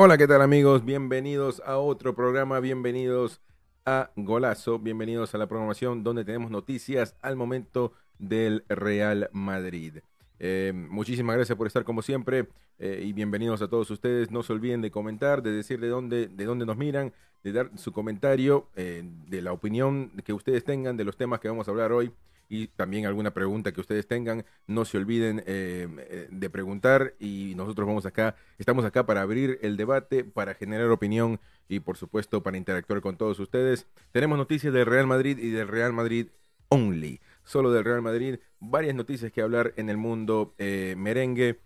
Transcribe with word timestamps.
Hola, 0.00 0.16
¿qué 0.16 0.28
tal 0.28 0.42
amigos? 0.42 0.84
Bienvenidos 0.84 1.60
a 1.66 1.78
otro 1.78 2.14
programa, 2.14 2.60
bienvenidos 2.60 3.40
a 3.84 4.12
Golazo, 4.14 4.78
bienvenidos 4.78 5.34
a 5.34 5.38
la 5.38 5.48
programación 5.48 6.04
donde 6.04 6.24
tenemos 6.24 6.52
noticias 6.52 7.16
al 7.20 7.34
momento 7.34 7.92
del 8.20 8.64
Real 8.68 9.28
Madrid. 9.32 9.96
Eh, 10.38 10.72
muchísimas 10.72 11.34
gracias 11.34 11.58
por 11.58 11.66
estar 11.66 11.82
como 11.82 12.02
siempre 12.02 12.46
eh, 12.78 13.02
y 13.04 13.12
bienvenidos 13.12 13.60
a 13.60 13.66
todos 13.66 13.90
ustedes. 13.90 14.30
No 14.30 14.44
se 14.44 14.52
olviden 14.52 14.82
de 14.82 14.92
comentar, 14.92 15.42
de 15.42 15.50
decir 15.50 15.80
de 15.80 15.88
dónde, 15.88 16.28
de 16.28 16.44
dónde 16.44 16.64
nos 16.64 16.76
miran, 16.76 17.12
de 17.42 17.50
dar 17.50 17.72
su 17.74 17.90
comentario, 17.90 18.68
eh, 18.76 19.02
de 19.26 19.42
la 19.42 19.52
opinión 19.52 20.12
que 20.24 20.32
ustedes 20.32 20.62
tengan 20.62 20.96
de 20.96 21.06
los 21.06 21.16
temas 21.16 21.40
que 21.40 21.48
vamos 21.48 21.66
a 21.66 21.72
hablar 21.72 21.90
hoy 21.90 22.12
y 22.48 22.68
también 22.68 23.06
alguna 23.06 23.32
pregunta 23.32 23.72
que 23.72 23.80
ustedes 23.80 24.06
tengan. 24.06 24.44
No 24.66 24.84
se 24.84 24.98
olviden 24.98 25.42
eh, 25.46 26.28
de 26.30 26.50
preguntar 26.50 27.14
y 27.18 27.54
nosotros 27.56 27.86
vamos 27.86 28.06
acá, 28.06 28.36
estamos 28.58 28.84
acá 28.84 29.06
para 29.06 29.22
abrir 29.22 29.58
el 29.62 29.76
debate, 29.76 30.24
para 30.24 30.54
generar 30.54 30.90
opinión 30.90 31.40
y 31.68 31.80
por 31.80 31.96
supuesto 31.96 32.42
para 32.42 32.56
interactuar 32.56 33.00
con 33.00 33.16
todos 33.16 33.38
ustedes. 33.38 33.86
Tenemos 34.12 34.38
noticias 34.38 34.72
del 34.72 34.86
Real 34.86 35.06
Madrid 35.06 35.38
y 35.38 35.50
del 35.50 35.68
Real 35.68 35.92
Madrid 35.92 36.28
Only, 36.70 37.20
solo 37.44 37.70
del 37.70 37.84
Real 37.84 38.02
Madrid, 38.02 38.38
varias 38.60 38.94
noticias 38.94 39.32
que 39.32 39.42
hablar 39.42 39.72
en 39.76 39.88
el 39.88 39.96
mundo 39.96 40.54
eh, 40.58 40.94
merengue. 40.96 41.60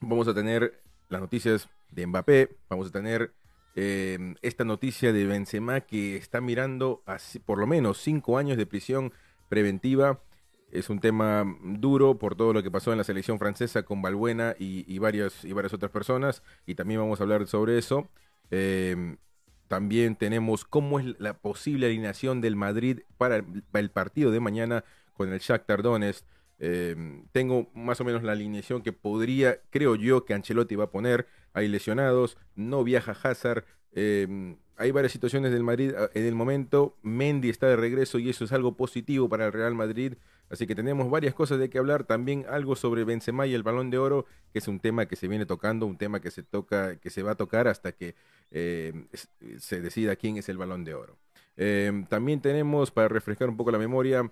Vamos 0.00 0.28
a 0.28 0.34
tener 0.34 0.82
las 1.08 1.20
noticias 1.20 1.68
de 1.90 2.06
Mbappé, 2.06 2.56
vamos 2.68 2.88
a 2.88 2.92
tener 2.92 3.32
eh, 3.74 4.34
esta 4.42 4.64
noticia 4.64 5.12
de 5.12 5.26
Benzema 5.26 5.80
que 5.80 6.16
está 6.16 6.40
mirando 6.40 7.02
por 7.46 7.58
lo 7.58 7.66
menos 7.66 7.98
cinco 7.98 8.36
años 8.36 8.56
de 8.56 8.66
prisión 8.66 9.12
preventiva. 9.52 10.18
Es 10.70 10.88
un 10.88 10.98
tema 10.98 11.44
duro 11.62 12.16
por 12.16 12.36
todo 12.36 12.54
lo 12.54 12.62
que 12.62 12.70
pasó 12.70 12.90
en 12.90 12.96
la 12.96 13.04
selección 13.04 13.38
francesa 13.38 13.82
con 13.82 14.00
Balbuena 14.00 14.56
y, 14.58 14.98
varias, 14.98 15.44
y 15.44 15.52
varias 15.52 15.74
otras 15.74 15.92
personas. 15.92 16.42
Y 16.64 16.74
también 16.74 17.00
vamos 17.00 17.20
a 17.20 17.24
hablar 17.24 17.46
sobre 17.46 17.76
eso. 17.76 18.08
Eh, 18.50 19.16
también 19.68 20.16
tenemos 20.16 20.64
cómo 20.64 20.98
es 21.00 21.20
la 21.20 21.34
posible 21.34 21.84
alineación 21.84 22.40
del 22.40 22.56
Madrid 22.56 23.00
para 23.18 23.44
el, 23.74 23.90
partido 23.90 24.30
de 24.30 24.40
mañana 24.40 24.84
con 25.12 25.30
el 25.30 25.38
Shakhtar 25.38 25.82
Donetsk. 25.82 26.24
Eh, 26.58 26.96
tengo 27.32 27.70
más 27.74 28.00
o 28.00 28.04
menos 28.04 28.22
la 28.22 28.32
alineación 28.32 28.80
que 28.80 28.94
podría, 28.94 29.60
creo 29.68 29.96
yo, 29.96 30.24
que 30.24 30.32
Ancelotti 30.32 30.76
va 30.76 30.84
a 30.84 30.90
poner. 30.90 31.28
Hay 31.52 31.68
lesionados, 31.68 32.38
no 32.54 32.84
viaja 32.84 33.12
Hazard. 33.22 33.66
Eh, 33.92 34.56
hay 34.76 34.90
varias 34.90 35.12
situaciones 35.12 35.52
del 35.52 35.62
Madrid 35.62 35.92
ah, 35.96 36.10
en 36.14 36.26
el 36.26 36.34
momento. 36.34 36.96
Mendy 37.02 37.50
está 37.50 37.68
de 37.68 37.76
regreso 37.76 38.18
y 38.18 38.28
eso 38.28 38.44
es 38.44 38.52
algo 38.52 38.76
positivo 38.76 39.28
para 39.28 39.46
el 39.46 39.52
Real 39.52 39.74
Madrid. 39.74 40.14
Así 40.50 40.66
que 40.66 40.74
tenemos 40.74 41.08
varias 41.10 41.34
cosas 41.34 41.58
de 41.58 41.70
que 41.70 41.78
hablar. 41.78 42.04
También 42.04 42.44
algo 42.48 42.74
sobre 42.76 43.04
Benzema 43.04 43.46
y 43.46 43.54
el 43.54 43.62
Balón 43.62 43.90
de 43.90 43.98
Oro, 43.98 44.26
que 44.52 44.58
es 44.58 44.68
un 44.68 44.80
tema 44.80 45.06
que 45.06 45.16
se 45.16 45.28
viene 45.28 45.46
tocando, 45.46 45.86
un 45.86 45.96
tema 45.96 46.20
que 46.20 46.30
se 46.30 46.42
toca, 46.42 46.96
que 46.96 47.10
se 47.10 47.22
va 47.22 47.32
a 47.32 47.34
tocar 47.36 47.68
hasta 47.68 47.92
que 47.92 48.14
eh, 48.50 49.06
se 49.58 49.80
decida 49.80 50.16
quién 50.16 50.36
es 50.36 50.48
el 50.48 50.58
Balón 50.58 50.84
de 50.84 50.94
Oro. 50.94 51.16
Em, 51.56 52.04
también 52.06 52.40
tenemos, 52.40 52.90
para 52.90 53.08
refrescar 53.08 53.48
un 53.48 53.56
poco 53.56 53.70
la 53.70 53.78
memoria, 53.78 54.30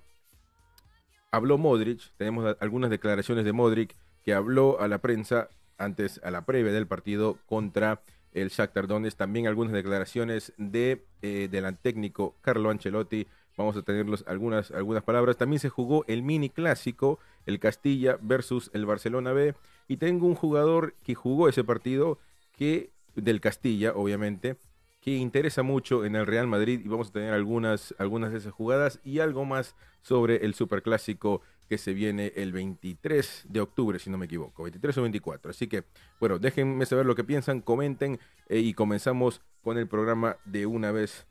habló 1.31 1.59
Modric. 1.59 2.01
Tenemos 2.17 2.57
algunas 2.61 2.91
declaraciones 2.91 3.45
de 3.45 3.53
Modric 3.53 3.97
que 4.23 4.35
habló 4.35 4.81
a 4.81 4.89
la 4.89 4.99
prensa 4.99 5.49
antes, 5.79 6.21
a 6.25 6.31
la 6.31 6.45
previa 6.45 6.73
del 6.73 6.87
partido 6.87 7.39
contra 7.47 8.03
el 8.33 8.49
Shakhtar 8.49 8.87
Donetsk. 8.87 9.17
También 9.17 9.47
algunas 9.47 9.73
declaraciones 9.73 10.53
de, 10.57 11.05
eh, 11.23 11.49
del 11.51 11.77
técnico 11.79 12.37
Carlo 12.41 12.71
Ancelotti. 12.71 13.27
Vamos 13.57 13.77
a 13.77 13.83
tenerlos 13.83 14.25
algunas, 14.27 14.71
algunas 14.71 15.03
palabras. 15.03 15.37
También 15.37 15.61
se 15.61 15.69
jugó 15.69 16.05
el 16.09 16.23
mini 16.23 16.49
clásico, 16.49 17.19
el 17.47 17.59
Castilla 17.59 18.19
versus 18.21 18.71
el 18.73 18.87
Barcelona 18.87 19.33
B. 19.33 19.55
Y 19.89 19.97
tengo 19.97 20.27
un 20.27 20.35
jugador 20.35 20.95
que 21.03 21.15
jugó 21.15 21.49
ese 21.49 21.65
partido, 21.65 22.19
que 22.57 22.91
del 23.17 23.41
Castilla, 23.41 23.93
obviamente, 23.95 24.57
que 25.01 25.17
interesa 25.17 25.63
mucho 25.63 26.05
en 26.05 26.17
el 26.17 26.27
Real 26.27 26.47
Madrid. 26.47 26.81
Y 26.85 26.89
vamos 26.89 27.09
a 27.09 27.13
tener 27.13 27.35
algunas, 27.35 27.95
algunas 27.99 28.33
de 28.33 28.39
esas 28.39 28.53
jugadas 28.53 29.01
y 29.05 29.19
algo 29.19 29.45
más 29.45 29.75
sobre 30.03 30.45
el 30.45 30.55
Superclásico 30.55 31.43
que 31.71 31.79
se 31.79 31.95
viene 31.95 32.33
el 32.35 32.51
23 32.51 33.47
de 33.49 33.61
octubre, 33.61 34.01
si 34.01 34.11
no 34.11 34.19
me 34.19 34.27
equivoco, 34.27 34.65
23 34.65 34.99
o 34.99 35.03
24. 35.03 35.53
Así 35.53 35.69
que, 35.69 35.85
bueno, 36.19 36.41
déjenme 36.41 36.85
saber 36.85 37.07
lo 37.07 37.15
que 37.15 37.23
piensan, 37.23 37.61
comenten 37.61 38.19
eh, 38.49 38.59
y 38.59 38.75
comenzamos 38.75 39.41
con 39.63 39.79
el 39.79 39.87
programa 39.87 40.37
de 40.45 40.67
una 40.67 40.91
vez 40.91 41.29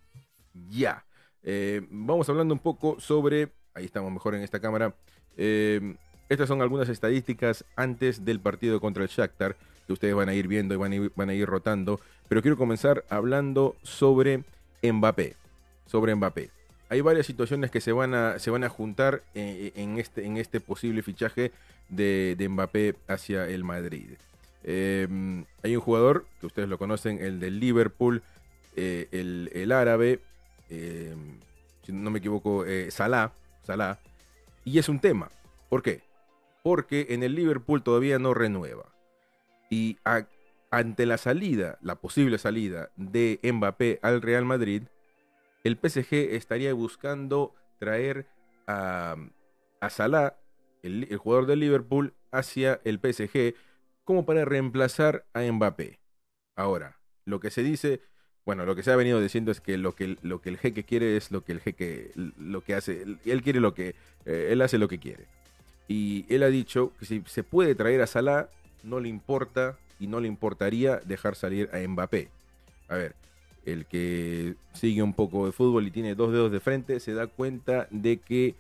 ya. 0.70 1.06
Eh, 1.44 1.86
vamos 1.90 2.30
hablando 2.30 2.54
un 2.54 2.62
poco 2.62 3.02
sobre, 3.02 3.52
ahí 3.74 3.84
estamos 3.84 4.14
mejor 4.14 4.34
en 4.34 4.42
esta 4.42 4.62
cámara, 4.62 4.96
eh, 5.36 5.98
estas 6.30 6.48
son 6.48 6.62
algunas 6.62 6.88
estadísticas 6.88 7.66
antes 7.76 8.24
del 8.24 8.40
partido 8.40 8.80
contra 8.80 9.04
el 9.04 9.10
Shakhtar, 9.10 9.58
que 9.88 9.92
ustedes 9.92 10.16
van 10.16 10.30
a 10.30 10.36
ir 10.36 10.48
viendo 10.48 10.74
y 10.74 10.78
van 10.78 10.94
a 10.94 10.96
ir, 10.96 11.12
van 11.18 11.30
a 11.30 11.34
ir 11.34 11.50
rotando, 11.50 12.00
pero 12.30 12.42
quiero 12.42 12.56
comenzar 12.56 13.04
hablando 13.10 13.76
sobre 13.84 14.46
Mbappé, 14.82 15.36
sobre 15.86 16.16
Mbappé 16.16 16.59
hay 16.90 17.02
varias 17.02 17.28
situaciones 17.28 17.70
que 17.70 17.82
se 17.82 17.92
van 17.92 18.16
a, 18.16 18.40
se 18.40 18.50
van 18.50 18.64
a 18.64 18.70
juntar 18.70 19.22
eh, 19.36 19.72
en, 19.76 20.00
este, 20.00 20.26
en 20.26 20.38
este 20.38 20.60
posible 20.60 21.04
fichaje 21.04 21.52
de, 21.88 22.36
Mbappé 22.50 22.96
hacia 23.08 23.48
el 23.48 23.64
Madrid. 23.64 24.18
Em, 24.64 25.46
hay 25.64 25.76
un 25.76 25.82
jugador 25.82 26.26
que 26.40 26.48
ustedes 26.48 26.68
lo 26.68 26.80
conocen, 26.80 27.20
el 27.22 27.40
del 27.40 27.60
Liverpool, 27.60 28.24
eh, 28.76 29.08
el, 29.12 29.72
árabe, 29.72 30.20
em, 30.70 31.40
si 31.84 31.92
no 31.92 32.10
me 32.10 32.20
equivoco, 32.20 32.66
eh, 32.66 32.90
Salah, 32.90 33.34
Salah, 33.64 34.00
y 34.66 34.80
es 34.80 34.90
un 34.90 35.00
tema. 35.00 35.30
¿Por 35.70 35.84
qué? 35.84 36.02
Porque 36.64 37.08
en 37.12 37.22
el 37.22 37.36
Liverpool 37.36 37.84
todavía 37.84 38.18
no 38.18 38.34
renueva. 38.34 38.86
Y 39.70 40.00
ante 40.72 41.06
la 41.06 41.20
salida, 41.20 41.78
la 41.82 41.96
posible 41.96 42.40
salida 42.40 42.90
de 42.96 43.40
Mbappé 43.44 44.00
al 44.02 44.24
Real 44.24 44.46
Madrid, 44.46 44.84
el 45.64 45.78
PSG 45.78 46.36
estaría 46.36 46.74
buscando 46.74 47.54
traer 47.80 48.28
a, 48.68 49.16
a 49.82 49.90
Salah, 49.90 50.38
el, 50.84 51.16
jugador 51.18 51.46
del 51.46 51.60
Liverpool, 51.60 52.14
hacia 52.32 52.80
el 52.84 53.00
PSG 53.00 53.56
como 54.04 54.26
para 54.26 54.46
reemplazar 54.46 55.26
a 55.34 55.42
Mbappé. 55.42 56.00
Ahora, 56.56 57.00
lo 57.26 57.40
que 57.40 57.52
se 57.52 57.64
dice, 57.64 58.02
bueno, 58.46 58.66
lo 58.66 58.76
que 58.76 58.84
se 58.84 58.92
ha 58.92 58.96
venido 58.96 59.22
diciendo 59.22 59.52
es 59.52 59.62
que 59.62 59.78
lo 59.78 59.96
que, 59.96 60.18
que 60.42 60.50
el 60.50 60.58
jeque 60.58 60.84
quiere 60.84 61.18
es 61.18 61.32
lo 61.32 61.44
que 61.44 61.52
el 61.52 61.62
jeque 61.62 62.12
lo 62.16 62.62
que 62.62 62.76
hace, 62.76 63.06
él 63.26 63.42
quiere 63.44 63.60
lo 63.60 63.74
que 63.74 63.96
eh, 64.26 64.50
él 64.52 64.62
hace 64.62 64.78
lo 64.78 64.88
que 64.88 65.00
quiere. 65.00 65.26
Y 65.88 66.26
él 66.34 66.44
ha 66.44 66.50
dicho 66.50 66.94
que 67.00 67.06
si 67.06 67.24
se 67.26 67.44
puede 67.44 67.76
traer 67.76 68.02
a 68.02 68.08
Salah, 68.08 68.50
no 68.84 69.00
le 69.00 69.10
importa 69.10 69.78
y 70.00 70.08
no 70.08 70.20
le 70.20 70.28
importaría 70.28 70.98
dejar 70.98 71.36
salir 71.36 71.70
a 71.74 71.88
Mbappé. 71.88 72.30
A 72.88 72.96
ver, 72.96 73.16
el 73.74 73.86
que 73.86 74.56
sigue 74.74 75.02
un 75.04 75.14
poco 75.14 75.46
de 75.46 75.52
fútbol 75.52 75.88
y 75.88 75.92
tiene 75.92 76.16
dos 76.16 76.32
dedos 76.32 76.52
de 76.52 76.60
frente, 76.60 77.00
se 77.00 77.14
da 77.14 77.28
cuenta 77.28 77.88
de 77.92 78.18
que 78.18 78.56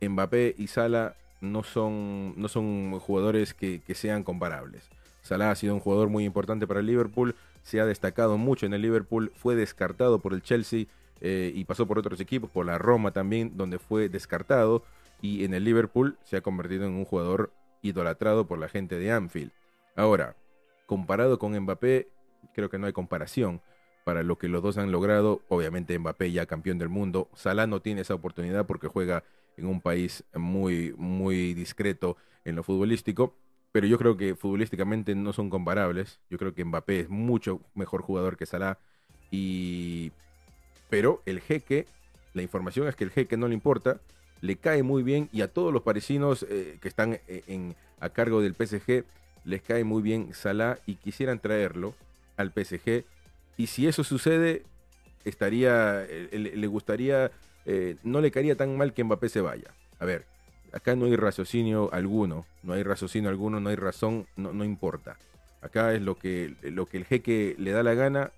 Mbappé 0.00 0.54
y 0.58 0.66
Salah 0.68 1.14
no 1.40 1.62
son, 1.62 2.34
no 2.36 2.48
son 2.48 2.98
jugadores 3.00 3.54
que, 3.54 3.82
sean 3.94 4.24
comparables. 4.24 4.88
Salah 5.22 5.50
ha 5.50 5.54
sido 5.54 5.74
un 5.74 5.80
jugador 5.80 6.08
muy 6.08 6.24
importante 6.24 6.66
para 6.66 6.80
el 6.80 6.86
Liverpool, 6.86 7.34
se 7.62 7.80
ha 7.80 7.86
destacado 7.86 8.38
mucho 8.38 8.66
en 8.66 8.74
el 8.74 8.82
Liverpool, 8.82 9.32
fue 9.34 9.54
descartado 9.54 10.18
por 10.18 10.32
el 10.32 10.42
Chelsea 10.42 10.86
eh, 11.20 11.52
y 11.54 11.64
pasó 11.64 11.86
por 11.86 11.98
otros 11.98 12.20
equipos, 12.20 12.50
por 12.50 12.66
la 12.66 12.78
Roma 12.78 13.12
también, 13.12 13.56
donde 13.56 13.78
fue 13.78 14.08
descartado, 14.08 14.82
y 15.20 15.44
en 15.44 15.52
el 15.52 15.64
Liverpool 15.64 16.16
se 16.24 16.38
ha 16.38 16.40
convertido 16.40 16.86
en 16.86 16.92
un 16.92 17.04
jugador 17.04 17.52
idolatrado 17.82 18.46
por 18.46 18.58
la 18.58 18.68
gente 18.68 18.98
de 18.98 19.12
Anfield. 19.12 19.52
Ahora, 19.96 20.36
comparado 20.86 21.38
con 21.38 21.58
Mbappé, 21.58 22.08
creo 22.54 22.70
que 22.70 22.78
no 22.78 22.86
hay 22.86 22.92
comparación 22.92 23.60
para 24.10 24.24
lo 24.24 24.38
que 24.38 24.48
los 24.48 24.60
dos 24.60 24.76
han 24.76 24.90
logrado. 24.90 25.40
Obviamente 25.48 25.96
Mbappé 25.96 26.32
ya 26.32 26.44
campeón 26.44 26.78
del 26.78 26.88
mundo. 26.88 27.28
Salah 27.36 27.68
no 27.68 27.80
tiene 27.80 28.00
esa 28.00 28.14
oportunidad 28.14 28.66
porque 28.66 28.88
juega 28.88 29.22
en 29.56 29.66
un 29.66 29.80
país 29.80 30.24
muy, 30.34 30.92
muy 30.98 31.54
discreto 31.54 32.16
en 32.44 32.56
lo 32.56 32.64
futbolístico. 32.64 33.36
Pero 33.70 33.86
yo 33.86 33.98
creo 33.98 34.16
que 34.16 34.34
futbolísticamente 34.34 35.14
no 35.14 35.32
son 35.32 35.48
comparables. 35.48 36.18
Yo 36.28 36.38
creo 36.38 36.54
que 36.54 36.64
Mbappé 36.64 36.98
es 37.02 37.08
mucho 37.08 37.60
mejor 37.76 38.02
jugador 38.02 38.36
que 38.36 38.46
Salah. 38.46 38.78
Y... 39.30 40.10
Pero 40.88 41.22
el 41.24 41.38
jeque, 41.40 41.86
la 42.34 42.42
información 42.42 42.88
es 42.88 42.96
que 42.96 43.04
el 43.04 43.12
jeque 43.12 43.36
no 43.36 43.46
le 43.46 43.54
importa, 43.54 44.00
le 44.40 44.56
cae 44.56 44.82
muy 44.82 45.04
bien 45.04 45.28
y 45.32 45.42
a 45.42 45.52
todos 45.52 45.72
los 45.72 45.82
parisinos 45.82 46.44
eh, 46.50 46.78
que 46.82 46.88
están 46.88 47.20
eh, 47.28 47.74
a 48.00 48.08
cargo 48.08 48.40
del 48.40 48.56
PSG 48.56 49.04
les 49.44 49.62
cae 49.62 49.84
muy 49.84 50.02
bien 50.02 50.34
Salah 50.34 50.80
y 50.84 50.96
quisieran 50.96 51.38
traerlo 51.38 51.94
al 52.36 52.50
PSG 52.50 53.04
y 53.60 53.66
si 53.66 53.86
eso 53.86 54.04
sucede, 54.04 54.62
estaría, 55.26 56.02
eh, 56.08 56.30
le, 56.32 56.66
gustaría, 56.66 57.30
eh, 57.66 57.96
no 58.02 58.22
le 58.22 58.30
caería 58.30 58.56
tan 58.56 58.74
mal 58.74 58.94
que 58.94 59.04
Mbappé 59.04 59.28
se 59.28 59.42
vaya. 59.42 59.74
A 59.98 60.06
ver, 60.06 60.24
acá 60.72 60.96
no 60.96 61.04
hay 61.04 61.14
raciocinio 61.14 61.92
alguno, 61.92 62.46
no 62.62 62.72
hay 62.72 62.82
raciocinio 62.82 63.28
alguno, 63.28 63.60
no 63.60 63.68
hay 63.68 63.76
razón, 63.76 64.26
no, 64.34 64.54
no 64.54 64.64
importa. 64.64 65.18
Acá 65.60 65.92
es 65.92 66.00
lo 66.00 66.14
que, 66.14 66.54
lo 66.62 66.86
que 66.86 66.96
el 66.96 67.04
jeque 67.04 67.54
le 67.58 67.72
da 67.72 67.82
la 67.82 67.92
gana, 67.92 68.32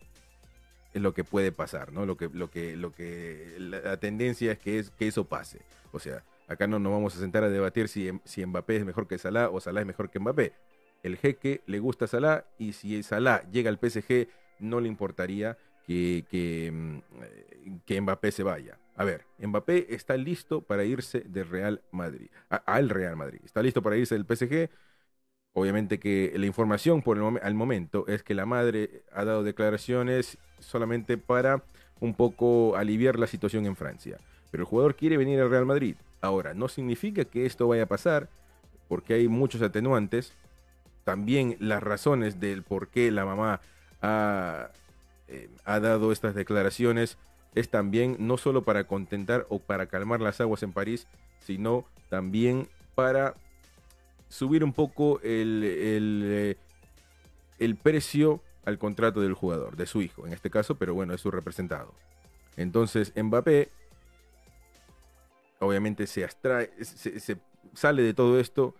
es 0.92 1.00
lo 1.00 1.14
que 1.14 1.22
puede 1.22 1.52
pasar, 1.52 1.92
¿no? 1.92 2.04
Lo 2.04 2.16
que, 2.16 2.28
lo 2.32 2.50
que, 2.50 2.74
lo 2.74 2.92
que, 2.92 3.54
la, 3.60 3.96
tendencia 3.98 4.50
es 4.50 4.58
que, 4.58 4.80
es 4.80 4.90
que 4.90 5.06
eso 5.06 5.22
pase. 5.22 5.60
O 5.92 6.00
sea, 6.00 6.24
acá 6.48 6.66
no 6.66 6.80
nos 6.80 6.92
vamos 6.92 7.14
a 7.14 7.20
sentar 7.20 7.44
a 7.44 7.48
debatir 7.48 7.86
si, 7.86 8.10
si 8.24 8.44
Mbappé 8.44 8.78
es 8.78 8.84
mejor 8.84 9.06
que 9.06 9.18
Salah 9.18 9.50
o 9.50 9.60
Salah 9.60 9.82
es 9.82 9.86
mejor 9.86 10.10
que 10.10 10.18
Mbappé. 10.18 10.52
el 11.04 11.16
jeque 11.16 11.60
le 11.66 11.78
gusta 11.78 12.08
Salah 12.08 12.44
y 12.58 12.72
si 12.72 13.04
Salah 13.04 13.48
llega 13.52 13.70
al 13.70 13.78
PSG 13.78 14.41
no 14.62 14.80
le 14.80 14.88
importaría 14.88 15.58
que, 15.86 16.24
que, 16.30 16.70
mm, 16.72 17.80
que 17.84 18.00
Mbappé 18.00 18.32
se 18.32 18.42
vaya. 18.42 18.78
A 18.96 19.04
ver, 19.04 19.24
Mbappé 19.38 19.94
está 19.94 20.16
listo 20.16 20.60
para 20.62 20.84
irse 20.84 21.20
del 21.20 21.48
Real 21.48 21.82
Madrid, 21.90 22.28
al 22.48 22.88
Real 22.88 23.16
Madrid. 23.16 23.40
Está 23.44 23.62
listo 23.62 23.82
para 23.82 23.96
irse 23.96 24.14
del 24.14 24.26
PSG. 24.26 24.70
Obviamente 25.54 25.98
que 25.98 26.32
la 26.36 26.46
información 26.46 27.02
por 27.02 27.18
el 27.18 27.40
al 27.42 27.54
momento 27.54 28.06
es 28.08 28.22
que 28.22 28.34
la 28.34 28.46
madre 28.46 29.02
ha 29.12 29.24
dado 29.24 29.42
declaraciones 29.42 30.38
solamente 30.60 31.18
para 31.18 31.64
un 32.00 32.14
poco 32.14 32.76
aliviar 32.76 33.18
la 33.18 33.26
situación 33.26 33.66
en 33.66 33.76
Francia. 33.76 34.18
Pero 34.50 34.62
el 34.62 34.68
jugador 34.68 34.96
quiere 34.96 35.16
venir 35.16 35.40
al 35.40 35.50
Real 35.50 35.66
Madrid. 35.66 35.96
Ahora, 36.20 36.54
no 36.54 36.68
significa 36.68 37.24
que 37.24 37.46
esto 37.46 37.68
vaya 37.68 37.84
a 37.84 37.86
pasar, 37.86 38.28
porque 38.88 39.14
hay 39.14 39.28
muchos 39.28 39.62
atenuantes. 39.62 40.34
También 41.04 41.56
las 41.58 41.82
razones 41.82 42.40
del 42.40 42.62
por 42.62 42.88
qué 42.88 43.10
la 43.10 43.24
mamá 43.24 43.60
ha, 44.02 44.70
eh, 45.28 45.48
ha 45.64 45.80
dado 45.80 46.12
estas 46.12 46.34
declaraciones 46.34 47.18
es 47.54 47.68
también 47.68 48.16
no 48.18 48.38
solo 48.38 48.62
para 48.62 48.84
contentar 48.84 49.46
o 49.48 49.58
para 49.58 49.86
calmar 49.86 50.20
las 50.20 50.40
aguas 50.40 50.62
en 50.62 50.72
París, 50.72 51.06
sino 51.40 51.86
también 52.08 52.68
para 52.94 53.34
subir 54.28 54.64
un 54.64 54.72
poco 54.72 55.20
el, 55.20 55.62
el, 55.62 56.22
eh, 56.24 56.56
el, 57.58 57.76
precio 57.76 58.42
al 58.64 58.78
contrato 58.78 59.20
del 59.20 59.34
jugador, 59.34 59.76
de 59.76 59.86
su 59.86 60.00
hijo 60.00 60.26
en 60.26 60.32
este 60.32 60.50
caso, 60.50 60.76
pero 60.76 60.94
bueno, 60.94 61.12
es 61.12 61.20
su 61.20 61.30
representado. 61.30 61.94
Entonces 62.56 63.12
Mbappé 63.16 63.70
obviamente 65.58 66.06
se 66.06 66.24
abstrae, 66.24 66.70
se, 66.82 67.38
sale 67.74 68.02
de 68.02 68.14
todo 68.14 68.40
esto 68.40 68.74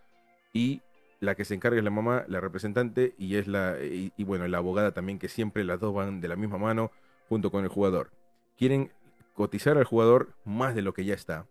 y 0.52 0.80
la 1.22 1.36
que 1.36 1.44
se 1.44 1.54
encarga 1.54 1.78
es 1.78 1.84
la 1.84 1.90
mamá, 1.90 2.24
la 2.26 2.40
representante 2.40 3.14
y 3.16 3.36
es 3.36 3.46
la 3.46 3.76
y, 3.80 4.12
bueno, 4.24 4.48
la 4.48 4.58
abogada 4.58 4.90
también 4.90 5.20
que 5.20 5.28
siempre 5.28 5.62
las 5.62 5.78
dos 5.78 5.94
van 5.94 6.20
de 6.20 6.26
la 6.26 6.34
misma 6.34 6.58
mano 6.58 6.90
junto 7.28 7.52
con 7.52 7.62
el 7.62 7.70
jugador. 7.70 8.10
Quieren 8.58 8.90
cotizar 9.32 9.78
al 9.78 9.84
jugador 9.84 10.34
más 10.44 10.74
de 10.74 10.82
lo 10.82 10.92
que 10.94 11.04
ya 11.04 11.14
está, 11.14 11.46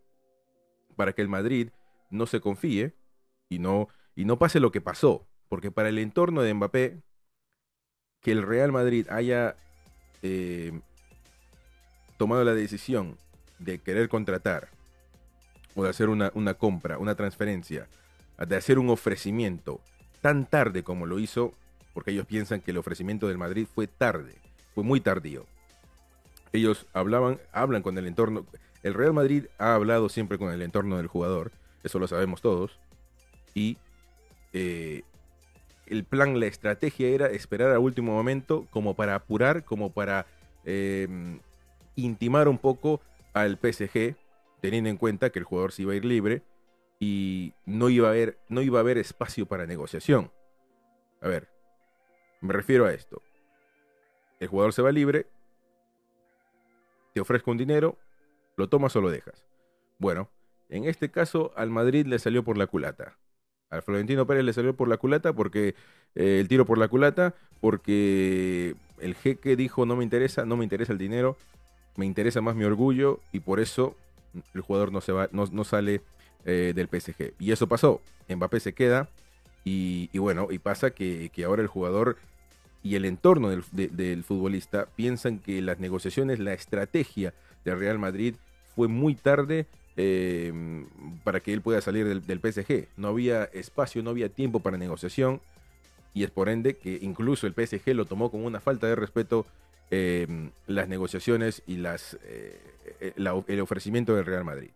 para 0.97 1.13
que 1.13 1.21
el 1.21 1.29
Madrid 1.29 1.69
no 2.09 2.25
se 2.25 2.41
confíe 2.41 2.95
y 3.47 3.59
no, 3.59 3.87
y 4.13 4.25
no 4.25 4.37
pase 4.37 4.59
lo 4.59 4.73
que 4.73 4.81
pasó, 4.81 5.25
porque 5.47 5.71
para 5.71 5.87
el 5.87 5.99
entorno 5.99 6.41
de 6.41 6.53
Mbappé, 6.53 7.01
que 8.19 8.33
el 8.33 8.43
Real 8.43 8.73
Madrid 8.73 9.07
haya 9.09 9.55
eh, 10.21 10.81
tomado 12.17 12.43
la 12.43 12.53
decisión 12.53 13.17
de 13.57 13.79
querer 13.79 14.09
contratar 14.09 14.67
o 15.75 15.83
de 15.85 15.89
hacer 15.89 16.09
una, 16.09 16.29
una 16.35 16.55
compra, 16.55 16.97
una 16.97 17.15
transferencia, 17.15 17.87
de 18.47 18.55
hacer 18.55 18.79
un 18.79 18.89
ofrecimiento 18.89 19.81
tan 20.21 20.45
tarde 20.45 20.83
como 20.83 21.05
lo 21.05 21.19
hizo, 21.19 21.53
porque 21.93 22.11
ellos 22.11 22.25
piensan 22.25 22.61
que 22.61 22.71
el 22.71 22.77
ofrecimiento 22.77 23.27
del 23.27 23.37
Madrid 23.37 23.67
fue 23.73 23.87
tarde, 23.87 24.35
fue 24.73 24.83
muy 24.83 25.01
tardío 25.01 25.45
ellos 26.53 26.85
hablaban, 26.93 27.39
hablan 27.51 27.81
con 27.81 27.97
el 27.97 28.07
entorno. 28.07 28.45
El 28.83 28.93
Real 28.93 29.13
Madrid 29.13 29.45
ha 29.57 29.75
hablado 29.75 30.09
siempre 30.09 30.37
con 30.37 30.51
el 30.51 30.61
entorno 30.61 30.97
del 30.97 31.07
jugador, 31.07 31.51
eso 31.83 31.99
lo 31.99 32.07
sabemos 32.07 32.41
todos. 32.41 32.79
Y 33.53 33.77
eh, 34.53 35.03
el 35.87 36.03
plan, 36.03 36.39
la 36.39 36.47
estrategia 36.47 37.09
era 37.09 37.27
esperar 37.27 37.71
al 37.71 37.79
último 37.79 38.13
momento 38.13 38.67
como 38.69 38.95
para 38.95 39.15
apurar, 39.15 39.63
como 39.63 39.91
para 39.91 40.25
em, 40.65 41.39
intimar 41.95 42.47
un 42.47 42.57
poco 42.57 43.01
al 43.33 43.57
PSG, 43.57 44.15
teniendo 44.61 44.89
en 44.89 44.97
cuenta 44.97 45.29
que 45.29 45.39
el 45.39 45.45
jugador 45.45 45.71
se 45.71 45.83
iba 45.83 45.93
a 45.93 45.95
ir 45.95 46.05
libre 46.05 46.41
y 47.01 47.55
no 47.65 47.89
iba 47.89 48.09
a 48.09 48.11
haber, 48.11 48.37
no 48.47 48.61
iba 48.61 48.77
a 48.77 48.81
haber 48.81 48.99
espacio 48.99 49.47
para 49.47 49.65
negociación. 49.65 50.31
A 51.19 51.27
ver, 51.27 51.49
me 52.41 52.53
refiero 52.53 52.85
a 52.85 52.93
esto. 52.93 53.23
El 54.39 54.47
jugador 54.47 54.71
se 54.71 54.83
va 54.83 54.91
libre, 54.91 55.25
te 57.13 57.19
ofrezco 57.19 57.49
un 57.49 57.57
dinero, 57.57 57.97
lo 58.55 58.69
tomas 58.69 58.95
o 58.95 59.01
lo 59.01 59.09
dejas. 59.09 59.43
Bueno, 59.97 60.29
en 60.69 60.85
este 60.85 61.09
caso 61.09 61.51
al 61.55 61.71
Madrid 61.71 62.05
le 62.05 62.19
salió 62.19 62.43
por 62.43 62.55
la 62.55 62.67
culata. 62.67 63.17
Al 63.71 63.81
Florentino 63.81 64.27
Pérez 64.27 64.43
le 64.43 64.53
salió 64.53 64.75
por 64.75 64.87
la 64.87 64.97
culata 64.97 65.33
porque 65.33 65.73
eh, 66.13 66.39
el 66.39 66.47
tiro 66.47 66.67
por 66.67 66.77
la 66.77 66.87
culata, 66.87 67.33
porque 67.61 68.75
el 68.99 69.15
jeque 69.15 69.55
dijo 69.55 69.87
no 69.87 69.95
me 69.95 70.03
interesa, 70.03 70.45
no 70.45 70.55
me 70.55 70.65
interesa 70.65 70.93
el 70.93 70.99
dinero, 70.99 71.35
me 71.95 72.05
interesa 72.05 72.41
más 72.41 72.55
mi 72.55 72.63
orgullo 72.63 73.21
y 73.31 73.39
por 73.39 73.59
eso 73.59 73.95
el 74.53 74.61
jugador 74.61 74.91
no 74.91 75.01
se 75.01 75.13
va, 75.13 75.29
no, 75.31 75.63
sale 75.63 76.01
eh, 76.45 76.73
del 76.75 76.87
PSG. 76.87 77.33
Y 77.39 77.51
eso 77.51 77.67
pasó. 77.67 78.01
Mbappé 78.27 78.59
se 78.59 78.73
queda 78.73 79.09
y, 79.63 80.17
bueno, 80.17 80.47
y 80.49 80.59
pasa 80.59 80.91
que, 80.91 81.31
ahora 81.45 81.61
el 81.61 81.67
jugador 81.67 82.17
y 82.83 82.95
el 82.95 83.05
entorno 83.05 83.49
del, 83.49 84.23
futbolista 84.23 84.87
piensan 84.95 85.39
que 85.39 85.61
las 85.61 85.79
negociaciones, 85.79 86.39
la 86.39 86.53
estrategia 86.53 87.33
de 87.63 87.75
Real 87.75 87.99
Madrid 87.99 88.35
fue 88.75 88.87
muy 88.87 89.13
tarde 89.13 89.67
eh, 89.97 90.85
para 91.23 91.41
que 91.41 91.53
él 91.53 91.61
pueda 91.61 91.81
salir 91.81 92.21
del, 92.21 92.39
PSG. 92.39 92.87
No 92.97 93.09
había 93.09 93.43
espacio, 93.45 94.01
no 94.01 94.09
había 94.09 94.29
tiempo 94.29 94.61
para 94.61 94.77
negociación 94.77 95.41
y 96.13 96.23
es 96.23 96.31
por 96.31 96.49
ende 96.49 96.77
que 96.77 96.97
incluso 97.01 97.45
el 97.45 97.53
PSG 97.53 97.93
lo 97.93 98.05
tomó 98.05 98.31
como 98.31 98.47
una 98.47 98.59
falta 98.59 98.87
de 98.87 98.95
respeto 98.95 99.45
eh, 99.91 100.49
las 100.67 100.87
negociaciones 100.87 101.61
y 101.67 101.77
las, 101.77 102.17
eh, 102.23 103.13
el 103.15 103.59
ofrecimiento 103.59 104.15
del 104.15 104.25
Real 104.25 104.43
Madrid. 104.43 104.71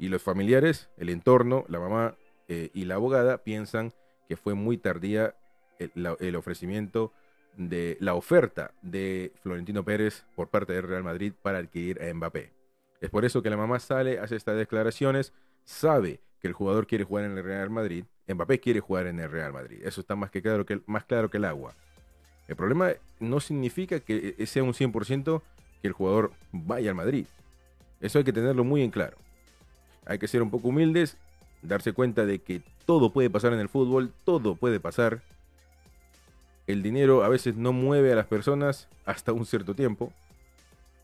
Y 0.00 0.08
los 0.08 0.22
familiares, 0.22 0.88
el 0.96 1.10
entorno, 1.10 1.66
la 1.68 1.78
mamá 1.78 2.16
y 2.48 2.84
la 2.86 2.96
abogada 2.96 3.44
piensan 3.44 3.92
que 4.26 4.36
fue 4.36 4.54
muy 4.54 4.78
tardía 4.78 5.36
el 5.78 6.36
ofrecimiento 6.36 7.12
de 7.56 7.98
la 8.00 8.14
oferta 8.14 8.72
de 8.80 9.32
Florentino 9.42 9.84
Pérez 9.84 10.24
por 10.34 10.48
parte 10.48 10.72
del 10.72 10.84
Real 10.84 11.04
Madrid 11.04 11.34
para 11.42 11.58
adquirir 11.58 12.02
a 12.02 12.12
Mbappé. 12.14 12.50
Es 13.00 13.10
por 13.10 13.24
eso 13.26 13.42
que 13.42 13.50
la 13.50 13.58
mamá 13.58 13.78
sale, 13.78 14.18
hace 14.18 14.36
estas 14.36 14.56
declaraciones, 14.56 15.34
sabe 15.64 16.20
que 16.40 16.48
el 16.48 16.54
jugador 16.54 16.86
quiere 16.86 17.04
jugar 17.04 17.26
en 17.26 17.36
el 17.36 17.44
Real 17.44 17.68
Madrid, 17.68 18.04
Mbappé 18.26 18.58
quiere 18.58 18.80
jugar 18.80 19.06
en 19.06 19.20
el 19.20 19.30
Real 19.30 19.52
Madrid. 19.52 19.80
Eso 19.84 20.00
está 20.00 20.16
más, 20.16 20.30
que 20.30 20.40
claro, 20.40 20.64
que, 20.64 20.80
más 20.86 21.04
claro 21.04 21.30
que 21.30 21.36
el 21.36 21.44
agua. 21.44 21.74
El 22.48 22.56
problema 22.56 22.92
no 23.20 23.38
significa 23.38 24.00
que 24.00 24.34
sea 24.46 24.62
un 24.62 24.72
100% 24.72 25.42
que 25.82 25.88
el 25.88 25.92
jugador 25.92 26.32
vaya 26.52 26.90
al 26.90 26.96
Madrid. 26.96 27.26
Eso 28.00 28.18
hay 28.18 28.24
que 28.24 28.32
tenerlo 28.32 28.64
muy 28.64 28.82
en 28.82 28.90
claro. 28.90 29.18
Hay 30.10 30.18
que 30.18 30.26
ser 30.26 30.42
un 30.42 30.50
poco 30.50 30.70
humildes, 30.70 31.16
darse 31.62 31.92
cuenta 31.92 32.26
de 32.26 32.40
que 32.40 32.62
todo 32.84 33.12
puede 33.12 33.30
pasar 33.30 33.52
en 33.52 33.60
el 33.60 33.68
fútbol, 33.68 34.12
todo 34.24 34.56
puede 34.56 34.80
pasar 34.80 35.22
el 36.66 36.82
dinero 36.82 37.22
a 37.22 37.28
veces 37.28 37.54
no 37.54 37.72
mueve 37.72 38.12
a 38.12 38.16
las 38.16 38.26
personas 38.26 38.88
hasta 39.04 39.32
un 39.32 39.46
cierto 39.46 39.74
tiempo. 39.74 40.12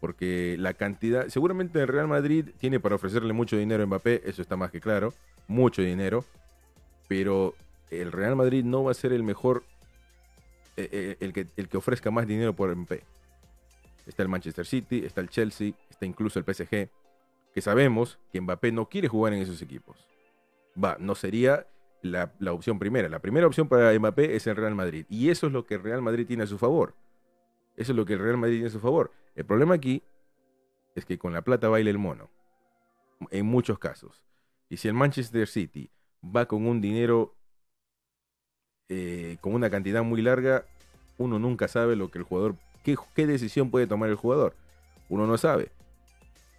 Porque 0.00 0.56
la 0.58 0.74
cantidad, 0.74 1.28
seguramente 1.28 1.80
el 1.80 1.86
Real 1.86 2.08
Madrid 2.08 2.48
tiene 2.58 2.80
para 2.80 2.96
ofrecerle 2.96 3.32
mucho 3.32 3.56
dinero 3.56 3.84
a 3.84 3.86
Mbappé, 3.86 4.22
eso 4.24 4.42
está 4.42 4.56
más 4.56 4.72
que 4.72 4.80
claro, 4.80 5.14
mucho 5.46 5.82
dinero. 5.82 6.24
Pero 7.06 7.54
el 7.92 8.10
Real 8.10 8.34
Madrid 8.34 8.64
no 8.64 8.82
va 8.82 8.90
a 8.90 8.94
ser 8.94 9.12
el 9.12 9.22
mejor, 9.22 9.62
eh, 10.76 10.88
eh, 10.90 11.16
el, 11.20 11.32
que, 11.32 11.46
el 11.56 11.68
que 11.68 11.76
ofrezca 11.76 12.10
más 12.10 12.26
dinero 12.26 12.54
por 12.54 12.74
Mbappé. 12.74 13.04
Está 14.04 14.24
el 14.24 14.28
Manchester 14.28 14.66
City, 14.66 15.04
está 15.06 15.20
el 15.20 15.28
Chelsea, 15.28 15.74
está 15.88 16.06
incluso 16.06 16.40
el 16.40 16.44
PSG, 16.44 16.88
que 17.56 17.62
sabemos 17.62 18.18
que 18.30 18.38
Mbappé 18.38 18.70
no 18.70 18.90
quiere 18.90 19.08
jugar 19.08 19.32
en 19.32 19.40
esos 19.40 19.62
equipos. 19.62 20.06
Va, 20.76 20.98
no 21.00 21.14
sería 21.14 21.66
la, 22.02 22.30
opción 22.52 22.78
primera. 22.78 23.08
La 23.08 23.20
primera 23.20 23.46
opción 23.46 23.66
para 23.66 23.98
Mbappé 23.98 24.36
es 24.36 24.46
el 24.46 24.56
Real 24.56 24.74
Madrid. 24.74 25.06
Y 25.08 25.30
eso 25.30 25.46
es 25.46 25.54
lo 25.54 25.64
que 25.64 25.76
el 25.76 25.82
Real 25.82 26.02
Madrid 26.02 26.26
tiene 26.26 26.42
a 26.42 26.46
su 26.46 26.58
favor. 26.58 26.94
Eso 27.74 27.92
es 27.92 27.96
lo 27.96 28.04
que 28.04 28.12
el 28.12 28.18
Real 28.18 28.36
Madrid 28.36 28.56
tiene 28.56 28.66
a 28.66 28.72
su 28.72 28.78
favor. 28.78 29.10
El 29.34 29.46
problema 29.46 29.74
aquí 29.74 30.02
es 30.94 31.06
que 31.06 31.16
con 31.16 31.32
la 31.32 31.40
plata 31.40 31.70
baila 31.70 31.88
el 31.88 31.96
mono. 31.96 32.28
En 33.30 33.46
muchos 33.46 33.78
casos. 33.78 34.22
Y 34.68 34.76
si 34.76 34.88
el 34.88 34.92
Manchester 34.92 35.48
City 35.48 35.90
va 36.22 36.44
con 36.44 36.66
un 36.66 36.82
dinero, 36.82 37.34
eh, 38.90 39.38
con 39.40 39.54
una 39.54 39.70
cantidad 39.70 40.02
muy 40.02 40.20
larga, 40.20 40.66
uno 41.16 41.38
nunca 41.38 41.68
sabe 41.68 41.96
lo 41.96 42.10
que 42.10 42.18
el 42.18 42.24
jugador, 42.24 42.56
qué 42.82 43.26
decisión 43.26 43.70
puede 43.70 43.86
tomar 43.86 44.10
el 44.10 44.16
jugador. 44.16 44.54
Uno 45.08 45.26
no 45.26 45.38
sabe. 45.38 45.70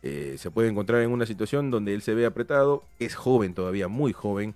Eh, 0.09 0.37
se 0.37 0.51
puede 0.51 0.69
encontrar 0.69 1.01
en 1.01 1.11
una 1.11 1.25
situación 1.25 1.69
donde 1.69 1.93
él 1.93 2.01
se 2.01 2.13
ve 2.13 2.25
apretado, 2.25 2.85
es 2.97 3.13
joven 3.13 3.53
todavía, 3.53 3.89
muy 3.89 4.13
joven, 4.13 4.55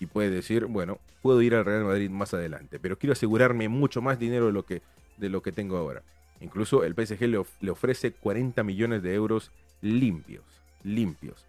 y 0.00 0.06
puede 0.06 0.30
decir, 0.30 0.64
bueno, 0.64 0.98
puedo 1.20 1.42
ir 1.42 1.54
al 1.54 1.66
Real 1.66 1.84
Madrid 1.84 2.08
más 2.08 2.32
adelante, 2.32 2.80
pero 2.80 2.98
quiero 2.98 3.12
asegurarme 3.12 3.68
mucho 3.68 4.00
más 4.00 4.18
dinero 4.18 4.46
de 4.46 4.52
lo 4.52 4.64
que, 4.64 4.80
de 5.18 5.28
lo 5.28 5.42
que 5.42 5.52
tengo 5.52 5.76
ahora. 5.76 6.02
Incluso 6.40 6.84
el 6.84 6.94
PSG 6.94 7.20
le, 7.60 7.70
ofrece 7.70 8.12
40 8.12 8.62
millones 8.62 9.02
de 9.02 9.12
euros 9.12 9.50
limpios, 9.82 10.44
limpios. 10.84 11.44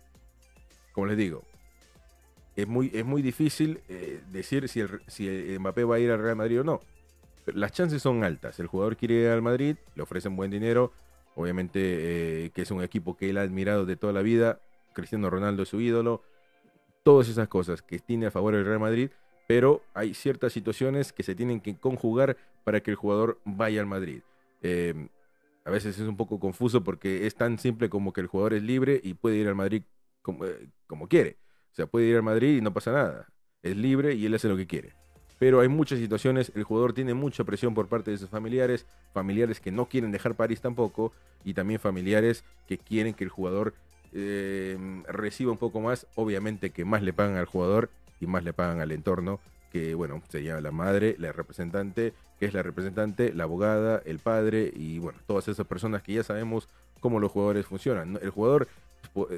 Como 0.92 1.08
les 1.08 1.16
digo, 1.16 1.44
es 2.58 2.68
muy, 2.68 2.92
es 2.94 3.06
muy 3.06 3.22
difícil 3.22 3.80
eh, 3.88 4.20
decir 4.34 4.68
si, 4.68 4.82
el, 4.82 5.02
si 5.08 5.30
Mbappé 5.60 5.86
va 5.86 5.96
a 5.96 6.00
ir 6.00 6.12
al 6.12 6.22
Real 6.22 6.36
Madrid 6.36 6.60
o 6.60 6.64
no. 6.66 6.82
Las 7.46 7.72
chances 7.72 8.02
son 8.02 8.26
altas. 8.26 8.60
El 8.60 8.68
jugador 8.68 8.98
quiere 8.98 9.14
ir 9.14 9.28
al 9.30 9.42
Madrid, 9.42 9.78
le 9.96 10.04
ofrecen 10.04 10.36
buen 10.36 10.52
dinero. 10.52 10.92
Obviamente 11.36 12.46
eh, 12.46 12.50
que 12.52 12.62
es 12.62 12.72
un 12.72 12.84
equipo 12.84 13.18
que 13.18 13.30
él 13.30 13.38
ha 13.38 13.42
admirado 13.42 13.86
de 13.86 13.96
toda 13.96 14.14
la 14.14 14.22
vida. 14.22 14.60
Cristiano 14.94 15.30
Ronaldo 15.30 15.64
es 15.64 15.70
su 15.70 15.82
ídolo 15.82 16.24
todas 17.04 17.28
esas 17.28 17.48
cosas 17.48 17.82
que 17.82 18.00
tiene 18.00 18.26
a 18.26 18.32
favor 18.32 18.56
el 18.56 18.66
Real 18.66 18.80
Madrid, 18.80 19.12
pero 19.48 19.84
hay 19.94 20.14
ciertas 20.14 20.54
situaciones 20.54 21.14
que 21.14 21.24
se 21.24 21.36
tienen 21.36 21.60
que 21.60 21.76
conjugar 21.76 22.38
para 22.64 22.82
que 22.82 22.92
el 22.92 22.96
jugador 22.96 23.40
vaya 23.44 23.82
al 23.82 23.88
Madrid. 23.88 24.22
Em, 24.62 25.10
a 25.66 25.70
veces 25.70 26.00
es 26.00 26.08
un 26.08 26.18
poco 26.18 26.40
confuso 26.40 26.84
porque 26.84 27.28
es 27.28 27.36
tan 27.36 27.60
simple 27.60 27.90
como 27.90 28.14
que 28.14 28.22
el 28.22 28.28
jugador 28.28 28.54
es 28.54 28.64
libre 28.64 29.00
y 29.04 29.14
puede 29.14 29.38
ir 29.38 29.48
al 29.48 29.56
Madrid 29.56 29.84
como, 30.22 30.46
eh, 30.46 30.70
como 30.88 31.08
quiere. 31.08 31.38
O 31.72 31.76
sea, 31.76 31.88
puede 31.88 32.08
ir 32.08 32.16
al 32.16 32.24
Madrid 32.24 32.58
y 32.58 32.62
no 32.62 32.74
pasa 32.74 32.92
nada. 32.92 33.28
Es 33.62 33.76
libre 33.76 34.14
y 34.14 34.26
él 34.26 34.34
hace 34.34 34.48
lo 34.48 34.58
que 34.58 34.68
quiere. 34.68 34.94
Pero 35.40 35.60
hay 35.60 35.68
muchas 35.68 36.00
situaciones, 36.00 36.52
el 36.56 36.64
jugador 36.64 36.94
tiene 36.94 37.14
mucha 37.14 37.44
presión 37.44 37.74
por 37.74 37.88
parte 37.88 38.12
de 38.12 38.18
sus 38.18 38.30
familiares, 38.30 38.86
familiares 39.14 39.60
que 39.60 39.72
no 39.72 39.88
quieren 39.88 40.12
dejar 40.12 40.36
París 40.36 40.62
tampoco, 40.62 41.12
y 41.44 41.54
también 41.54 41.80
familiares 41.80 42.44
que 42.68 42.78
quieren 42.78 43.14
que 43.14 43.24
el 43.24 43.30
jugador 43.30 43.74
em, 44.14 45.04
reciba 45.06 45.52
un 45.52 45.58
poco 45.58 45.82
más, 45.82 46.08
obviamente 46.16 46.70
que 46.70 46.86
más 46.86 47.02
le 47.02 47.14
pagan 47.14 47.36
al 47.36 47.46
jugador 47.46 47.90
y 48.22 48.28
más 48.28 48.44
le 48.44 48.54
pagan 48.54 48.80
al 48.80 48.92
entorno, 48.92 49.40
que 49.72 49.96
bueno, 49.96 50.22
sería 50.30 50.62
la 50.62 50.72
madre, 50.72 51.16
la 51.18 51.32
representante, 51.32 52.14
que 52.40 52.46
es 52.46 52.54
la 52.54 52.62
representante, 52.62 53.34
la 53.34 53.46
abogada, 53.46 54.02
el 54.06 54.20
padre 54.20 54.72
y 54.74 55.00
bueno, 55.00 55.20
todas 55.26 55.48
esas 55.48 55.66
personas 55.66 56.04
que 56.04 56.14
ya 56.14 56.24
sabemos 56.24 56.70
cómo 57.00 57.20
los 57.20 57.32
jugadores 57.32 57.66
funcionan. 57.66 58.20
El 58.22 58.30
jugador 58.30 58.68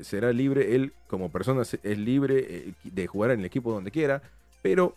será 0.02 0.34
libre, 0.34 0.76
él 0.76 0.94
como 1.08 1.32
persona 1.32 1.62
es 1.62 1.98
libre 1.98 2.46
eh, 2.48 2.74
de 2.84 3.08
jugar 3.08 3.32
en 3.32 3.40
el 3.40 3.46
equipo 3.46 3.72
donde 3.72 3.92
quiera, 3.92 4.22
pero 4.62 4.96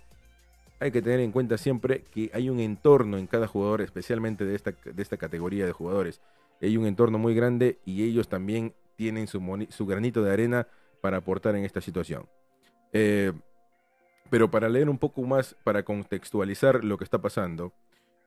hay 0.80 0.90
que 0.90 1.02
tener 1.02 1.20
en 1.20 1.32
cuenta 1.32 1.58
siempre 1.58 2.02
que 2.02 2.30
hay 2.32 2.50
un 2.50 2.60
entorno 2.60 3.18
en 3.18 3.26
cada 3.26 3.46
jugador, 3.46 3.80
especialmente 3.80 4.44
de 4.44 4.54
esta, 4.54 4.72
de 4.72 5.02
esta 5.02 5.16
categoría 5.16 5.66
de 5.66 5.72
jugadores. 5.72 6.20
Hay 6.60 6.76
un 6.76 6.86
entorno 6.86 7.18
muy 7.18 7.34
grande 7.34 7.78
y 7.84 8.04
ellos 8.04 8.28
también 8.28 8.74
tienen 8.96 9.26
su, 9.26 9.66
su 9.70 9.86
granito 9.86 10.22
de 10.22 10.32
arena 10.32 10.66
para 11.00 11.18
aportar 11.18 11.54
en 11.56 11.64
esta 11.64 11.80
situación. 11.80 12.26
Eh, 12.92 13.32
pero 14.30 14.50
para 14.50 14.68
leer 14.68 14.88
un 14.88 14.98
poco 14.98 15.22
más, 15.22 15.56
para 15.64 15.84
contextualizar 15.84 16.84
lo 16.84 16.98
que 16.98 17.04
está 17.04 17.18
pasando, 17.20 17.72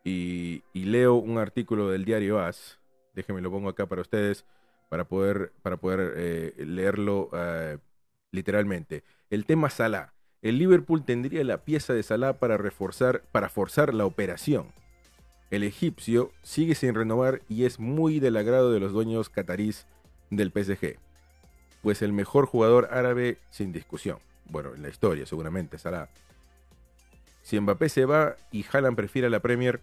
y, 0.04 0.64
leo 0.74 1.16
un 1.16 1.38
artículo 1.38 1.90
del 1.90 2.06
diario 2.06 2.40
AS, 2.40 2.80
déjenme 3.14 3.42
lo 3.42 3.52
pongo 3.52 3.70
acá 3.70 3.86
para 3.86 4.02
ustedes, 4.02 4.46
para 4.90 5.06
poder, 5.06 5.54
para 5.62 5.78
poder 5.78 6.14
eh, 6.16 6.54
leerlo 6.66 7.30
eh, 7.34 7.78
literalmente. 8.32 9.04
El 9.30 9.46
tema 9.46 9.70
Salah. 9.70 10.14
El 10.42 10.58
Liverpool 10.58 11.04
tendría 11.04 11.44
la 11.44 11.60
pieza 11.60 11.94
de 11.94 12.04
Salah 12.04 12.34
para 12.34 12.58
reforzar, 12.58 13.24
para 13.32 13.50
forzar 13.50 13.94
la 13.94 14.06
operación. 14.06 14.68
El 15.50 15.64
egipcio 15.64 16.32
sigue 16.42 16.76
sin 16.76 16.96
renovar 16.96 17.42
y 17.50 17.66
es 17.66 17.80
muy 17.80 18.20
del 18.20 18.38
agrado 18.38 18.72
de 18.72 18.80
los 18.80 18.94
dueños 18.94 19.30
catarís 19.30 19.86
del 20.30 20.52
PSG, 20.52 20.98
pues 21.82 22.02
el 22.02 22.14
mejor 22.14 22.46
jugador 22.46 22.88
árabe 22.92 23.38
sin 23.50 23.72
discusión 23.72 24.18
bueno, 24.52 24.76
en 24.76 24.82
la 24.82 24.90
historia 24.90 25.26
seguramente 25.26 25.78
será. 25.78 26.10
Si 27.42 27.60
Mbappé 27.60 27.90
se 27.90 28.06
va 28.06 28.36
y 28.52 28.66
Haaland 28.72 28.96
prefiere 28.96 29.30
la 29.30 29.40
Premier. 29.40 29.80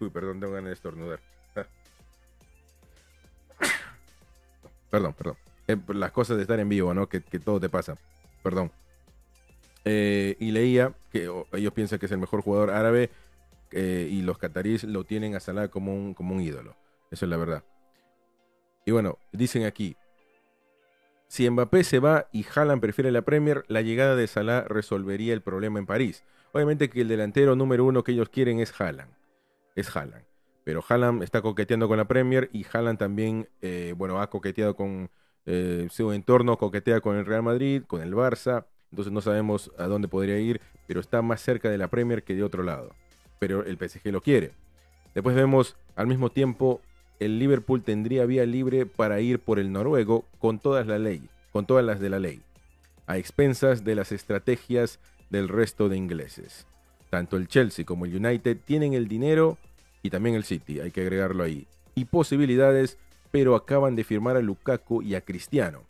Uy, 0.00 0.10
perdón, 0.10 0.40
tengo 0.40 0.52
ganas 0.52 0.68
de 0.68 0.74
estornudar. 0.74 1.20
Ah. 1.56 1.64
Perdón, 4.90 5.14
perdón. 5.14 5.36
Eh, 5.66 5.76
las 5.88 6.12
cosas 6.12 6.36
de 6.36 6.42
estar 6.42 6.60
en 6.60 6.68
vivo, 6.68 6.92
¿no? 6.92 7.08
Que, 7.08 7.20
todo 7.20 7.58
te 7.58 7.68
pasa. 7.68 7.96
Perdón. 8.42 8.70
Eh, 9.84 10.36
y 10.40 10.50
leía 10.50 10.94
que 11.12 11.30
ellos 11.52 11.72
piensan 11.72 11.98
que 11.98 12.06
es 12.06 12.12
el 12.12 12.18
mejor 12.18 12.40
jugador 12.40 12.70
árabe 12.70 13.10
eh, 13.70 14.08
y 14.10 14.22
los 14.22 14.38
cataríes 14.38 14.84
lo 14.84 15.04
tienen 15.04 15.34
a 15.34 15.40
Salah 15.40 15.68
como 15.68 15.94
un, 15.94 16.14
como 16.14 16.34
un 16.34 16.40
ídolo. 16.40 16.76
Eso 17.10 17.26
es 17.26 17.30
la 17.30 17.36
verdad. 17.36 17.64
Y 18.86 18.92
bueno, 18.92 19.18
dicen 19.32 19.64
aquí, 19.64 19.96
si 21.28 21.48
Mbappé 21.48 21.84
se 21.84 21.98
va 21.98 22.28
y 22.32 22.46
Haaland 22.54 22.80
prefiere 22.80 23.10
la 23.10 23.22
Premier, 23.22 23.64
la 23.68 23.82
llegada 23.82 24.16
de 24.16 24.26
Salah 24.26 24.62
resolvería 24.62 25.34
el 25.34 25.42
problema 25.42 25.78
en 25.78 25.86
París. 25.86 26.24
Obviamente 26.52 26.88
que 26.88 27.02
el 27.02 27.08
delantero 27.08 27.56
número 27.56 27.84
uno 27.84 28.04
que 28.04 28.12
ellos 28.12 28.28
quieren 28.28 28.60
es 28.60 28.78
Haaland. 28.80 29.12
Es 29.74 29.94
Haaland. 29.94 30.24
Pero 30.64 30.82
Haaland 30.86 31.22
está 31.22 31.42
coqueteando 31.42 31.88
con 31.88 31.98
la 31.98 32.06
Premier 32.06 32.48
y 32.52 32.64
Haaland 32.72 32.98
también, 32.98 33.48
eh, 33.60 33.92
bueno, 33.96 34.20
ha 34.20 34.30
coqueteado 34.30 34.74
con 34.76 35.10
su 35.90 36.12
entorno, 36.12 36.56
coquetea 36.56 37.02
con 37.02 37.16
el 37.16 37.26
Real 37.26 37.42
Madrid, 37.42 37.82
con 37.86 38.00
el 38.00 38.14
Barça. 38.14 38.64
Entonces 38.94 39.12
no 39.12 39.20
sabemos 39.20 39.72
a 39.76 39.88
dónde 39.88 40.06
podría 40.06 40.38
ir, 40.38 40.60
pero 40.86 41.00
está 41.00 41.20
más 41.20 41.40
cerca 41.40 41.68
de 41.68 41.78
la 41.78 41.88
Premier 41.88 42.22
que 42.22 42.36
de 42.36 42.44
otro 42.44 42.62
lado. 42.62 42.94
Pero 43.40 43.64
el 43.64 43.76
PSG 43.76 44.12
lo 44.12 44.20
quiere. 44.20 44.52
Después 45.16 45.34
vemos 45.34 45.74
al 45.96 46.06
mismo 46.06 46.30
tiempo 46.30 46.80
el 47.18 47.40
Liverpool 47.40 47.82
tendría 47.82 48.24
vía 48.24 48.46
libre 48.46 48.86
para 48.86 49.18
ir 49.18 49.40
por 49.40 49.58
el 49.58 49.72
noruego 49.72 50.24
con 50.38 50.60
todas 50.60 50.86
la 50.86 51.00
ley, 51.00 51.28
con 51.50 51.66
todas 51.66 51.84
las 51.84 51.98
de 51.98 52.08
la 52.08 52.20
ley, 52.20 52.40
a 53.08 53.18
expensas 53.18 53.82
de 53.82 53.96
las 53.96 54.12
estrategias 54.12 55.00
del 55.28 55.48
resto 55.48 55.88
de 55.88 55.96
ingleses. 55.96 56.68
Tanto 57.10 57.36
el 57.36 57.48
Chelsea 57.48 57.84
como 57.84 58.04
el 58.04 58.24
United 58.24 58.58
tienen 58.64 58.94
el 58.94 59.08
dinero 59.08 59.58
y 60.04 60.10
también 60.10 60.36
el 60.36 60.44
City, 60.44 60.78
hay 60.78 60.92
que 60.92 61.00
agregarlo 61.00 61.42
ahí, 61.42 61.66
y 61.96 62.04
posibilidades, 62.04 62.96
pero 63.32 63.56
acaban 63.56 63.96
de 63.96 64.04
firmar 64.04 64.36
a 64.36 64.40
Lukaku 64.40 65.02
y 65.02 65.16
a 65.16 65.20
Cristiano. 65.20 65.82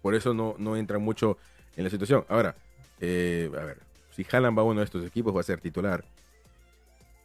Por 0.00 0.14
eso 0.14 0.32
no, 0.32 0.54
no 0.56 0.76
entran 0.76 1.02
mucho 1.02 1.36
en 1.80 1.84
la 1.84 1.90
situación. 1.90 2.24
Ahora, 2.28 2.54
eh, 3.00 3.50
a 3.58 3.64
ver, 3.64 3.78
si 4.10 4.26
Haaland 4.30 4.56
va 4.56 4.62
a 4.62 4.66
uno 4.66 4.80
de 4.80 4.84
estos 4.84 5.04
equipos 5.04 5.34
va 5.34 5.40
a 5.40 5.44
ser 5.44 5.60
titular, 5.60 6.04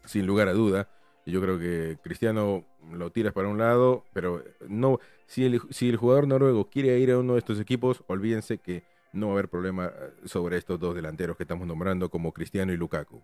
sin 0.05 0.25
lugar 0.25 0.47
a 0.47 0.53
duda. 0.53 0.87
Yo 1.25 1.41
creo 1.41 1.59
que 1.59 1.97
Cristiano 2.03 2.63
lo 2.91 3.11
tiras 3.11 3.33
para 3.33 3.47
un 3.47 3.57
lado, 3.57 4.05
pero 4.13 4.43
no 4.67 4.99
si 5.25 5.45
el, 5.45 5.61
si 5.71 5.89
el 5.89 5.97
jugador 5.97 6.27
noruego 6.27 6.69
quiere 6.69 6.97
ir 6.99 7.11
a 7.11 7.17
uno 7.17 7.33
de 7.33 7.39
estos 7.39 7.59
equipos, 7.59 8.03
olvídense 8.07 8.59
que 8.59 8.83
no 9.11 9.27
va 9.27 9.33
a 9.33 9.35
haber 9.35 9.49
problema 9.49 9.87
eh, 9.87 10.11
sobre 10.25 10.57
estos 10.57 10.79
dos 10.79 10.95
delanteros 10.95 11.35
que 11.35 11.43
estamos 11.43 11.67
nombrando 11.67 12.09
como 12.09 12.31
Cristiano 12.31 12.71
y 12.71 12.77
Lukaku. 12.77 13.21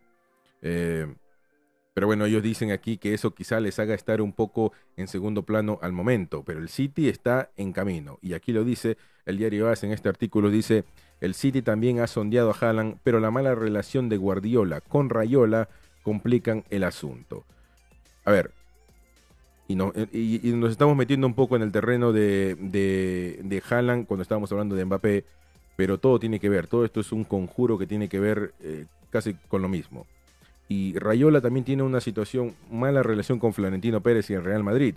Eh, 0.64 1.14
pero 1.94 2.08
bueno, 2.08 2.26
ellos 2.26 2.42
dicen 2.42 2.72
aquí 2.72 2.98
que 2.98 3.14
eso 3.14 3.36
quizá 3.36 3.60
les 3.60 3.78
haga 3.78 3.94
estar 3.94 4.22
un 4.22 4.34
poco 4.34 4.72
en 4.96 5.08
segundo 5.08 5.44
plano 5.44 5.78
al 5.82 5.92
momento, 5.92 6.44
pero 6.44 6.60
el 6.60 6.70
City 6.70 7.10
está 7.10 7.52
en 7.58 7.74
camino. 7.74 8.18
Y 8.22 8.34
aquí 8.34 8.54
lo 8.54 8.64
dice 8.64 8.98
el 9.26 9.38
diario 9.38 9.70
AS 9.70 9.84
en 9.84 9.92
este 9.92 10.08
artículo, 10.10 10.50
dice, 10.50 10.86
el 11.22 11.34
City 11.36 11.62
también 11.62 12.00
ha 12.00 12.08
sondeado 12.08 12.52
a 12.52 12.58
Haaland, 12.60 12.98
pero 13.04 13.20
la 13.20 13.32
mala 13.32 13.56
relación 13.56 14.10
de 14.10 14.18
Guardiola 14.18 14.82
con 14.82 15.10
Rayola 15.10 15.70
complican 16.04 16.66
el 16.70 16.84
asunto 16.84 17.46
a 18.24 18.32
ver, 18.32 18.52
y, 19.68 19.76
no, 19.76 19.94
y, 20.12 20.40
nos 20.54 20.72
estamos 20.72 20.96
metiendo 20.96 21.28
un 21.28 21.34
poco 21.34 21.56
en 21.56 21.62
el 21.62 21.72
terreno 21.72 22.12
de, 22.12 22.56
de, 22.56 23.40
de 23.44 23.64
Haaland 23.68 24.06
cuando 24.06 24.22
estábamos 24.22 24.52
hablando 24.52 24.76
de 24.76 24.86
Mbappé, 24.86 25.26
pero 25.76 25.98
todo 25.98 26.20
tiene 26.20 26.40
que 26.40 26.50
ver, 26.50 26.68
todo 26.68 26.86
esto 26.86 27.00
es 27.00 27.12
un 27.12 27.24
conjuro 27.24 27.78
que 27.78 27.88
tiene 27.88 28.10
que 28.10 28.20
ver 28.20 28.54
eh, 28.62 28.86
casi 29.10 29.34
con 29.48 29.62
lo 29.62 29.70
mismo. 29.70 30.06
Y 30.68 30.98
Rayola 31.00 31.42
también 31.42 31.66
tiene 31.66 31.84
una 31.84 32.00
situación, 32.00 32.54
mala 32.70 33.04
relación 33.04 33.40
con 33.40 33.54
Florentino 33.54 34.02
Pérez 34.02 34.30
y 34.30 34.34
el 34.34 34.44
Real 34.44 34.64
Madrid, 34.64 34.96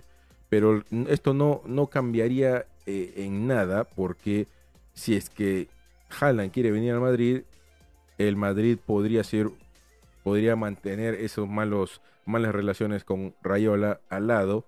pero 0.49 0.85
esto 1.09 1.35
no, 1.35 1.62
no 1.66 1.87
cambiaría 1.87 2.66
eh, 2.87 3.14
en 3.16 3.47
nada 3.47 3.85
porque 3.85 4.47
si 4.93 5.16
es 5.16 5.31
que 5.31 5.69
Haaland 6.18 6.52
quiere 6.52 6.71
venir 6.71 6.92
al 6.92 7.00
Madrid, 7.00 7.42
el 8.18 8.37
Madrid 8.37 8.78
podría 8.85 9.25
ser, 9.25 9.50
podría 10.23 10.56
mantener 10.56 11.14
esos 11.14 11.49
malos 11.49 12.00
malas 12.26 12.54
relaciones 12.54 13.04
con 13.04 13.35
Rayola 13.42 14.00
al 14.09 14.28
lado 14.28 14.66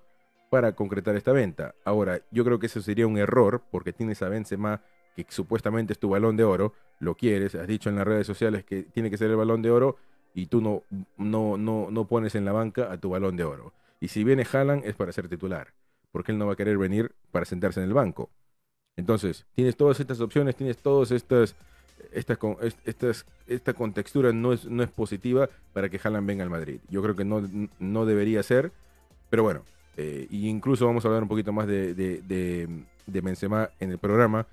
para 0.50 0.72
concretar 0.72 1.16
esta 1.16 1.32
venta. 1.32 1.74
Ahora, 1.84 2.20
yo 2.30 2.44
creo 2.44 2.58
que 2.58 2.66
eso 2.66 2.80
sería 2.80 3.06
un 3.06 3.18
error 3.18 3.62
porque 3.70 3.92
tienes 3.92 4.22
a 4.22 4.28
Benzema 4.28 4.82
que 5.16 5.26
supuestamente 5.28 5.92
es 5.92 5.98
tu 5.98 6.10
balón 6.10 6.36
de 6.36 6.44
oro, 6.44 6.74
lo 6.98 7.14
quieres, 7.14 7.54
has 7.54 7.66
dicho 7.66 7.88
en 7.88 7.96
las 7.96 8.06
redes 8.06 8.26
sociales 8.26 8.64
que 8.64 8.82
tiene 8.82 9.10
que 9.10 9.16
ser 9.16 9.30
el 9.30 9.36
balón 9.36 9.62
de 9.62 9.70
oro 9.70 9.96
y 10.34 10.46
tú 10.46 10.60
no, 10.60 10.82
no, 11.16 11.56
no, 11.56 11.88
no 11.90 12.06
pones 12.06 12.34
en 12.34 12.44
la 12.44 12.52
banca 12.52 12.92
a 12.92 12.98
tu 12.98 13.10
balón 13.10 13.36
de 13.36 13.44
oro. 13.44 13.72
Y 13.98 14.08
si 14.08 14.24
viene 14.24 14.46
Haaland 14.50 14.84
es 14.84 14.94
para 14.94 15.12
ser 15.12 15.28
titular, 15.28 15.72
porque 16.12 16.32
él 16.32 16.38
no 16.38 16.46
va 16.46 16.52
a 16.52 16.56
querer 16.56 16.76
venir 16.76 17.14
para 17.32 17.46
sentarse 17.46 17.80
en 17.80 17.86
el 17.86 17.94
banco. 17.94 18.30
Entonces, 18.96 19.44
tienes 19.54 19.76
todas 19.76 20.00
estas 20.00 20.20
opciones, 20.20 20.56
tienes 20.56 20.78
todas 20.78 21.10
estas 21.10 21.54
esta, 22.12 22.38
esta 23.46 23.74
contextura 23.74 24.32
no 24.32 24.52
es, 24.52 24.64
no 24.66 24.82
es 24.82 24.90
positiva 24.90 25.48
para 25.72 25.88
que 25.88 26.00
Haaland 26.02 26.26
venga 26.26 26.44
al 26.44 26.50
Madrid. 26.50 26.80
Yo 26.88 27.02
creo 27.02 27.16
que 27.16 27.24
no, 27.24 27.42
no 27.78 28.06
debería 28.06 28.42
ser, 28.42 28.72
pero 29.30 29.42
bueno, 29.42 29.62
eh, 29.96 30.26
incluso 30.30 30.86
vamos 30.86 31.04
a 31.04 31.08
hablar 31.08 31.22
un 31.22 31.28
poquito 31.28 31.52
más 31.52 31.66
de, 31.66 31.94
de, 31.94 32.20
de, 33.06 33.20
Benzema 33.20 33.70
en 33.80 33.90
el 33.90 33.98
programa. 33.98 34.46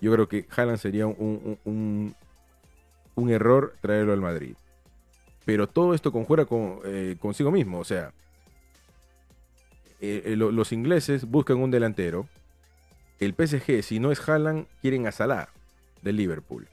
Yo 0.00 0.12
creo 0.12 0.28
que 0.28 0.46
Haaland 0.54 0.78
sería 0.78 1.06
un, 1.06 1.58
un, 1.64 2.14
un, 3.14 3.30
error 3.30 3.74
traerlo 3.80 4.12
al 4.12 4.20
Madrid. 4.20 4.54
Pero 5.44 5.66
todo 5.66 5.94
esto 5.94 6.12
conjura 6.12 6.44
con, 6.44 6.78
eh, 6.84 7.16
consigo 7.18 7.50
mismo, 7.50 7.78
o 7.78 7.84
sea, 7.84 8.12
eh, 10.00 10.34
los 10.36 10.72
ingleses 10.72 11.26
buscan 11.26 11.58
un 11.58 11.70
delantero. 11.70 12.26
El 13.20 13.34
PSG, 13.34 13.82
si 13.82 14.00
no 14.00 14.10
es 14.10 14.26
Haaland, 14.26 14.66
quieren 14.80 15.06
a 15.06 15.12
Salah 15.12 15.50
de 16.02 16.12
Liverpool. 16.12 16.68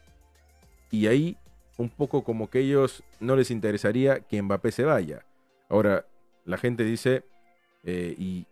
Y 0.90 1.08
ahí 1.08 1.38
un 1.78 1.90
poco 1.90 2.24
como 2.24 2.50
que 2.50 2.60
ellos 2.60 3.04
no 3.20 3.36
les 3.36 3.52
interesaría 3.52 4.22
que 4.22 4.42
Mbappé 4.42 4.72
se 4.72 4.86
vaya. 4.86 5.26
Ahora, 5.70 6.08
la 6.46 6.58
gente 6.58 6.86
dice, 6.86 7.26
eh, 7.84 8.16
y 8.18 8.48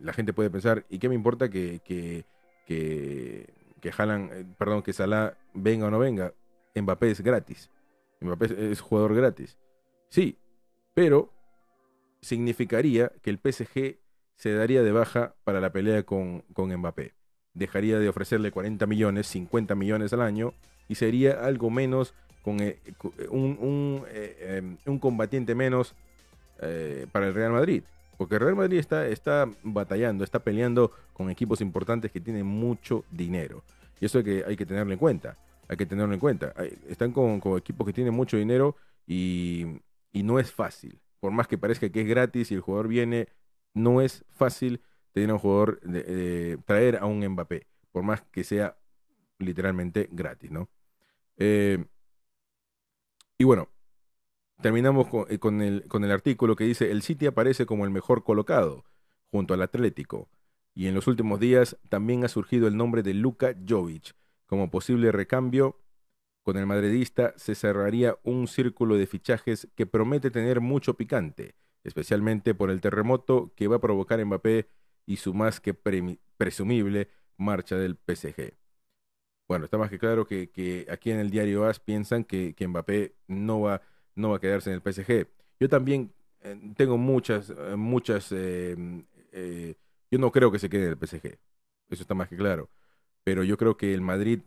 la 0.00 0.12
gente 0.12 0.34
puede 0.34 0.50
pensar, 0.50 0.84
¿y 0.90 0.98
qué 0.98 1.08
me 1.08 1.14
importa 1.14 1.48
que, 1.48 1.80
que, 1.84 2.24
que, 2.66 3.52
que 3.80 3.88
eh, 3.88 4.44
perdón, 4.58 4.82
que 4.82 4.92
Salah 4.92 5.36
venga 5.54 5.86
o 5.86 5.90
no 5.90 5.98
venga? 5.98 6.34
Mbappé 6.74 7.10
es 7.10 7.22
gratis. 7.22 7.70
Mbappé 8.20 8.70
es 8.72 8.80
jugador 8.80 9.14
gratis. 9.14 9.56
Sí, 10.10 10.38
pero 10.92 11.32
significaría 12.20 13.10
que 13.22 13.30
el 13.30 13.38
PSG 13.38 13.98
se 14.36 14.52
daría 14.52 14.82
de 14.82 14.92
baja 14.92 15.34
para 15.44 15.60
la 15.60 15.72
pelea 15.72 16.04
con, 16.04 16.42
con 16.52 16.74
Mbappé. 16.74 17.14
Dejaría 17.54 17.98
de 17.98 18.08
ofrecerle 18.08 18.50
40 18.50 18.86
millones, 18.86 19.26
50 19.28 19.74
millones 19.74 20.12
al 20.12 20.20
año 20.20 20.52
y 20.88 20.94
sería 20.96 21.44
algo 21.44 21.70
menos 21.70 22.14
con 22.42 22.60
eh, 22.60 22.78
un, 23.30 23.58
un, 23.60 24.04
eh, 24.08 24.58
em, 24.58 24.76
un, 24.86 24.98
combatiente 24.98 25.54
menos 25.54 25.94
eh, 26.60 27.06
para 27.10 27.26
el 27.26 27.34
Real 27.34 27.52
Madrid. 27.52 27.82
Porque 28.16 28.36
el 28.36 28.40
Real 28.42 28.54
Madrid 28.54 28.78
está, 28.78 29.06
está 29.08 29.50
batallando, 29.62 30.22
está 30.22 30.38
peleando 30.38 30.92
con 31.12 31.28
equipos 31.28 31.60
importantes 31.60 32.12
que 32.12 32.20
tienen 32.20 32.46
mucho 32.46 33.04
dinero. 33.10 33.64
Y 34.00 34.06
eso 34.06 34.18
hay 34.18 34.24
que, 34.24 34.44
hay 34.46 34.56
que 34.56 34.64
tenerlo 34.64 34.92
en 34.92 34.98
cuenta. 34.98 35.36
Hay 35.68 35.76
que 35.76 35.86
tenerlo 35.86 36.14
en 36.14 36.20
cuenta. 36.20 36.54
están 36.88 37.10
con, 37.10 37.40
con, 37.40 37.58
equipos 37.58 37.86
que 37.86 37.92
tienen 37.92 38.14
mucho 38.14 38.36
dinero 38.36 38.76
y, 39.06 39.66
y 40.12 40.22
no 40.22 40.38
es 40.38 40.52
fácil. 40.52 41.00
Por 41.18 41.32
más 41.32 41.48
que 41.48 41.58
parezca 41.58 41.88
que 41.88 42.02
es 42.02 42.06
gratis 42.06 42.52
y 42.52 42.54
el 42.54 42.60
jugador 42.60 42.86
viene, 42.88 43.28
no 43.76 44.00
es 44.00 44.24
fácil 44.30 44.80
tener 45.12 45.30
a 45.30 45.34
un 45.34 45.38
jugador, 45.38 45.80
de, 45.82 46.58
traer 46.64 46.96
a 46.96 47.06
un 47.06 47.26
Mbappé. 47.26 47.66
Por 47.92 48.02
más 48.02 48.22
que 48.32 48.42
sea 48.42 48.76
literalmente 49.38 50.08
gratis, 50.10 50.50
¿no? 50.50 50.68
Eh, 51.36 51.84
y 53.38 53.44
bueno, 53.44 53.68
terminamos 54.62 55.08
eh, 55.28 55.38
con, 55.38 55.60
el, 55.60 55.86
con 55.88 56.04
el 56.04 56.10
artículo 56.10 56.56
que 56.56 56.64
dice, 56.64 56.90
el 56.90 57.02
City 57.02 57.26
aparece 57.26 57.66
como 57.66 57.84
el 57.84 57.90
mejor 57.90 58.24
colocado, 58.24 58.84
junto 59.30 59.54
al 59.54 59.62
Atlético. 59.62 60.28
Y 60.74 60.88
en 60.88 60.94
los 60.94 61.06
últimos 61.06 61.38
días 61.38 61.76
también 61.88 62.24
ha 62.24 62.28
surgido 62.28 62.66
el 62.66 62.76
nombre 62.76 63.02
de 63.02 63.14
Luka 63.14 63.54
Jovic 63.66 64.14
como 64.46 64.70
posible 64.70 65.12
recambio. 65.12 65.78
Con 66.42 66.56
el 66.56 66.66
madridista 66.66 67.34
se 67.36 67.54
cerraría 67.54 68.16
un 68.22 68.48
círculo 68.48 68.96
de 68.96 69.06
fichajes 69.06 69.68
que 69.74 69.86
promete 69.86 70.30
tener 70.30 70.60
mucho 70.60 70.94
picante, 70.94 71.56
especialmente 71.86 72.54
por 72.54 72.70
el 72.70 72.80
terremoto 72.80 73.52
que 73.56 73.68
va 73.68 73.76
a 73.76 73.80
provocar 73.80 74.24
Mbappé 74.24 74.68
y 75.06 75.16
su 75.16 75.34
más 75.34 75.60
que 75.60 75.74
presumible 75.74 77.08
marcha 77.36 77.76
del 77.76 77.96
PSG. 77.96 78.54
Bueno, 79.48 79.64
está 79.64 79.78
más 79.78 79.90
que 79.90 79.98
claro 79.98 80.26
que, 80.26 80.86
aquí 80.90 81.10
en 81.10 81.18
el 81.20 81.30
diario 81.30 81.64
AS 81.64 81.80
piensan 81.80 82.24
que, 82.24 82.54
que 82.54 82.66
Mbappé 82.66 83.14
no 83.28 83.60
va 83.60 83.80
no 84.16 84.30
va 84.30 84.36
a 84.36 84.40
quedarse 84.40 84.70
en 84.70 84.80
el 84.82 84.92
PSG. 84.92 85.28
Yo 85.60 85.68
también 85.68 86.12
eh, 86.40 86.58
tengo 86.76 86.98
muchas, 86.98 87.50
eh, 87.50 87.76
muchas... 87.76 88.32
Eh, 88.32 89.74
yo 90.10 90.18
no 90.18 90.32
creo 90.32 90.50
que 90.50 90.58
se 90.58 90.68
quede 90.68 90.86
en 90.86 90.90
el 90.90 90.98
PSG. 90.98 91.38
Eso 91.90 92.02
está 92.02 92.14
más 92.14 92.28
que 92.28 92.36
claro. 92.36 92.70
Pero 93.22 93.44
yo 93.44 93.56
creo 93.56 93.76
que 93.76 93.92
el 93.92 94.00
Madrid 94.00 94.40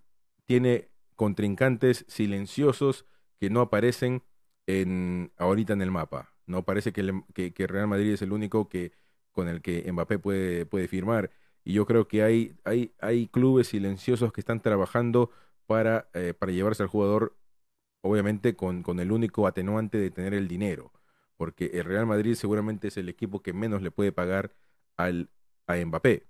tiene 0.46 0.90
contrincantes 1.16 2.06
silenciosos 2.08 3.06
que 3.40 3.50
no 3.50 3.62
aparecen 3.62 4.24
en, 4.68 5.32
ahorita 5.38 5.74
en 5.74 5.82
el 5.82 5.92
mapa. 5.92 6.34
No 6.50 6.64
parece 6.66 6.92
que, 6.94 7.68
Real 7.68 7.88
Madrid 7.88 8.14
es 8.14 8.22
el 8.22 8.32
único 8.34 8.70
que 8.70 8.94
con 9.32 9.48
el 9.48 9.62
que 9.62 9.92
Mbappé 9.92 10.20
puede, 10.20 10.66
puede 10.66 10.88
firmar. 10.88 11.32
Y 11.64 11.74
yo 11.74 11.86
creo 11.86 12.08
que 12.08 12.24
hay, 12.24 12.56
hay, 12.66 12.94
hay 13.00 13.28
clubes 13.28 13.68
silenciosos 13.68 14.34
que 14.34 14.42
están 14.42 14.62
trabajando 14.62 15.32
para, 15.68 16.10
para 16.40 16.52
llevarse 16.52 16.84
al 16.84 16.90
jugador 16.90 17.36
obviamente 18.02 18.56
con, 18.56 18.84
con 18.84 19.00
el 19.00 19.12
único 19.12 19.48
atenuante 19.48 19.98
de 19.98 20.12
tener 20.12 20.34
el 20.34 20.48
dinero, 20.48 20.92
porque 21.38 21.66
el 21.74 21.86
Real 21.86 22.06
Madrid 22.06 22.36
seguramente 22.36 22.88
es 22.90 22.98
el 22.98 23.10
equipo 23.10 23.42
que 23.42 23.54
menos 23.54 23.82
le 23.82 23.92
puede 23.92 24.12
pagar 24.12 24.54
al, 24.98 25.30
a 25.68 25.76
Mbappé, 25.76 26.28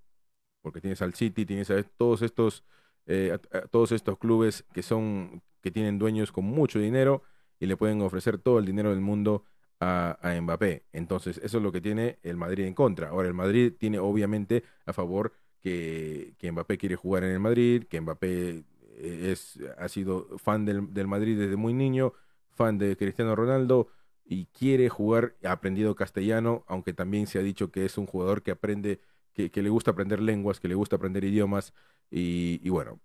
porque 0.61 0.81
tienes 0.81 1.01
al 1.01 1.13
City, 1.15 1.45
tienes 1.45 1.71
a 1.71 1.81
todos 1.83 2.21
estos, 2.21 2.63
eh, 3.05 3.37
todos 3.71 3.91
estos 3.91 4.17
clubes 4.17 4.65
que 4.73 4.83
son 4.83 5.41
que 5.61 5.71
tienen 5.71 5.99
dueños 5.99 6.31
con 6.31 6.45
mucho 6.45 6.79
dinero 6.79 7.23
y 7.59 7.65
le 7.65 7.75
pueden 7.77 8.01
ofrecer 8.01 8.37
todo 8.37 8.59
el 8.59 8.65
dinero 8.65 8.91
del 8.91 9.01
mundo 9.01 9.43
a, 9.79 10.17
a, 10.21 10.41
Mbappé. 10.41 10.83
Entonces, 10.93 11.39
eso 11.43 11.57
es 11.57 11.63
lo 11.63 11.71
que 11.71 11.81
tiene 11.81 12.19
el 12.23 12.37
Madrid 12.37 12.65
en 12.65 12.73
contra. 12.73 13.09
Ahora, 13.09 13.27
el 13.27 13.33
Madrid 13.33 13.73
tiene 13.77 13.99
obviamente 13.99 14.63
a 14.85 14.93
favor 14.93 15.33
que, 15.61 16.33
que 16.37 16.51
Mbappé 16.51 16.77
quiere 16.77 16.95
jugar 16.95 17.23
en 17.23 17.31
el 17.31 17.39
Madrid, 17.39 17.85
que 17.89 18.01
Mbappé 18.01 18.63
es, 18.99 19.59
ha 19.77 19.87
sido 19.87 20.37
fan 20.37 20.65
del, 20.65 20.93
del, 20.93 21.07
Madrid 21.07 21.37
desde 21.37 21.55
muy 21.55 21.73
niño, 21.73 22.13
fan 22.51 22.77
de 22.77 22.95
Cristiano 22.97 23.35
Ronaldo 23.35 23.87
y 24.25 24.45
quiere 24.47 24.89
jugar, 24.89 25.35
ha 25.43 25.51
aprendido 25.53 25.95
castellano, 25.95 26.63
aunque 26.67 26.93
también 26.93 27.27
se 27.27 27.39
ha 27.39 27.41
dicho 27.41 27.71
que 27.71 27.85
es 27.85 27.97
un 27.97 28.05
jugador 28.05 28.43
que 28.43 28.51
aprende, 28.51 28.99
que, 29.33 29.49
que 29.49 29.63
le 29.63 29.69
gusta 29.69 29.91
aprender 29.91 30.21
lenguas, 30.21 30.59
que 30.59 30.67
le 30.67 30.75
gusta 30.75 30.97
aprender 30.97 31.23
idiomas 31.23 31.73
y, 32.11 32.59
y 32.63 32.69
bueno, 32.69 32.99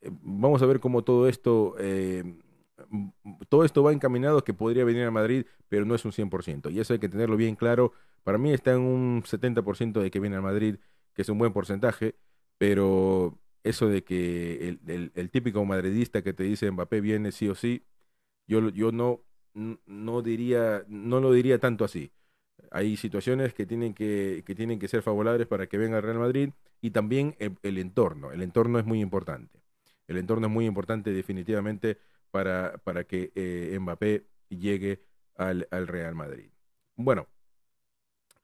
eh, 0.00 0.10
vamos 0.22 0.62
a 0.62 0.66
ver 0.66 0.80
cómo 0.80 1.04
todo 1.04 1.28
esto... 1.28 1.76
Eh, 1.78 2.24
todo 3.48 3.64
esto 3.64 3.82
va 3.82 3.92
encaminado 3.92 4.44
que 4.44 4.54
podría 4.54 4.84
venir 4.84 5.04
a 5.04 5.10
Madrid, 5.10 5.46
pero 5.68 5.84
no 5.84 5.94
es 5.94 6.04
un 6.04 6.12
100%. 6.12 6.70
Y 6.70 6.80
eso 6.80 6.92
hay 6.92 6.98
que 6.98 7.08
tenerlo 7.08 7.36
bien 7.36 7.56
claro. 7.56 7.92
Para 8.24 8.38
mí 8.38 8.52
está 8.52 8.72
en 8.72 8.80
un 8.80 9.22
70% 9.22 10.00
de 10.00 10.10
que 10.10 10.20
viene 10.20 10.36
a 10.36 10.40
Madrid, 10.40 10.76
que 11.14 11.22
es 11.22 11.28
un 11.28 11.38
buen 11.38 11.52
porcentaje, 11.52 12.16
pero 12.58 13.38
eso 13.64 13.88
de 13.88 14.04
que 14.04 14.78
el, 14.86 15.30
típico 15.30 15.64
madridista 15.64 16.22
que 16.22 16.32
te 16.32 16.44
dice 16.44 16.70
Mbappé 16.70 17.00
viene 17.00 17.32
sí 17.32 17.48
o 17.48 17.54
sí, 17.54 17.84
yo, 18.46 18.68
yo 18.70 18.92
no, 18.92 19.22
no, 19.54 20.22
diría, 20.22 20.84
no 20.88 21.20
lo 21.20 21.32
diría 21.32 21.58
tanto 21.58 21.84
así. 21.84 22.12
Hay 22.70 22.96
situaciones 22.96 23.54
que 23.54 23.66
tienen 23.66 23.94
que, 23.94 24.42
que 24.46 24.54
tienen 24.54 24.78
que 24.78 24.88
ser 24.88 25.02
favorables 25.02 25.46
para 25.46 25.66
que 25.66 25.78
venga 25.78 25.98
el 25.98 26.02
Real 26.02 26.18
Madrid 26.18 26.50
y 26.80 26.90
también 26.90 27.36
el, 27.38 27.78
entorno. 27.78 28.32
El 28.32 28.42
entorno 28.42 28.78
es 28.78 28.84
muy 28.86 29.00
importante. 29.00 29.60
El 30.06 30.18
entorno 30.18 30.46
es 30.46 30.52
muy 30.52 30.66
importante 30.66 31.12
definitivamente 31.12 31.98
para, 32.30 32.78
para 32.84 33.04
que 33.04 33.32
eh, 33.34 33.76
Mbappé 33.78 34.26
llegue 34.48 35.02
al, 35.36 35.68
al 35.70 35.86
Real 35.86 36.14
Madrid. 36.14 36.50
Bueno, 36.96 37.28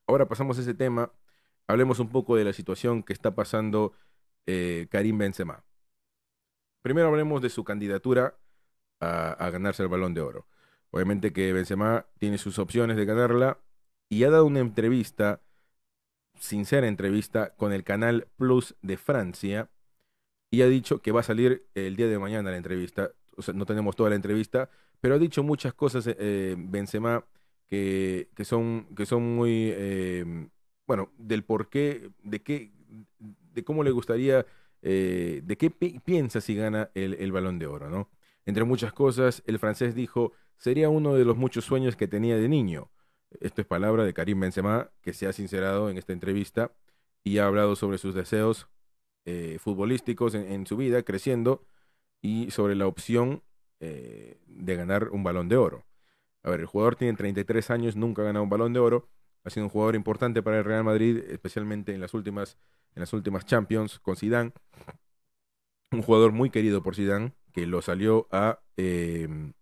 ahora 0.07 0.27
pasamos 0.27 0.57
a 0.57 0.61
ese 0.61 0.73
tema. 0.73 1.11
Hablemos 1.67 1.99
un 1.99 2.09
poco 2.09 2.35
de 2.35 2.43
la 2.43 2.53
situación 2.53 3.03
que 3.03 3.13
está 3.13 3.35
pasando 3.35 3.93
eh, 4.45 4.87
Karim 4.89 5.17
Benzema. 5.17 5.63
Primero 6.81 7.07
hablemos 7.07 7.41
de 7.41 7.49
su 7.49 7.63
candidatura 7.63 8.37
a, 8.99 9.49
ganarse 9.49 9.83
el 9.83 9.89
balón 9.89 10.13
de 10.13 10.21
oro. 10.21 10.47
Obviamente 10.91 11.33
que 11.33 11.53
Benzema 11.53 12.05
tiene 12.19 12.37
sus 12.37 12.59
opciones 12.59 12.97
de 12.97 13.05
ganarla 13.05 13.59
y 14.09 14.23
ha 14.23 14.29
dado 14.29 14.45
una 14.45 14.59
entrevista, 14.59 15.41
sincera 16.39 16.87
entrevista, 16.87 17.55
con 17.55 17.73
el 17.73 17.83
canal 17.83 18.27
Plus 18.37 18.75
de 18.81 18.97
Francia 18.97 19.69
y 20.51 20.61
ha 20.61 20.67
dicho 20.67 21.01
que 21.01 21.11
va 21.11 21.21
a 21.21 21.23
salir 21.23 21.67
el 21.73 21.95
día 21.95 22.07
de 22.07 22.19
mañana 22.19 22.51
la 22.51 22.57
entrevista. 22.57 23.11
No 23.53 23.65
tenemos 23.65 23.95
toda 23.95 24.09
la 24.09 24.15
entrevista, 24.15 24.69
pero 25.01 25.15
ha 25.15 25.19
dicho 25.19 25.43
muchas 25.43 25.73
cosas 25.73 26.07
eh, 26.07 26.55
Benzema 26.57 27.25
que, 27.67 28.29
que, 28.35 28.45
son, 28.45 28.87
que 28.95 29.05
son 29.05 29.35
muy, 29.35 29.71
eh, 29.73 30.47
bueno, 30.85 31.11
del 31.17 31.43
por 31.43 31.69
qué, 31.69 32.11
de 32.23 32.41
qué, 32.41 32.71
de 33.19 33.63
cómo 33.63 33.83
le 33.83 33.91
gustaría, 33.91 34.45
eh, 34.81 35.41
de 35.43 35.57
qué 35.57 35.69
piensa 35.71 36.41
si 36.41 36.55
gana 36.55 36.89
el, 36.93 37.31
balón 37.31 37.59
de 37.59 37.67
oro, 37.67 37.89
¿no? 37.89 38.09
Entre 38.45 38.63
muchas 38.65 38.91
cosas, 38.93 39.41
el 39.45 39.59
francés 39.59 39.95
dijo, 39.95 40.33
sería 40.57 40.89
uno 40.89 41.15
de 41.15 41.25
los 41.25 41.37
muchos 41.37 41.65
sueños 41.65 41.95
que 41.95 42.07
tenía 42.07 42.35
de 42.37 42.49
niño. 42.49 42.91
Esto 43.39 43.61
es 43.61 43.67
palabra 43.67 44.03
de 44.03 44.13
Karim 44.13 44.39
Benzema, 44.39 44.91
que 45.01 45.13
se 45.13 45.27
ha 45.27 45.33
sincerado 45.33 45.89
en 45.89 45.97
esta 45.97 46.13
entrevista 46.13 46.73
y 47.23 47.37
ha 47.37 47.47
hablado 47.47 47.75
sobre 47.75 47.97
sus 47.97 48.13
deseos 48.13 48.67
eh, 49.25 49.57
futbolísticos 49.59 50.35
en, 50.35 50.67
su 50.67 50.75
vida, 50.75 51.03
creciendo, 51.03 51.65
y 52.23 52.49
sobre 52.51 52.73
la 52.73 52.87
opción 52.87 53.43
eh, 53.81 54.39
de 54.47 54.75
ganar 54.75 55.09
un 55.09 55.23
balón 55.23 55.49
de 55.49 55.57
oro. 55.57 55.85
A 56.41 56.49
ver, 56.49 56.61
el 56.61 56.65
jugador 56.65 56.95
tiene 56.95 57.15
33 57.15 57.69
años, 57.69 57.95
nunca 57.97 58.21
ha 58.21 58.25
ganado 58.25 58.43
un 58.43 58.49
balón 58.49 58.73
de 58.73 58.79
oro, 58.79 59.09
ha 59.43 59.49
sido 59.49 59.65
un 59.65 59.69
jugador 59.69 59.95
importante 59.95 60.41
para 60.41 60.59
el 60.59 60.63
Real 60.63 60.85
Madrid, 60.85 61.17
especialmente 61.29 61.93
en 61.93 61.99
las 61.99 62.13
últimas, 62.13 62.57
en 62.95 63.01
las 63.01 63.11
últimas 63.11 63.45
Champions 63.45 63.99
con 63.99 64.15
Zidane. 64.15 64.53
Un 65.91 66.01
jugador 66.01 66.31
muy 66.31 66.49
querido 66.49 66.81
por 66.81 66.95
Zidane, 66.95 67.33
que 67.51 67.67
lo 67.67 67.81
salió 67.81 68.27
a, 68.31 68.61
em, 68.77 69.53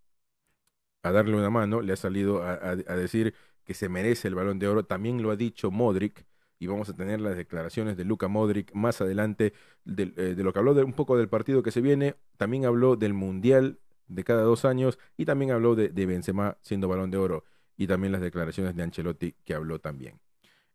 a 1.04 1.12
darle 1.12 1.36
una 1.36 1.50
mano, 1.50 1.82
le 1.82 1.94
ha 1.94 1.96
salido 1.96 2.44
a, 2.44 2.76
decir 2.76 3.34
que 3.64 3.74
se 3.74 3.90
merece 3.90 4.28
el 4.28 4.36
balón 4.36 4.60
de 4.60 4.68
oro. 4.68 4.86
También 4.86 5.22
lo 5.24 5.32
ha 5.32 5.36
dicho 5.36 5.72
Modric, 5.72 6.26
y 6.62 6.68
vamos 6.68 6.88
a 6.90 6.94
tener 6.94 7.20
las 7.20 7.36
declaraciones 7.36 7.98
de 7.98 8.06
Luca 8.06 8.28
Modric 8.28 8.72
más 8.76 9.02
adelante 9.02 9.52
de, 9.84 10.14
eh, 10.16 10.36
de 10.36 10.44
lo 10.44 10.54
que 10.54 10.60
habló 10.60 10.76
de 10.76 10.84
un 10.84 10.94
poco 10.94 11.18
del 11.18 11.28
partido 11.28 11.64
que 11.64 11.72
se 11.72 11.82
viene. 11.82 12.18
También 12.38 12.66
habló 12.66 12.96
del 12.96 13.16
Mundial 13.16 13.80
de 14.08 14.24
cada 14.24 14.44
dos 14.44 14.64
años 14.64 15.00
y 15.18 15.26
también 15.26 15.50
habló 15.50 15.74
de, 15.74 15.90
de 15.90 16.06
Benzema 16.06 16.60
siendo 16.62 16.88
balón 16.88 17.10
de 17.10 17.18
oro 17.18 17.46
y 17.78 17.88
también 17.88 18.12
las 18.12 18.22
declaraciones 18.22 18.76
de 18.76 18.84
Ancelotti 18.84 19.34
que 19.44 19.56
habló 19.56 19.80
también. 19.80 20.20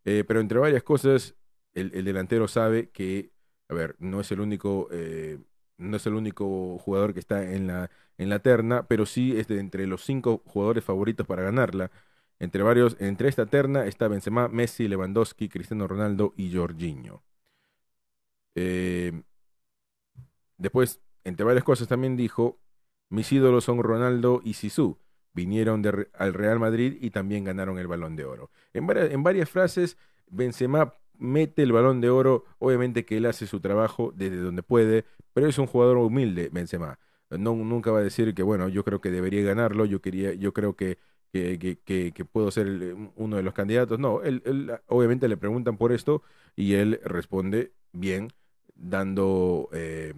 Eh, 0.05 0.25
pero 0.27 0.41
entre 0.41 0.59
varias 0.59 0.83
cosas, 0.83 1.37
el, 1.73 2.05
delantero 2.05 2.49
sabe 2.49 2.91
que, 2.91 3.31
a 3.69 3.75
ver, 3.75 3.95
no 4.01 4.21
es 4.21 4.33
el 4.33 4.41
único, 4.41 4.89
eh, 4.91 5.39
no 5.79 5.99
es 5.99 6.07
el 6.09 6.15
único 6.15 6.79
jugador 6.79 7.15
que 7.15 7.21
está 7.21 7.53
en 7.53 7.69
la, 7.69 7.93
en 8.19 8.29
la 8.29 8.41
terna, 8.41 8.89
pero 8.89 9.07
sí 9.07 9.39
es 9.39 9.47
de 9.47 9.61
entre 9.61 9.87
los 9.87 10.05
cinco 10.05 10.43
jugadores 10.47 10.83
favoritos 10.83 11.29
para 11.29 11.45
ganarla. 11.45 11.93
Entre 12.39 12.63
varios, 12.63 12.97
entre 13.01 13.29
esta 13.29 13.47
terna 13.47 13.87
está 13.87 14.09
Benzema, 14.09 14.49
Messi, 14.49 14.89
Lewandowski, 14.89 15.49
Cristiano 15.49 15.89
Ronaldo 15.89 16.35
y 16.37 16.55
Jorginho. 16.55 17.23
Eh, 18.55 19.23
después, 20.59 21.01
entre 21.25 21.45
varias 21.45 21.65
cosas 21.65 21.89
también 21.89 22.17
dijo 22.17 22.59
Mis 23.09 23.33
ídolos 23.33 23.65
son 23.65 23.83
Ronaldo 23.83 24.41
y 24.45 24.55
Sisu. 24.55 24.99
Vinieron 25.33 25.83
al 26.15 26.35
Real 26.35 26.59
Madrid 26.59 26.97
y 27.01 27.11
también 27.11 27.45
ganaron 27.45 27.79
el 27.79 27.87
balón 27.87 28.17
de 28.17 28.25
oro. 28.25 28.51
En 28.73 28.87
varias, 28.87 29.11
en 29.11 29.23
varias 29.23 29.51
frases, 29.51 29.99
Benzema 30.29 30.95
mete 31.19 31.63
el 31.63 31.73
balón 31.73 32.01
de 32.01 32.11
oro. 32.11 32.45
Obviamente 32.59 33.05
que 33.05 33.19
él 33.19 33.27
hace 33.27 33.47
su 33.47 33.61
trabajo 33.61 34.13
desde 34.15 34.39
donde 34.39 34.63
puede, 34.63 35.05
pero 35.33 35.47
es 35.47 35.59
un 35.59 35.67
jugador 35.67 35.99
humilde, 35.99 36.49
Benzema. 36.53 36.99
No, 37.31 37.55
nunca 37.55 37.91
va 37.91 37.99
a 37.99 38.03
decir 38.03 38.35
que, 38.35 38.43
bueno, 38.43 38.69
yo 38.69 38.85
creo 38.85 39.01
que 39.01 39.11
debería 39.11 39.43
ganarlo, 39.43 39.85
yo, 39.85 40.01
quería, 40.01 40.33
yo 40.35 40.53
creo 40.53 40.77
que, 40.77 40.99
que, 41.59 42.25
puedo 42.31 42.51
ser 42.51 42.95
uno 43.17 43.37
de 43.37 43.43
los 43.43 43.55
candidatos. 43.55 43.99
No, 43.99 44.23
él, 44.23 44.73
obviamente 44.87 45.29
le 45.29 45.37
preguntan 45.37 45.77
por 45.77 45.93
esto 45.93 46.23
y 46.55 46.75
él 46.75 47.01
responde 47.05 47.73
bien, 47.93 48.29
dando, 48.75 49.69
eh, 49.73 50.15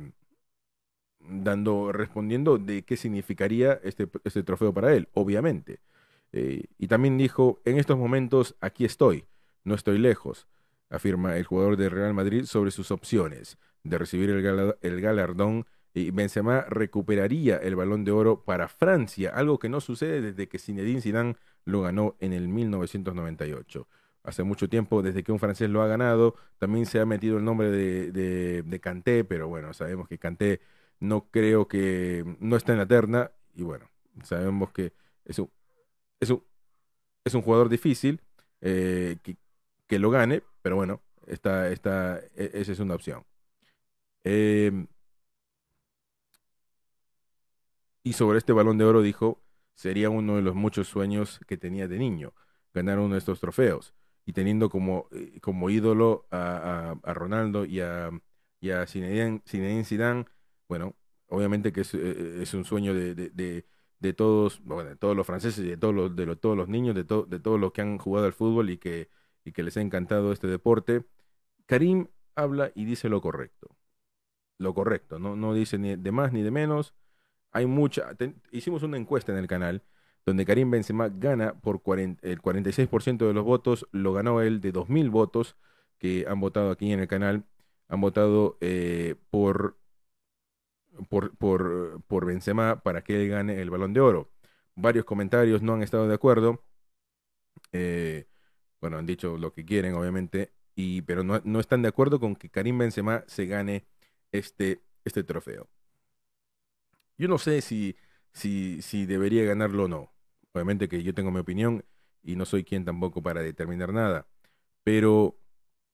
dando, 1.21 1.93
respondiendo 1.93 2.59
de 2.59 2.83
qué 2.83 2.97
significaría 2.97 3.81
este, 3.83 4.09
este 4.25 4.43
trofeo 4.43 4.73
para 4.73 4.95
él, 4.95 5.09
obviamente. 5.15 5.81
Eh, 6.33 6.65
y 6.79 6.89
también 6.89 7.19
dijo, 7.19 7.61
en 7.65 7.79
estos 7.79 7.99
momentos 7.99 8.57
aquí 8.61 8.85
estoy, 8.85 9.25
no 9.65 9.75
estoy 9.75 9.99
lejos, 9.99 10.47
afirma 10.91 11.37
el 11.37 11.45
jugador 11.45 11.77
de 11.77 11.89
Real 11.89 12.15
Madrid 12.15 12.45
sobre 12.45 12.71
sus 12.71 12.91
opciones 12.91 13.59
de 13.83 13.99
recibir 13.99 14.31
el, 14.31 14.75
el 14.81 15.01
galardón 15.01 15.67
y 15.99 16.11
Benzema 16.11 16.63
recuperaría 16.69 17.57
el 17.57 17.77
balón 17.77 18.05
de 18.05 18.13
oro 18.13 18.45
para 18.45 18.69
Francia, 18.69 19.31
algo 19.35 19.59
que 19.59 19.69
no 19.69 19.81
sucede 19.81 20.21
desde 20.21 20.49
que 20.49 20.59
Zinedine 20.59 21.01
Zidane 21.01 21.37
lo 21.65 21.83
ganó 21.83 22.17
en 22.21 22.33
el 22.33 22.49
1998 22.49 23.87
hace 24.29 24.43
mucho 24.43 24.69
tiempo, 24.69 25.03
desde 25.03 25.23
que 25.23 25.33
un 25.33 25.39
francés 25.39 25.71
lo 25.71 25.83
ha 25.83 25.87
ganado. 25.87 26.37
También 26.59 26.87
se 26.87 27.01
ha 27.01 27.07
metido 27.07 27.39
el 27.39 27.45
nombre 27.45 27.71
de, 27.71 28.13
de, 28.13 28.63
de 28.63 28.81
Kanté, 28.81 29.25
pero 29.25 29.49
bueno, 29.49 29.73
sabemos 29.73 30.09
que 30.09 30.19
Kanté 30.19 30.61
no 31.01 31.31
creo 31.31 31.67
que 31.69 32.25
no 32.41 32.57
está 32.57 32.73
en 32.73 32.79
la 32.79 32.87
terna. 32.87 33.31
Y 33.55 33.63
bueno, 33.63 33.91
sabemos 34.23 34.71
que 34.73 34.93
es 35.25 35.39
un, 35.39 35.51
es 36.21 36.31
un, 37.35 37.43
jugador 37.43 37.69
difícil 37.69 38.21
eh, 38.61 39.17
que, 39.23 39.37
que, 39.87 39.99
lo 39.99 40.11
gane, 40.11 40.43
pero 40.63 40.77
bueno, 40.77 41.01
esta, 41.27 41.69
esta, 41.71 42.19
e, 42.35 42.51
esa 42.55 42.73
es 42.73 42.81
una 42.81 42.95
opción. 42.95 43.25
Em, 44.25 44.87
y 48.09 48.15
sobre 48.15 48.39
este 48.39 48.55
balón 48.55 48.79
de 48.79 48.87
oro 48.87 49.03
dijo, 49.03 49.43
sería 49.75 50.09
uno 50.09 50.37
de 50.37 50.43
los 50.43 50.55
muchos 50.55 50.89
sueños 50.89 51.41
que 51.47 51.59
tenía 51.59 51.89
de 51.89 51.99
niño, 51.99 52.33
ganar 52.73 52.99
uno 52.99 53.13
de 53.15 53.19
estos 53.19 53.39
trofeos 53.39 53.93
y 54.25 54.33
teniendo 54.33 54.71
como, 54.71 55.09
eh, 55.13 55.39
como 55.43 55.69
ídolo 55.69 56.27
a, 56.31 56.97
a, 57.03 57.15
Ronaldo 57.15 57.67
y 57.67 57.81
a, 57.81 58.11
y 58.61 58.71
a 58.71 58.87
Zidane, 58.87 60.25
bueno, 60.69 60.97
obviamente 61.27 61.71
que 61.71 61.83
es, 61.83 61.93
eh, 61.93 62.43
es 62.43 62.55
un 62.55 62.65
sueño 62.65 62.95
de, 62.95 63.15
de, 63.15 64.13
todos, 64.15 64.63
bueno, 64.65 64.89
de 64.89 64.97
todos 64.97 65.15
los 65.15 65.27
franceses 65.27 65.63
y 65.63 65.69
de 65.69 65.77
todos 65.77 65.95
los, 65.95 66.17
de 66.17 66.35
todos 66.37 66.57
los 66.57 66.69
niños, 66.69 66.95
de, 66.95 67.03
de 67.03 67.41
todos 67.41 67.61
los 67.61 67.73
que 67.73 67.83
han 67.83 67.99
jugado 67.99 68.25
al 68.25 68.33
fútbol 68.33 68.71
y 68.71 68.79
que, 68.79 69.11
y 69.45 69.53
que 69.53 69.63
les 69.63 69.77
ha 69.77 69.83
encantado 69.83 70.33
este 70.33 70.47
deporte. 70.47 71.05
Karim 71.67 72.09
habla 72.37 72.73
y 72.75 72.87
dice 72.87 73.11
lo 73.11 73.21
correcto. 73.21 73.77
Lo 74.57 74.73
correcto, 74.75 75.19
no, 75.19 75.37
no 75.37 75.53
dice 75.53 75.79
ni 75.79 75.97
de 75.97 76.13
más 76.13 76.33
ni 76.33 76.43
de 76.43 76.51
menos. 76.51 76.95
Hay 77.53 77.67
mucha. 77.67 78.17
hicimos 78.53 78.83
una 78.83 78.97
encuesta 78.97 79.33
en 79.33 79.39
el 79.39 79.47
canal 79.47 79.83
donde 80.29 80.45
Karim 80.45 80.71
Benzema 80.71 81.09
gana 81.09 81.55
por 81.61 81.81
el 81.99 82.43
46% 82.43 83.27
de 83.27 83.33
los 83.33 83.45
votos, 83.45 83.87
lo 83.93 84.13
ganó 84.13 84.43
él 84.43 84.61
de 84.61 84.73
2.000 84.73 85.11
votos 85.11 85.57
que 85.99 86.27
han 86.29 86.41
votado 86.41 86.71
aquí 86.71 86.93
en 86.93 87.01
el 87.01 87.09
canal, 87.09 87.45
han 87.89 88.01
votado 88.01 88.59
eh, 88.61 89.17
por, 89.31 89.79
por, 91.09 91.37
por, 91.37 92.03
por 92.07 92.27
Benzema 92.27 92.83
para 92.83 93.03
que 93.03 93.23
él 93.23 93.29
gane 93.31 93.61
el 93.61 93.71
balón 93.71 93.95
de 93.95 94.01
oro. 94.01 94.31
Varios 94.75 95.05
comentarios 95.05 95.63
no 95.63 95.75
han 95.75 95.83
estado 95.83 96.09
de 96.09 96.15
acuerdo, 96.15 96.63
eh, 97.73 98.27
bueno, 98.81 98.99
han 98.99 99.07
dicho 99.07 99.39
lo 99.39 99.53
que 99.53 99.65
quieren, 99.65 99.95
obviamente, 99.95 100.53
y, 100.75 101.03
pero 101.03 101.25
no, 101.25 101.41
no, 101.45 101.61
están 101.61 101.83
de 101.83 101.89
acuerdo 101.89 102.21
con 102.21 102.37
que 102.37 102.51
Karim 102.51 102.79
Benzema 102.79 103.25
se 103.27 103.47
gane 103.47 103.87
este, 104.33 104.83
este 105.05 105.25
trofeo. 105.25 105.69
Yo 107.19 107.29
no 107.29 107.39
sé 107.39 107.61
si, 107.61 107.97
si, 108.33 108.83
si 108.83 109.07
debería 109.07 109.45
ganarlo 109.45 109.85
o 109.85 109.89
no. 109.89 110.13
Obviamente 110.53 110.89
que 110.89 111.03
yo 111.03 111.15
tengo 111.15 111.31
mi 111.31 111.41
opinión 111.41 111.85
y 112.23 112.37
no 112.37 112.45
soy 112.45 112.65
quien 112.65 112.85
tampoco 112.85 113.23
para 113.23 113.43
determinar 113.43 113.93
nada. 113.93 114.27
Pero 114.85 115.39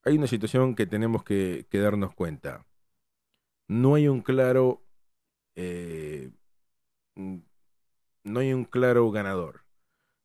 hay 0.04 0.16
una 0.18 0.26
situación 0.26 0.74
que 0.74 0.86
tenemos 0.86 1.24
que, 1.24 1.66
darnos 1.72 2.14
cuenta. 2.14 2.66
No 3.68 3.94
hay 3.94 4.08
un 4.08 4.20
claro. 4.22 4.84
Eh, 5.56 6.30
no 7.16 8.40
hay 8.40 8.52
un 8.52 8.64
claro 8.64 9.10
ganador. 9.10 9.64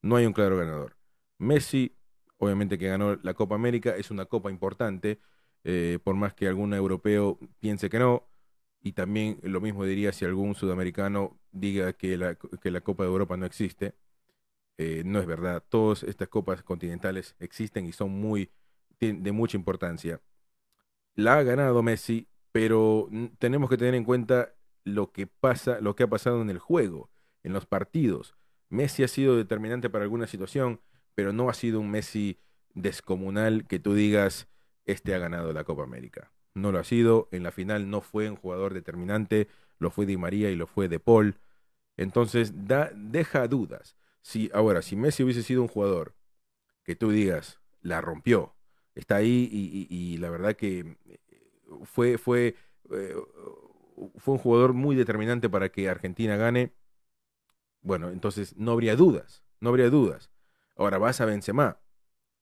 No 0.02 0.16
hay 0.16 0.26
un 0.26 0.34
claro 0.34 0.58
ganador. 0.58 0.98
Messi, 1.38 1.96
obviamente 2.38 2.78
que 2.78 2.88
ganó 2.88 3.16
la 3.18 3.34
Copa 3.34 3.56
América, 3.56 3.96
es 3.96 4.12
una 4.12 4.26
copa 4.26 4.52
importante, 4.52 5.20
eh, 5.64 6.00
por 6.04 6.16
más 6.16 6.34
que 6.34 6.48
algún 6.48 6.74
europeo 6.74 7.40
piense 7.60 7.90
que 7.90 8.00
no, 8.00 8.30
y 8.82 8.94
también 8.94 9.40
lo 9.44 9.62
mismo 9.62 9.86
diría 9.86 10.12
si 10.12 10.26
algún 10.26 10.56
sudamericano 10.56 11.40
diga 11.52 11.94
que 11.94 12.18
la, 12.18 12.36
que 12.36 12.72
la 12.72 12.82
Copa 12.82 13.04
de 13.04 13.10
Europa 13.10 13.38
no 13.38 13.46
existe. 13.46 13.96
Eh, 14.78 15.04
no 15.06 15.20
es 15.20 15.26
verdad. 15.26 15.64
Todas 15.68 16.04
estas 16.04 16.30
copas 16.30 16.64
continentales 16.64 17.36
existen 17.40 17.86
y 17.86 17.92
son 17.92 18.12
muy 18.12 18.52
de 19.00 19.32
mucha 19.32 19.58
importancia. 19.58 20.22
La 21.16 21.38
ha 21.38 21.44
ganado 21.44 21.84
Messi, 21.84 22.28
pero 22.52 23.10
tenemos 23.40 23.70
que 23.70 23.78
tener 23.78 23.96
en 23.96 24.04
cuenta 24.04 24.56
lo 24.84 25.12
que 25.12 25.28
pasa, 25.28 25.80
lo 25.82 25.96
que 25.96 26.04
ha 26.04 26.08
pasado 26.08 26.42
en 26.42 26.50
el 26.50 26.60
juego, 26.60 27.10
en 27.44 27.54
los 27.54 27.66
partidos. 27.66 28.36
Messi 28.70 29.04
ha 29.04 29.08
sido 29.08 29.36
determinante 29.36 29.90
para 29.90 30.04
alguna 30.04 30.28
situación, 30.28 30.82
pero 31.16 31.34
no 31.34 31.50
ha 31.50 31.54
sido 31.54 31.80
un 31.80 31.92
Messi 31.92 32.40
descomunal 32.74 33.68
que 33.68 33.80
tú 33.80 33.94
digas 33.94 34.48
este 34.86 35.14
ha 35.14 35.20
ganado 35.20 35.54
la 35.54 35.64
Copa 35.64 35.84
América. 35.84 36.32
No 36.54 36.72
lo 36.72 36.80
ha 36.80 36.84
sido. 36.84 37.30
En 37.32 37.44
la 37.44 37.52
final 37.52 37.90
no 37.90 38.02
fue 38.02 38.30
un 38.30 38.36
jugador 38.36 38.74
determinante, 38.74 39.48
lo 39.78 39.92
fue 39.92 40.06
Di 40.06 40.18
María 40.18 40.50
y 40.52 40.56
lo 40.56 40.68
fue 40.68 40.88
De 40.88 41.00
Paul. 41.00 41.36
Entonces 41.98 42.68
da, 42.68 42.92
deja 42.96 43.48
dudas. 43.48 43.98
Si, 44.22 44.50
ahora, 44.54 44.82
si 44.82 44.96
Messi 44.96 45.24
hubiese 45.24 45.44
sido 45.44 45.62
un 45.62 45.68
jugador 45.68 46.16
que 46.84 46.96
tú 46.96 47.12
digas, 47.12 47.60
la 47.82 48.02
rompió, 48.02 48.56
está 48.96 49.18
ahí 49.18 49.50
y, 49.52 50.18
la 50.18 50.30
verdad 50.30 50.56
que 50.56 50.98
eh, 51.06 51.20
fue, 51.84 52.18
fue, 52.18 52.56
eh, 52.92 53.16
fue 54.18 54.34
un 54.34 54.40
jugador 54.40 54.74
muy 54.74 54.96
determinante 54.96 55.50
para 55.50 55.70
que 55.70 55.90
Argentina 55.90 56.38
gane, 56.38 56.74
bueno, 57.82 58.10
entonces 58.10 58.56
no 58.58 58.72
habría 58.72 58.96
dudas, 58.96 59.44
no 59.60 59.70
habría 59.70 59.90
dudas. 59.90 60.30
Ahora 60.76 60.98
vas 60.98 61.22
a 61.22 61.26
Benzema, 61.26 61.80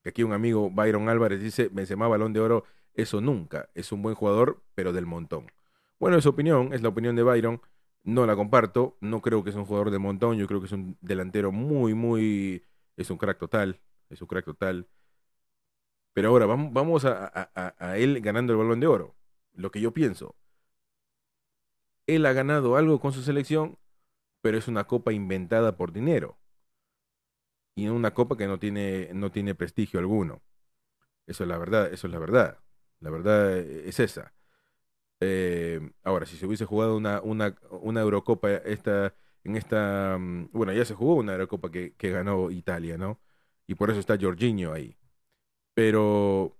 que 0.03 0.09
aquí 0.09 0.23
un 0.23 0.33
amigo 0.33 0.69
Byron 0.69 1.09
Álvarez 1.09 1.41
dice, 1.41 1.69
Benzema 1.69 2.07
balón 2.07 2.33
de 2.33 2.39
oro, 2.39 2.63
eso 2.97 3.21
nunca, 3.21 3.69
es 3.75 3.91
un 3.93 4.01
buen 4.01 4.15
jugador, 4.15 4.63
pero 4.75 4.93
del 4.93 5.05
montón. 5.05 5.47
Bueno, 5.99 6.17
es 6.17 6.25
opinión, 6.25 6.73
es 6.73 6.81
la 6.81 6.89
opinión 6.89 7.15
de 7.15 7.23
Byron. 7.23 7.61
No 8.03 8.25
la 8.25 8.35
comparto, 8.35 8.97
no 9.01 9.21
creo 9.21 9.43
que 9.43 9.51
es 9.51 9.55
un 9.55 9.65
jugador 9.65 9.91
de 9.91 9.99
montón, 9.99 10.37
yo 10.37 10.47
creo 10.47 10.59
que 10.61 10.67
es 10.67 10.71
un 10.73 10.97
delantero 11.01 11.51
muy, 11.51 11.93
muy... 11.93 12.63
es 12.97 13.09
un 13.11 13.17
crack 13.17 13.39
total, 13.39 13.81
es 14.09 14.21
un 14.21 14.27
crack 14.27 14.45
total. 14.45 14.87
Pero 16.13 16.29
ahora 16.29 16.45
vamos, 16.45 16.73
vamos 16.73 17.05
a, 17.05 17.51
a, 17.55 17.97
él 17.97 18.21
ganando 18.21 18.51
el 18.53 18.59
balón 18.59 18.79
de 18.79 18.87
oro. 18.87 19.15
Lo 19.53 19.71
que 19.71 19.81
yo 19.81 19.93
pienso. 19.93 20.35
Él 22.07 22.25
ha 22.25 22.33
ganado 22.33 22.75
algo 22.75 22.99
con 22.99 23.13
su 23.13 23.21
selección, 23.21 23.77
pero 24.41 24.57
es 24.57 24.67
una 24.67 24.85
copa 24.85 25.13
inventada 25.13 25.77
por 25.77 25.93
dinero. 25.93 26.37
Y 27.75 27.87
una 27.87 28.13
copa 28.13 28.35
que 28.37 28.47
no 28.47 28.59
tiene, 28.59 29.09
no 29.13 29.31
tiene 29.31 29.55
prestigio 29.55 29.99
alguno. 29.99 30.41
Eso 31.27 31.43
es 31.43 31.49
la 31.49 31.57
verdad, 31.57 31.93
eso 31.93 32.07
es 32.07 32.13
la 32.13 32.19
verdad. 32.19 32.59
La 32.99 33.09
verdad 33.09 33.57
es 33.59 33.99
esa. 33.99 34.33
Eh, 35.19 35.91
ahora, 36.03 36.25
si 36.25 36.37
se 36.37 36.45
hubiese 36.45 36.65
jugado 36.65 36.97
una, 36.97 37.21
una, 37.21 37.55
una 37.71 38.01
Eurocopa 38.01 38.51
esta, 38.51 39.15
en 39.43 39.55
esta... 39.55 40.17
Mm, 40.19 40.49
bueno, 40.51 40.73
ya 40.73 40.85
se 40.85 40.93
jugó 40.95 41.15
una 41.15 41.33
Eurocopa 41.33 41.71
que, 41.71 41.93
que 41.95 42.11
ganó 42.11 42.51
Italia, 42.51 42.97
¿no? 42.97 43.19
Y 43.67 43.75
por 43.75 43.89
eso 43.91 43.99
está 43.99 44.17
Jorginho 44.19 44.73
ahí. 44.73 44.97
Pero 45.73 46.57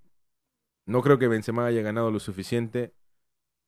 no 0.86 1.02
creo 1.04 1.20
que 1.20 1.28
Benzema 1.28 1.66
haya 1.68 1.82
ganado 1.82 2.12
lo 2.12 2.20
suficiente 2.20 2.94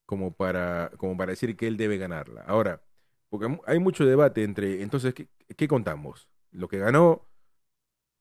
como 0.06 0.34
para, 0.36 0.92
como 0.98 1.18
para 1.18 1.32
decir 1.32 1.56
que 1.58 1.68
él 1.68 1.78
debe 1.78 1.98
ganarla. 1.98 2.42
Ahora, 2.44 2.82
porque 3.30 3.60
hay 3.68 3.80
mucho 3.80 4.06
debate 4.06 4.44
entre, 4.44 4.82
entonces, 4.84 5.14
¿qué, 5.14 5.28
¿qué, 5.56 5.68
contamos? 5.68 6.30
Lo 6.52 6.68
que 6.68 6.80
ganó 6.80 7.28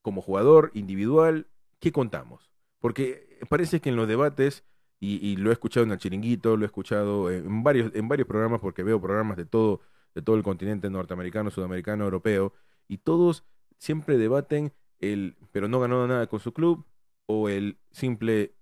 como 0.03 0.23
jugador 0.23 0.71
individual, 0.75 1.49
¿qué 1.81 1.93
contamos? 1.93 2.51
Porque 2.81 3.28
parece 3.49 3.81
que 3.81 3.91
en 3.91 3.97
los 3.97 4.09
debates 4.09 4.65
y, 5.01 5.37
lo 5.37 5.51
he 5.51 5.53
escuchado 5.53 5.85
en 5.85 5.93
el 5.93 5.99
chiringuito, 5.99 6.57
lo 6.57 6.65
he 6.65 6.67
escuchado 6.67 7.31
en 7.31 7.63
varios, 7.63 7.95
en 7.95 8.09
varios 8.09 8.27
programas 8.27 8.61
porque 8.61 8.83
veo 8.83 9.01
programas 9.01 9.37
de 9.37 9.45
todo, 9.47 9.81
de 10.15 10.23
todo 10.23 10.37
el 10.37 10.43
continente 10.43 10.91
norteamericano, 10.91 11.51
sudamericano, 11.51 12.05
europeo, 12.05 12.53
y 12.89 12.99
todos 12.99 13.45
siempre 13.79 14.19
debaten 14.19 14.73
el, 15.01 15.37
pero 15.53 15.69
no 15.69 15.81
ganó 15.81 16.07
nada 16.09 16.27
con 16.27 16.41
su 16.41 16.53
club, 16.53 16.85
o 17.27 17.49
el 17.49 17.79
simple 17.93 18.55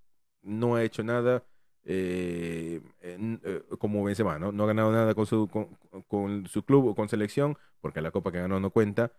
no 0.43 0.77
ha 0.77 0.85
hecho 0.85 1.03
nada 1.05 1.45
eh, 1.85 2.81
eh, 3.01 3.63
como 3.79 4.05
Benzema, 4.05 4.39
¿no? 4.39 4.53
No 4.53 4.65
ha 4.65 4.67
ganado 4.67 4.93
nada 4.93 5.15
con 5.15 5.27
su, 5.27 5.49
con, 6.09 6.47
su 6.49 6.65
club 6.65 6.89
o 6.89 6.95
con 6.95 7.09
selección, 7.09 7.57
porque 7.81 8.01
la 8.01 8.11
copa 8.11 8.33
que 8.33 8.39
ganó 8.41 8.61
no 8.61 8.71
cuenta. 8.71 9.13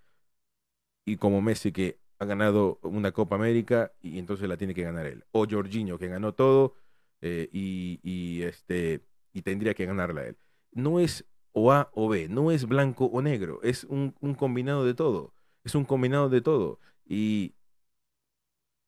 Y 1.05 1.17
como 1.17 1.41
Messi 1.41 1.71
que 1.71 1.99
ha 2.19 2.25
ganado 2.25 2.80
una 2.84 3.12
Copa 3.12 3.36
América 3.36 3.91
y 4.01 4.19
entonces 4.19 4.47
la 4.49 4.58
tiene 4.58 4.73
que 4.73 4.84
ganar 4.84 5.06
él. 5.06 5.23
O 5.32 5.45
Jorginho 5.49 5.97
que 5.97 6.08
ganó 6.08 6.34
todo 6.34 6.75
eh, 7.21 7.49
y, 7.51 8.41
este, 8.43 9.01
y 9.34 9.41
tendría 9.41 9.73
que 9.73 9.86
ganarla 9.86 10.25
él. 10.27 10.38
No 10.71 10.99
es 10.99 11.25
o 11.53 11.71
A 11.71 11.89
o 11.93 12.08
B, 12.10 12.27
no 12.30 12.51
es 12.51 12.65
blanco 12.67 13.06
o 13.06 13.21
negro, 13.21 13.60
es 13.63 13.84
un, 13.86 14.15
un 14.19 14.36
combinado 14.36 14.86
de 14.86 14.93
todo. 14.93 15.34
Es 15.63 15.75
un 15.75 15.86
combinado 15.86 16.30
de 16.30 16.41
todo. 16.41 16.80
Y 17.06 17.56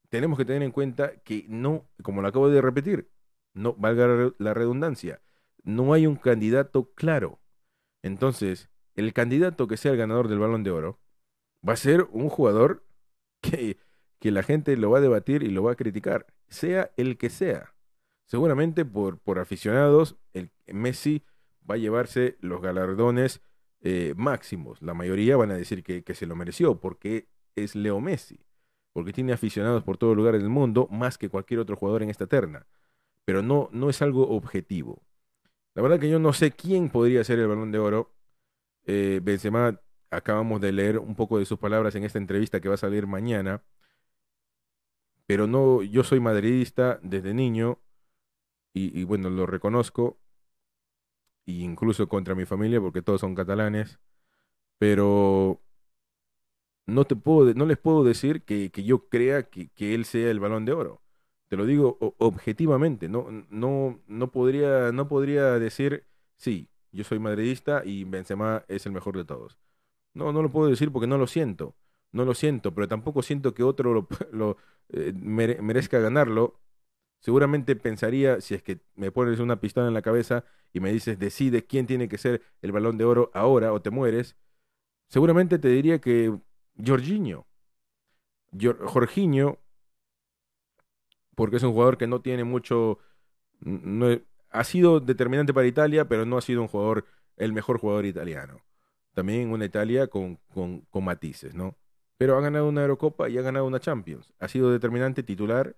tenemos 0.10 0.38
que 0.38 0.46
tener 0.46 0.64
en 0.64 0.72
cuenta 0.72 1.18
que 1.24 1.46
no, 1.48 1.88
como 2.04 2.22
lo 2.22 2.28
acabo 2.28 2.50
de 2.50 2.62
repetir, 2.62 3.10
no 3.54 3.74
valga 3.74 4.34
la 4.38 4.54
redundancia, 4.54 5.22
no 5.64 5.94
hay 5.94 6.08
un 6.08 6.16
candidato 6.16 6.92
claro. 6.94 7.40
Entonces, 8.02 8.70
el 8.96 9.14
candidato 9.14 9.68
que 9.68 9.78
sea 9.78 9.92
el 9.92 9.98
ganador 9.98 10.28
del 10.28 10.40
balón 10.40 10.64
de 10.64 10.72
oro 10.72 11.00
va 11.68 11.74
a 11.74 11.78
ser 11.78 12.08
un 12.12 12.30
jugador 12.30 12.86
que, 14.20 14.32
la 14.32 14.44
gente 14.44 14.76
lo 14.78 14.92
va 14.92 15.00
a 15.00 15.02
debatir 15.02 15.44
y 15.44 15.50
lo 15.50 15.64
va 15.64 15.74
a 15.74 15.76
criticar, 15.76 16.28
sea 16.48 16.92
el 16.98 17.18
que 17.18 17.30
sea. 17.30 17.74
Seguramente 18.26 18.86
por, 18.86 19.20
por 19.20 19.40
aficionados, 19.40 20.18
el 20.34 20.52
Messi 20.68 21.24
va 21.70 21.76
a 21.76 21.80
llevarse 21.80 22.38
los 22.42 22.62
galardones 22.62 23.42
eh, 23.82 24.14
máximos. 24.16 24.82
La 24.82 24.94
mayoría 24.94 25.38
van 25.38 25.52
a 25.52 25.56
decir 25.58 25.84
que, 25.84 26.04
que 26.04 26.16
se 26.16 26.28
lo 26.28 26.36
mereció 26.36 26.80
porque 26.80 27.28
es 27.56 27.76
Leo 27.76 28.02
Messi, 28.02 28.40
porque 28.94 29.14
tiene 29.14 29.34
aficionados 29.34 29.84
por 29.84 29.98
todos 29.98 30.16
lugares 30.16 30.42
del 30.42 30.50
mundo, 30.50 30.88
más 30.92 31.18
que 31.18 31.30
cualquier 31.30 31.60
otro 31.60 31.76
jugador 31.76 32.04
en 32.04 32.10
esta 32.10 32.28
terna 32.28 32.68
pero 33.30 33.44
no, 33.44 33.70
no 33.72 33.92
es 33.92 34.02
algo 34.02 34.28
objetivo. 34.28 35.04
La 35.76 35.84
verdad 35.84 36.00
que 36.00 36.10
yo 36.10 36.18
no 36.18 36.34
sé 36.34 36.50
quién 36.50 36.90
podría 36.90 37.24
ser 37.24 37.38
el 37.38 37.48
balón 37.48 37.72
de 37.72 37.78
oro. 37.78 38.12
Eh, 38.88 39.20
Benzema, 39.22 39.80
acabamos 40.12 40.62
de 40.62 40.72
leer 40.72 41.00
un 41.00 41.16
poco 41.16 41.40
de 41.40 41.46
sus 41.46 41.60
palabras 41.60 41.96
en 41.96 42.04
esta 42.04 42.18
entrevista 42.18 42.60
que 42.62 42.70
va 42.70 42.76
a 42.76 42.78
salir 42.78 43.08
mañana. 43.08 43.64
Pero 45.26 45.48
no, 45.48 45.84
yo 45.84 46.04
soy 46.04 46.20
madridista 46.20 47.00
desde 47.04 47.34
niño 47.34 47.80
y, 48.74 49.04
bueno, 49.04 49.30
lo 49.30 49.46
reconozco. 49.46 50.18
E 51.46 51.52
incluso 51.52 52.08
contra 52.08 52.36
mi 52.36 52.46
familia 52.46 52.80
porque 52.82 53.02
todos 53.02 53.22
son 53.22 53.36
catalanes. 53.36 54.00
Pero 54.80 55.62
no, 56.88 57.06
te 57.06 57.16
puedo, 57.16 57.54
no 57.54 57.66
les 57.66 57.78
puedo 57.78 58.04
decir 58.04 58.44
que, 58.44 58.72
yo 58.72 59.10
crea 59.10 59.44
que, 59.50 59.70
que 59.70 59.96
él 59.96 60.06
sea 60.06 60.32
el 60.32 60.40
balón 60.40 60.66
de 60.66 60.74
oro. 60.74 61.02
Te 61.48 61.58
lo 61.58 61.66
digo 61.66 61.98
objetivamente, 62.20 63.10
no, 63.10 63.28
no, 63.50 64.00
no, 64.08 64.32
podría, 64.32 64.92
no 64.92 65.08
podría 65.08 65.60
decir, 65.60 66.06
sí, 66.38 66.70
yo 66.92 67.04
soy 67.04 67.20
madridista 67.20 67.84
y 67.86 68.04
Benzema 68.04 68.66
es 68.68 68.86
el 68.86 68.92
mejor 68.92 69.18
de 69.18 69.26
todos. 69.26 69.58
No, 70.14 70.32
no 70.34 70.42
lo 70.42 70.52
puedo 70.52 70.70
decir 70.70 70.92
porque 70.92 71.08
no 71.08 71.18
lo 71.18 71.28
siento, 71.28 71.76
no 72.12 72.26
lo 72.26 72.34
siento, 72.34 72.74
pero 72.74 72.88
tampoco 72.88 73.22
siento 73.22 73.54
que 73.54 73.64
otro 73.64 73.94
lo, 73.94 74.08
lo 74.32 74.58
eh, 74.90 75.14
merezca 75.14 76.00
ganarlo. 76.00 76.60
Seguramente 77.22 77.76
pensaría, 77.76 78.42
si 78.42 78.56
es 78.56 78.64
que 78.64 78.82
me 78.96 79.12
pones 79.12 79.40
una 79.40 79.60
pistola 79.60 79.88
en 79.88 79.94
la 79.94 80.02
cabeza 80.02 80.46
y 80.74 80.80
me 80.80 80.92
dices, 80.94 81.20
decide 81.20 81.66
quién 81.66 81.88
tiene 81.88 82.10
que 82.10 82.18
ser 82.18 82.42
el 82.62 82.72
balón 82.72 82.98
de 82.98 83.06
oro 83.06 83.32
ahora 83.34 83.74
o 83.74 83.82
te 83.82 83.90
mueres, 83.92 84.38
seguramente 85.10 85.60
te 85.60 85.70
diría 85.70 86.00
que 86.02 86.38
Jorginho. 86.86 87.48
Jorginho 88.94 89.60
porque 91.36 91.56
es 91.58 91.64
un 91.64 91.72
jugador 91.72 91.98
que 91.98 92.08
no 92.08 92.22
tiene 92.22 92.44
mucho... 92.44 93.00
No, 93.62 94.08
ha 94.52 94.64
sido 94.66 95.00
determinante 95.00 95.54
para 95.54 95.68
Italia, 95.68 96.08
pero 96.08 96.26
no 96.26 96.38
ha 96.38 96.42
sido 96.42 96.62
un 96.62 96.68
jugador, 96.68 97.06
el 97.38 97.54
mejor 97.54 97.80
jugador 97.80 98.06
italiano. 98.06 98.62
También 99.20 99.52
una 99.52 99.66
Italia 99.66 100.08
con, 100.08 100.38
con, 100.54 100.80
con 100.90 101.04
matices, 101.04 101.54
¿no? 101.54 101.76
Pero 102.18 102.38
ha 102.38 102.42
ganado 102.42 102.70
una 102.70 102.84
Eurocopa 102.84 103.28
y 103.28 103.38
ha 103.38 103.42
ganado 103.42 103.66
una 103.66 103.82
Champions. 103.82 104.34
Ha 104.40 104.48
sido 104.48 104.72
determinante 104.72 105.24
titular. 105.24 105.76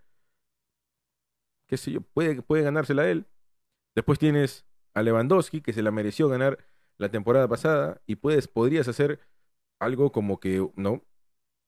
Qué 1.66 1.76
sé 1.76 1.92
yo, 1.92 2.02
puede, 2.02 2.44
puede 2.44 2.62
ganársela 2.62 3.10
él. 3.10 3.26
Después 3.96 4.20
tienes 4.20 4.68
a 4.94 5.02
Lewandowski, 5.02 5.62
que 5.62 5.74
se 5.74 5.82
la 5.82 5.90
mereció 5.90 6.28
ganar 6.28 6.60
la 7.00 7.10
temporada 7.10 7.48
pasada, 7.48 8.00
y 8.06 8.18
puedes, 8.18 8.48
podrías 8.48 8.88
hacer 8.88 9.20
algo 9.80 10.12
como 10.12 10.40
que, 10.40 10.70
¿no? 10.76 11.04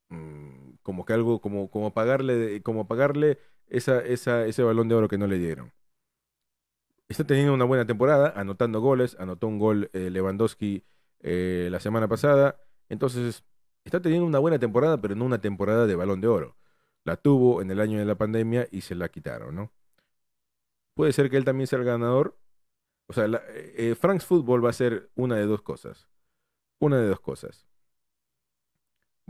Mm, 0.09 0.73
como 0.83 1.05
que 1.05 1.13
algo, 1.13 1.41
como, 1.41 1.71
como 1.71 1.91
pagarle, 1.91 2.62
como 2.62 2.88
pagarle 2.88 3.39
esa, 3.65 3.99
esa, 4.01 4.45
ese 4.45 4.62
balón 4.62 4.89
de 4.89 4.95
oro 4.95 5.07
que 5.07 5.17
no 5.17 5.25
le 5.25 5.39
dieron. 5.39 5.73
Está 7.07 7.25
teniendo 7.25 7.55
una 7.55 7.65
buena 7.65 7.88
temporada, 7.88 8.31
anotando 8.36 8.79
goles, 8.79 9.17
anotó 9.19 9.47
un 9.47 9.57
gol 9.57 9.89
eh, 9.93 10.12
Lewandowski 10.12 10.83
eh, 11.23 11.69
la 11.71 11.79
semana 11.79 12.07
pasada. 12.07 12.59
Entonces, 12.89 13.43
está 13.83 14.01
teniendo 14.01 14.27
una 14.27 14.39
buena 14.39 14.59
temporada, 14.59 15.01
pero 15.01 15.15
no 15.15 15.25
una 15.25 15.41
temporada 15.41 15.88
de 15.88 15.95
balón 15.95 16.21
de 16.21 16.27
oro. 16.27 16.57
La 17.05 17.17
tuvo 17.17 17.62
en 17.62 17.71
el 17.71 17.79
año 17.81 17.99
de 17.99 18.05
la 18.05 18.15
pandemia 18.15 18.67
y 18.71 18.81
se 18.81 18.95
la 18.95 19.09
quitaron, 19.09 19.55
¿no? 19.55 19.71
Puede 20.95 21.13
ser 21.13 21.29
que 21.29 21.38
él 21.38 21.45
también 21.45 21.67
sea 21.67 21.79
el 21.79 21.86
ganador. 21.86 22.38
O 23.07 23.13
sea, 23.13 23.27
eh, 23.49 23.95
Frank's 23.99 24.25
Football 24.25 24.63
va 24.63 24.69
a 24.69 24.73
ser 24.73 25.09
una 25.15 25.36
de 25.38 25.45
dos 25.45 25.62
cosas. 25.62 26.07
Una 26.79 26.99
de 26.99 27.07
dos 27.07 27.19
cosas. 27.19 27.67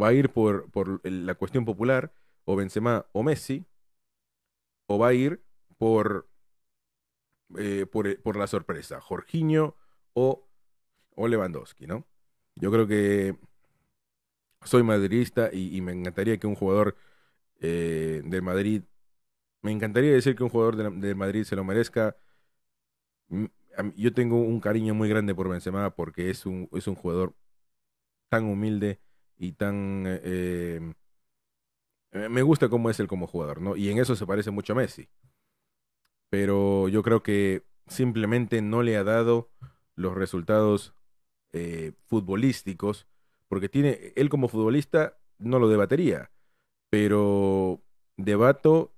Va 0.02 0.10
a 0.10 0.14
ir 0.14 0.30
por, 0.30 0.70
por 0.72 1.08
la 1.10 1.36
cuestión 1.36 1.66
popular, 1.66 2.14
o 2.46 2.56
Benzema 2.56 3.06
o 3.14 3.24
Messi, 3.24 3.66
o 4.88 4.98
va 5.00 5.10
a 5.10 5.14
ir 5.14 5.44
por, 5.78 6.28
eh, 7.58 7.86
por, 7.86 8.22
por, 8.22 8.38
la 8.38 8.48
sorpresa, 8.48 9.02
Jorginho 9.02 9.76
o, 10.14 10.48
o, 11.16 11.28
Lewandowski, 11.28 11.88
¿no? 11.88 12.06
Yo 12.56 12.72
creo 12.72 12.88
que 12.88 13.36
soy 14.64 14.84
madridista 14.84 15.50
y, 15.54 15.82
me 15.82 15.92
encantaría 15.92 16.38
que 16.38 16.48
un 16.48 16.56
jugador 16.56 16.96
eh, 17.62 18.22
de 18.26 18.42
Madrid, 18.42 18.84
me 19.62 19.72
encantaría 19.72 20.14
decir 20.14 20.36
que 20.36 20.44
un 20.44 20.50
jugador 20.50 20.76
de, 20.94 21.16
Madrid 21.16 21.44
se 21.44 21.56
lo 21.56 21.64
merezca. 21.64 22.16
Mm, 23.30 23.46
yo 23.96 24.14
tengo 24.14 24.40
un 24.42 24.60
cariño 24.60 24.94
muy 24.94 25.10
grande 25.10 25.36
por 25.36 25.50
Benzema 25.50 25.90
porque 25.96 26.30
es 26.30 26.46
un, 26.46 26.70
es 26.74 26.88
un 26.88 26.96
jugador 26.96 27.36
tan 28.30 28.46
humilde 28.46 29.00
y 29.38 29.54
tan 29.54 30.04
eh, 30.08 30.94
eh, 32.14 32.30
me 32.30 32.44
gusta 32.44 32.70
cómo 32.70 32.90
es 32.90 33.00
él 33.00 33.08
como 33.08 33.28
jugador, 33.28 33.62
¿no? 33.62 33.76
Y 33.76 33.90
en 33.90 33.98
eso 33.98 34.16
se 34.16 34.26
parece 34.28 34.52
mucho 34.52 34.74
a 34.74 34.76
Messi. 34.78 35.10
Pero 36.30 36.88
yo 36.90 37.04
creo 37.04 37.24
que 37.24 37.64
simplemente 37.88 38.62
no 38.62 38.84
le 38.84 38.98
ha 38.98 39.04
dado 39.04 39.52
los 39.96 40.16
resultados 40.16 40.94
eh, 41.54 41.94
futbolísticos, 42.06 43.08
porque 43.48 43.70
tiene, 43.70 44.14
él 44.16 44.30
como 44.30 44.48
futbolista 44.48 45.18
no 45.38 45.60
lo 45.60 45.70
debatería, 45.70 46.32
pero 46.90 47.82
debato 48.18 48.94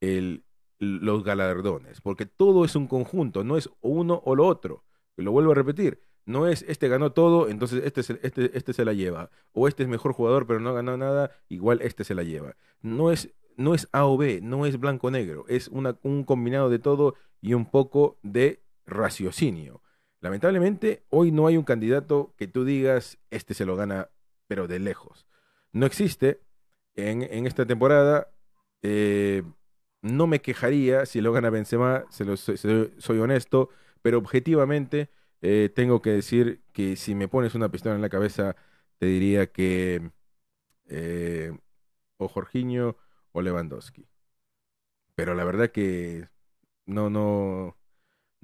el, 0.00 0.44
los 0.78 1.24
galardones, 1.24 2.00
porque 2.00 2.26
todo 2.26 2.64
es 2.64 2.76
un 2.76 2.86
conjunto, 2.86 3.44
no 3.44 3.56
es 3.56 3.70
uno 3.80 4.22
o 4.24 4.34
lo 4.34 4.46
otro. 4.46 4.84
Lo 5.16 5.30
vuelvo 5.30 5.52
a 5.52 5.54
repetir, 5.54 6.00
no 6.26 6.46
es 6.46 6.64
este 6.68 6.88
ganó 6.88 7.12
todo, 7.12 7.48
entonces 7.48 7.82
este 7.84 8.02
se, 8.02 8.18
este, 8.22 8.56
este 8.56 8.72
se 8.72 8.84
la 8.84 8.92
lleva. 8.92 9.30
O 9.52 9.68
este 9.68 9.82
es 9.82 9.88
mejor 9.88 10.12
jugador, 10.12 10.46
pero 10.46 10.60
no 10.60 10.70
ha 10.70 10.74
ganado 10.74 10.96
nada, 10.98 11.30
igual 11.48 11.80
este 11.82 12.04
se 12.04 12.14
la 12.14 12.22
lleva. 12.22 12.56
No 12.80 13.12
es, 13.12 13.34
no 13.56 13.74
es 13.74 13.88
A 13.92 14.06
o 14.06 14.16
B, 14.16 14.40
no 14.42 14.66
es 14.66 14.78
blanco-negro. 14.78 15.44
Es 15.48 15.68
una, 15.68 15.98
un 16.02 16.24
combinado 16.24 16.70
de 16.70 16.78
todo 16.78 17.14
y 17.40 17.54
un 17.54 17.66
poco 17.66 18.18
de 18.22 18.62
raciocinio. 18.86 19.82
Lamentablemente, 20.24 21.04
hoy 21.10 21.32
no 21.32 21.46
hay 21.46 21.58
un 21.58 21.64
candidato 21.64 22.32
que 22.38 22.46
tú 22.46 22.64
digas, 22.64 23.18
este 23.30 23.52
se 23.52 23.66
lo 23.66 23.76
gana, 23.76 24.08
pero 24.46 24.66
de 24.66 24.78
lejos. 24.78 25.26
No 25.72 25.84
existe. 25.84 26.40
En, 26.94 27.20
en 27.22 27.46
esta 27.46 27.66
temporada, 27.66 28.32
eh, 28.80 29.42
no 30.00 30.26
me 30.26 30.40
quejaría 30.40 31.04
si 31.04 31.20
lo 31.20 31.30
gana 31.32 31.50
Benzema, 31.50 32.06
soy 32.08 33.18
honesto, 33.18 33.68
pero 34.00 34.16
objetivamente 34.16 35.10
eh, 35.42 35.70
tengo 35.74 36.00
que 36.00 36.12
decir 36.12 36.62
que 36.72 36.96
si 36.96 37.14
me 37.14 37.28
pones 37.28 37.54
una 37.54 37.70
pistola 37.70 37.94
en 37.94 38.00
la 38.00 38.08
cabeza, 38.08 38.56
te 38.96 39.04
diría 39.04 39.52
que 39.52 40.10
eh, 40.88 41.52
o 42.16 42.28
Jorginho 42.28 42.96
o 43.32 43.42
Lewandowski. 43.42 44.06
Pero 45.16 45.34
la 45.34 45.44
verdad 45.44 45.70
que 45.70 46.30
no, 46.86 47.10
no, 47.10 47.76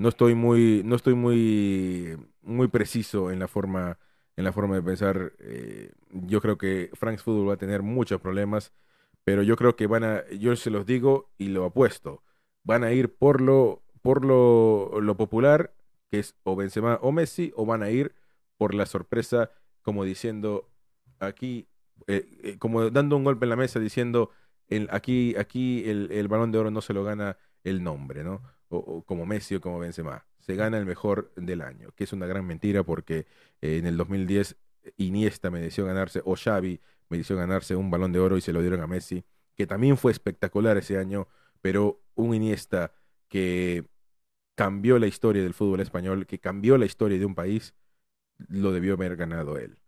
no 0.01 0.09
estoy 0.09 0.35
muy, 0.35 0.83
no 0.85 0.97
estoy 0.97 1.15
muy, 1.15 2.17
muy 2.41 2.69
preciso 2.69 3.31
en 3.31 3.39
la 3.39 3.49
forma, 3.49 3.99
en 4.35 4.45
la 4.45 4.53
forma 4.53 4.75
de 4.77 4.83
pensar. 4.83 5.35
Eh, 5.41 5.93
yo 6.11 6.41
creo 6.41 6.57
que 6.57 6.91
Frank's 6.95 7.23
Football 7.23 7.51
va 7.51 7.55
a 7.55 7.59
tener 7.59 7.83
muchos 7.83 8.19
problemas, 8.19 8.73
pero 9.25 9.43
yo 9.43 9.57
creo 9.57 9.77
que 9.77 9.87
van 9.87 10.05
a, 10.05 10.27
yo 10.31 10.57
se 10.57 10.71
los 10.71 10.87
digo 10.87 11.31
y 11.37 11.49
lo 11.49 11.67
apuesto, 11.67 12.23
van 12.65 12.83
a 12.83 12.93
ir 12.93 13.15
por 13.15 13.43
lo, 13.43 13.83
por 14.01 14.25
lo, 14.25 15.03
lo 15.03 15.17
popular 15.19 15.75
que 16.11 16.21
es 16.21 16.35
o 16.45 16.57
Benzema 16.57 16.99
o 17.03 17.13
Messi, 17.13 17.53
o 17.55 17.67
van 17.67 17.83
a 17.83 17.91
ir 17.91 18.15
por 18.57 18.75
la 18.75 18.87
sorpresa, 18.87 19.51
como 19.83 20.05
diciendo 20.05 20.71
aquí, 21.19 21.69
eh, 22.07 22.27
eh, 22.43 22.59
como 22.59 22.89
dando 22.89 23.19
un 23.19 23.25
golpe 23.25 23.45
en 23.45 23.51
la 23.51 23.57
mesa, 23.57 23.79
diciendo 23.81 24.31
el, 24.69 24.89
aquí, 24.93 25.37
aquí 25.37 25.89
el, 25.89 26.27
balón 26.29 26.53
de 26.53 26.59
oro 26.59 26.71
no 26.71 26.81
se 26.81 26.95
lo 26.95 27.05
gana 27.05 27.37
el 27.65 27.85
nombre, 27.85 28.25
¿no? 28.25 28.41
O, 28.71 29.03
como 29.05 29.27
Messi 29.27 29.57
o 29.57 29.61
como 29.61 29.79
Benzema. 29.79 30.27
Se 30.39 30.55
gana 30.57 30.79
el 30.79 30.87
mejor 30.87 31.33
del 31.37 31.61
año, 31.61 31.91
que 31.95 32.05
es 32.05 32.13
una 32.13 32.27
gran 32.27 32.47
mentira 32.47 32.83
porque 32.85 33.27
eh, 33.61 33.79
en 33.79 33.87
el 33.87 33.97
2010 33.97 34.57
Iniesta 34.97 35.51
mereció 35.51 35.85
ganarse, 35.85 36.23
o 36.25 36.37
Xavi 36.37 36.81
mereció 37.11 37.37
ganarse 37.37 37.77
un 37.77 37.91
balón 37.91 38.13
de 38.13 38.21
oro 38.21 38.39
y 38.39 38.41
se 38.41 38.53
lo 38.53 38.61
dieron 38.61 38.81
a 38.81 38.87
Messi, 38.87 39.25
que 39.55 39.67
también 39.67 39.99
fue 39.99 40.13
espectacular 40.13 40.77
ese 40.79 40.97
año, 40.97 41.29
pero 41.61 42.01
un 42.15 42.35
Iniesta 42.35 42.95
que 43.29 43.85
cambió 44.55 44.99
la 44.99 45.07
historia 45.07 45.43
del 45.43 45.55
fútbol 45.55 45.81
español, 45.81 46.27
que 46.27 46.39
cambió 46.39 46.79
la 46.79 46.87
historia 46.87 47.19
de 47.19 47.25
un 47.27 47.35
país, 47.35 47.75
lo 48.49 48.73
debió 48.73 48.95
haber 48.95 49.17
ganado 49.17 49.59
él. 49.59 49.79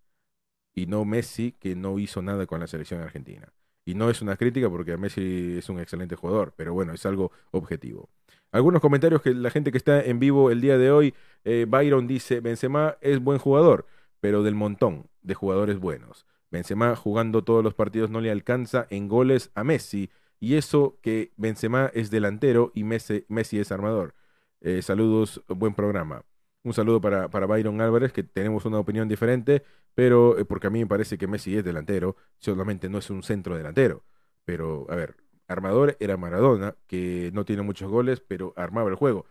Y 0.75 0.87
no 0.87 1.05
Messi, 1.05 1.53
que 1.53 1.77
no 1.77 1.99
hizo 1.99 2.23
nada 2.23 2.47
con 2.47 2.61
la 2.61 2.67
selección 2.67 3.01
argentina. 3.01 3.53
Y 3.85 3.95
no 3.95 4.11
es 4.11 4.23
una 4.23 4.37
crítica 4.37 4.71
porque 4.71 4.97
Messi 4.97 5.57
es 5.59 5.69
un 5.69 5.81
excelente 5.81 6.17
jugador, 6.17 6.55
pero 6.57 6.73
bueno, 6.73 6.93
es 6.95 7.05
algo 7.07 7.33
objetivo. 7.51 8.11
Algunos 8.53 8.83
comentarios 8.83 9.23
que 9.23 9.35
la 9.35 9.51
gente 9.51 9.73
que 9.73 9.79
está 9.79 10.03
en 10.03 10.19
vivo 10.19 10.51
el 10.51 10.61
día 10.61 10.77
de 10.77 10.91
hoy, 10.91 11.15
eh, 11.45 11.67
Byron 11.67 12.07
dice, 12.07 12.41
Benzema 12.41 12.99
es 13.01 13.19
buen 13.19 13.39
jugador, 13.39 13.87
pero 14.21 14.43
del 14.43 14.55
montón 14.55 15.09
de 15.23 15.35
jugadores 15.35 15.79
buenos. 15.79 16.27
Benzema 16.51 16.95
jugando 16.95 17.43
todos 17.45 17.65
los 17.65 17.73
partidos 17.75 18.11
no 18.11 18.21
le 18.21 18.31
alcanza 18.31 18.87
en 18.91 19.09
goles 19.09 19.51
a 19.55 19.65
Messi, 19.65 20.11
y 20.39 20.57
eso 20.57 20.99
que 21.01 21.33
Benzema 21.37 21.91
es 21.95 22.11
delantero 22.11 22.73
y 22.75 22.85
Messi, 22.85 23.25
Messi 23.29 23.59
es 23.59 23.73
armador. 23.73 24.15
Eh, 24.61 24.83
saludos, 24.83 25.43
buen 25.49 25.75
programa. 25.75 26.25
Un 26.63 26.75
saludo 26.75 27.01
para, 27.01 27.31
para, 27.31 27.47
Byron 27.47 27.81
Álvarez, 27.81 28.13
que 28.13 28.23
tenemos 28.23 28.65
una 28.67 28.79
opinión 28.79 29.09
diferente, 29.09 29.63
pero 29.95 30.39
eh, 30.39 30.45
porque 30.45 30.67
a 30.69 30.71
mí 30.71 30.81
me 30.81 30.87
parece 30.87 31.17
que 31.19 31.27
Messi 31.27 31.57
es 31.57 31.65
delantero, 31.65 32.17
solamente 32.39 32.89
no 32.89 32.99
es 32.99 33.09
un 33.11 33.23
centro 33.23 33.57
delantero. 33.57 34.05
Pero, 34.45 34.87
a 34.91 34.97
ver, 34.97 35.17
armador 35.53 35.97
era 36.01 36.17
Maradona, 36.17 36.77
que 36.87 37.31
no 37.33 37.45
tiene 37.45 37.63
muchos 37.63 37.91
goles, 37.91 38.21
pero 38.21 38.53
armaba 38.57 38.91
el 38.91 38.97
juego. 38.97 39.27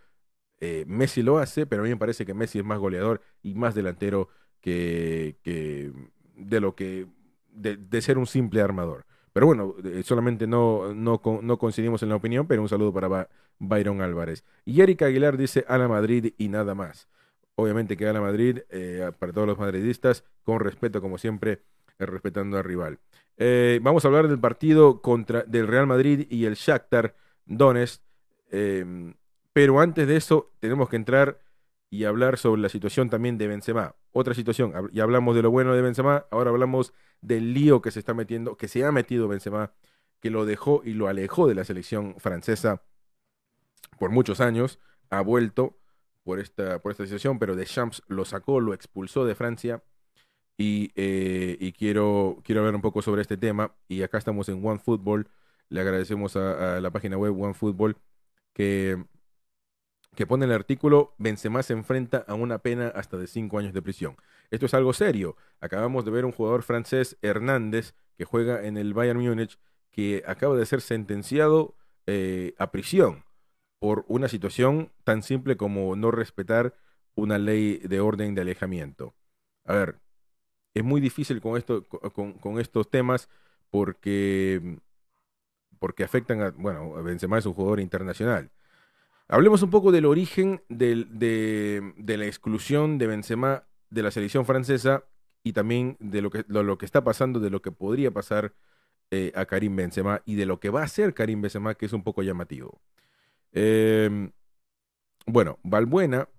Eh, 0.60 0.86
Messi 0.88 1.24
lo 1.24 1.40
hace, 1.40 1.66
pero 1.66 1.82
a 1.82 1.86
mí 1.86 1.90
me 1.90 1.98
parece 1.98 2.26
que 2.26 2.34
Messi 2.34 2.60
es 2.60 2.66
más 2.66 2.80
goleador 2.80 3.22
y 3.42 3.56
más 3.56 3.76
delantero 3.76 4.30
que, 4.62 5.38
que 5.44 5.92
de 6.36 6.60
lo 6.60 6.76
que 6.76 7.08
de, 7.52 8.02
ser 8.02 8.18
un 8.18 8.28
simple 8.28 8.62
armador. 8.62 9.06
Pero 9.34 9.48
bueno, 9.48 9.76
eh, 9.84 10.04
solamente 10.04 10.48
no, 10.48 10.94
no, 10.94 11.22
no, 11.42 11.58
coincidimos 11.58 12.04
en 12.04 12.10
la 12.10 12.16
opinión, 12.16 12.48
pero 12.48 12.62
un 12.62 12.70
saludo 12.70 12.94
para 12.94 13.30
Byron 13.60 14.02
Álvarez. 14.02 14.44
Y 14.66 14.82
Erika 14.82 15.06
Aguilar 15.06 15.38
dice 15.38 15.66
a 15.68 15.78
la 15.78 15.88
Madrid 15.88 16.34
y 16.38 16.50
nada 16.50 16.76
más 16.76 17.08
obviamente 17.56 17.98
que 17.98 18.06
gana 18.06 18.22
Madrid, 18.22 18.60
eh, 18.70 19.12
para 19.20 19.32
todos 19.32 19.48
los 19.48 19.58
madridistas, 19.58 20.24
con 20.44 20.60
respeto 20.60 21.02
como 21.02 21.18
siempre, 21.18 21.62
respetando 22.00 22.58
al 22.58 22.64
rival. 22.64 23.00
Eh, 23.38 23.80
vamos 23.82 24.04
a 24.04 24.08
hablar 24.08 24.28
del 24.28 24.40
partido 24.40 25.02
contra 25.02 25.44
del 25.44 25.68
Real 25.68 25.88
Madrid 25.88 26.28
y 26.30 26.46
el 26.46 26.56
Shakhtar 26.56 27.16
Donetsk, 27.46 28.02
em, 28.50 29.14
pero 29.54 29.80
antes 29.80 30.08
de 30.08 30.16
eso 30.16 30.52
tenemos 30.60 30.90
que 30.90 30.96
entrar 30.96 31.40
y 31.90 32.06
hablar 32.06 32.38
sobre 32.38 32.62
la 32.62 32.70
situación 32.70 33.10
también 33.10 33.38
de 33.38 33.48
Benzema. 33.48 33.96
Otra 34.14 34.34
situación, 34.34 34.74
ya 34.94 35.04
hablamos 35.04 35.36
de 35.36 35.42
lo 35.42 35.52
bueno 35.52 35.74
de 35.74 35.82
Benzema, 35.82 36.26
ahora 36.32 36.52
hablamos 36.52 36.94
del 37.22 37.54
lío 37.54 37.82
que 37.82 37.92
se 37.92 38.00
está 38.00 38.14
metiendo, 38.14 38.58
que 38.58 38.68
se 38.68 38.86
ha 38.86 38.92
metido 38.92 39.28
Benzema, 39.28 39.74
que 40.20 40.30
lo 40.30 40.46
dejó 40.46 40.82
y 40.86 40.94
lo 40.94 41.08
alejó 41.08 41.48
de 41.48 41.56
la 41.56 41.64
selección 41.64 42.16
francesa 42.20 42.84
por 44.00 44.10
muchos 44.10 44.40
años, 44.40 44.80
ha 45.10 45.22
vuelto 45.22 45.78
por 46.24 46.40
esta, 46.40 46.80
por 46.80 46.92
esta 46.92 47.06
situación, 47.06 47.40
pero 47.40 47.56
Deschamps 47.56 48.04
lo 48.08 48.26
sacó, 48.26 48.60
lo 48.60 48.74
expulsó 48.74 49.26
de 49.26 49.36
Francia. 49.36 49.84
Y, 50.62 50.92
eh, 50.96 51.74
quiero, 51.76 52.40
quiero 52.44 52.62
hablar 52.62 52.76
un 52.76 52.82
poco 52.82 53.02
sobre 53.02 53.24
este 53.24 53.36
tema. 53.36 53.74
Y 53.88 54.04
acá 54.04 54.20
estamos 54.20 54.48
en 54.48 54.64
OneFootball. 54.64 55.28
Le 55.70 55.82
agradecemos 55.82 56.36
a, 56.36 56.80
la 56.80 56.92
página 56.92 57.18
web 57.18 57.40
OneFootball 57.40 57.98
que, 58.54 59.04
que 60.16 60.28
pone 60.28 60.46
el 60.46 60.52
artículo 60.52 61.16
Benzema 61.18 61.64
se 61.64 61.74
enfrenta 61.74 62.26
a 62.28 62.36
una 62.36 62.60
pena 62.60 62.90
hasta 62.90 63.18
de 63.18 63.26
5 63.26 63.58
años 63.58 63.74
de 63.74 63.82
prisión. 63.82 64.18
Esto 64.52 64.68
es 64.68 64.74
algo 64.76 64.94
serio. 64.94 65.36
Acabamos 65.62 66.06
de 66.06 66.12
ver 66.12 66.26
un 66.26 66.32
jugador 66.32 66.62
francés, 66.62 67.18
Hernández, 67.24 67.96
que 68.16 68.26
juega 68.26 68.64
en 68.64 68.78
el 68.78 68.94
Bayern 68.94 69.20
Múnich, 69.20 69.58
que 69.90 70.24
acaba 70.28 70.56
de 70.56 70.66
ser 70.68 70.82
sentenciado 70.82 71.76
eh, 72.06 72.54
a 72.60 72.72
prisión 72.72 73.26
por 73.80 74.06
una 74.08 74.28
situación 74.28 74.92
tan 75.04 75.24
simple 75.24 75.58
como 75.58 75.96
no 75.96 76.12
respetar 76.12 76.76
una 77.16 77.40
ley 77.40 77.80
de 77.80 78.00
orden 78.00 78.36
de 78.36 78.42
alejamiento. 78.42 79.16
A 79.66 79.74
ver, 79.74 80.02
es 80.74 80.84
muy 80.84 81.02
difícil 81.02 81.42
con, 81.42 81.58
esto, 81.58 81.86
con, 81.86 82.60
estos 82.60 82.90
temas 82.90 83.30
porque, 83.70 84.80
porque 85.80 86.04
afectan 86.04 86.42
a, 86.42 86.52
bueno, 86.52 86.94
Benzema 87.04 87.38
es 87.38 87.46
un 87.46 87.54
jugador 87.54 87.80
internacional. 87.80 88.52
Hablemos 89.28 89.64
un 89.64 89.70
poco 89.70 89.92
del 89.92 90.06
origen 90.06 90.62
de, 90.68 91.06
de, 91.98 92.18
la 92.18 92.26
exclusión 92.26 92.98
de 92.98 93.08
Benzema 93.08 93.64
de 93.90 94.04
la 94.04 94.12
selección 94.12 94.46
francesa 94.46 95.06
y 95.44 95.54
también 95.54 95.98
de 96.00 96.22
lo 96.22 96.30
que, 96.30 96.46
lo, 96.48 96.78
que 96.78 96.86
está 96.86 97.04
pasando, 97.04 97.40
de 97.40 97.50
lo 97.50 97.62
que 97.62 97.72
podría 97.72 98.12
pasar 98.12 98.54
eh, 99.10 99.32
a 99.36 99.46
Karim 99.46 99.76
Benzema 99.76 100.22
y 100.26 100.36
de 100.36 100.46
lo 100.46 100.60
que 100.60 100.70
va 100.70 100.82
a 100.82 100.86
hacer 100.86 101.14
Karim 101.14 101.42
Benzema, 101.42 101.76
que 101.76 101.86
es 101.86 101.94
un 101.94 102.04
poco 102.04 102.24
llamativo. 102.24 102.82
Em, 103.54 104.32
bueno, 105.26 105.60
Valbuena, 105.64 106.30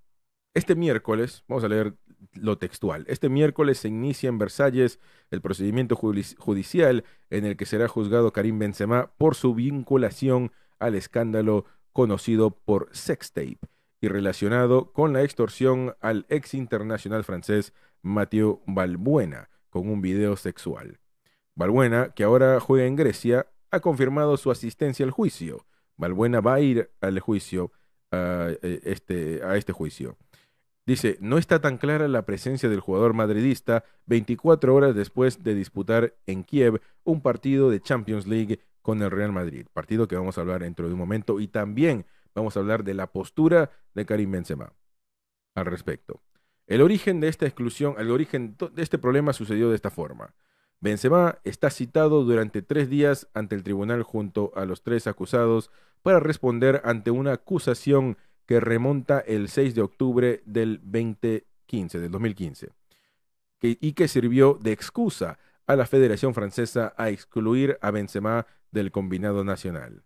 este 0.54 0.74
miércoles, 0.74 1.44
vamos 1.48 1.64
a 1.64 1.68
leer 1.68 1.94
lo 2.34 2.58
textual, 2.58 3.04
este 3.08 3.28
miércoles 3.28 3.78
se 3.78 3.88
inicia 3.88 4.28
en 4.28 4.38
Versalles 4.38 4.98
el 5.30 5.40
procedimiento 5.40 5.96
judicial 5.96 7.04
en 7.30 7.44
el 7.44 7.56
que 7.56 7.66
será 7.66 7.88
juzgado 7.88 8.32
Karim 8.32 8.58
Benzema 8.58 9.12
por 9.18 9.34
su 9.34 9.54
vinculación 9.54 10.52
al 10.78 10.94
escándalo 10.94 11.64
conocido 11.92 12.50
por 12.50 12.88
sextape 12.92 13.58
y 14.00 14.08
relacionado 14.08 14.92
con 14.92 15.12
la 15.12 15.22
extorsión 15.22 15.94
al 16.00 16.26
ex 16.28 16.54
internacional 16.54 17.24
francés 17.24 17.72
Mathieu 18.02 18.62
Valbuena 18.66 19.48
con 19.70 19.88
un 19.88 20.00
video 20.00 20.36
sexual. 20.36 20.98
Valbuena, 21.54 22.10
que 22.14 22.24
ahora 22.24 22.60
juega 22.60 22.86
en 22.86 22.96
Grecia, 22.96 23.46
ha 23.70 23.80
confirmado 23.80 24.36
su 24.36 24.50
asistencia 24.50 25.04
al 25.04 25.10
juicio 25.10 25.66
Valbuena 25.96 26.40
va 26.40 26.54
a 26.54 26.60
ir 26.60 26.90
al 27.00 27.20
juicio, 27.20 27.72
eh, 28.10 28.80
este, 28.82 29.40
a 29.44 29.56
este 29.56 29.72
juicio. 29.72 30.16
Dice, 30.85 31.16
no 31.20 31.39
está 31.39 31.61
tan 31.61 31.78
clara 31.78 32.09
la 32.09 32.26
presencia 32.26 32.68
del 32.68 32.80
jugador 32.80 33.14
madridista 33.14 33.85
24 34.07 34.74
horas 34.74 34.95
después 34.95 35.43
de 35.45 35.55
disputar 35.55 36.14
en 36.26 36.43
Kiev 36.43 36.80
un 37.05 37.20
partido 37.20 37.70
de 37.70 37.80
Champions 37.80 38.26
League 38.26 38.59
con 38.83 39.01
el 39.01 39.12
Real 39.12 39.30
Madrid, 39.30 39.66
partido 39.72 40.09
que 40.09 40.16
vamos 40.16 40.37
a 40.37 40.41
hablar 40.41 40.62
dentro 40.62 40.89
de 40.89 40.95
un 40.95 40.99
momento 40.99 41.39
y 41.39 41.47
también 41.47 42.05
vamos 42.35 42.57
a 42.57 42.61
hablar 42.61 42.83
de 42.83 42.95
la 42.95 43.12
postura 43.12 43.70
de 43.95 44.05
Karim 44.05 44.33
Benzema 44.33 44.72
al 45.55 45.66
respecto. 45.66 46.20
El 46.66 46.80
origen 46.80 47.20
de 47.20 47.28
esta 47.28 47.47
exclusión, 47.47 47.95
el 47.99 48.11
origen 48.11 48.57
de 48.57 48.83
este 48.83 48.99
problema 48.99 49.33
sucedió 49.33 49.68
de 49.70 49.76
esta 49.76 49.91
forma. 49.91 50.35
Benzema 50.80 51.39
está 51.45 51.70
citado 51.70 52.24
durante 52.24 52.61
tres 52.61 52.89
días 52.89 53.28
ante 53.35 53.55
el 53.55 53.62
tribunal 53.62 54.03
junto 54.03 54.53
a 54.57 54.64
los 54.64 54.83
tres 54.83 55.07
acusados 55.07 55.70
para 56.03 56.18
responder 56.18 56.83
ante 56.85 57.12
una 57.12 57.35
acusación 57.35 58.16
que 58.53 58.61
remonta 58.61 59.20
el 59.20 59.48
6 59.48 59.74
de 59.74 59.80
octubre 59.80 60.42
del 60.44 60.78
2015, 60.82 62.00
del 62.00 62.11
2015, 62.11 62.68
y 63.62 63.92
que 63.94 64.09
sirvió 64.09 64.59
de 64.61 64.72
excusa 64.72 65.38
a 65.66 65.74
la 65.74 65.86
Federación 65.86 66.34
Francesa 66.34 66.92
a 66.98 67.09
excluir 67.09 67.78
a 67.80 67.90
Benzema 67.90 68.46
del 68.70 68.92
combinado 68.92 69.42
nacional. 69.42 70.05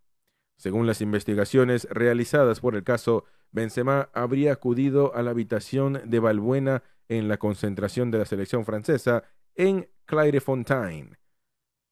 Según 0.59 0.87
las 0.87 1.01
investigaciones 1.01 1.89
realizadas 1.91 2.61
por 2.61 2.77
el 2.77 2.85
caso, 2.85 3.25
Benzema 3.51 4.11
habría 4.13 4.53
acudido 4.53 5.13
a 5.17 5.23
la 5.23 5.33
habitación 5.33 6.01
de 6.05 6.21
Valbuena 6.21 6.85
en 7.09 7.27
la 7.27 7.39
concentración 7.39 8.13
de 8.13 8.19
la 8.19 8.27
selección 8.27 8.65
francesa 8.65 9.25
en 9.57 9.89
Clairefontaine. 10.05 11.19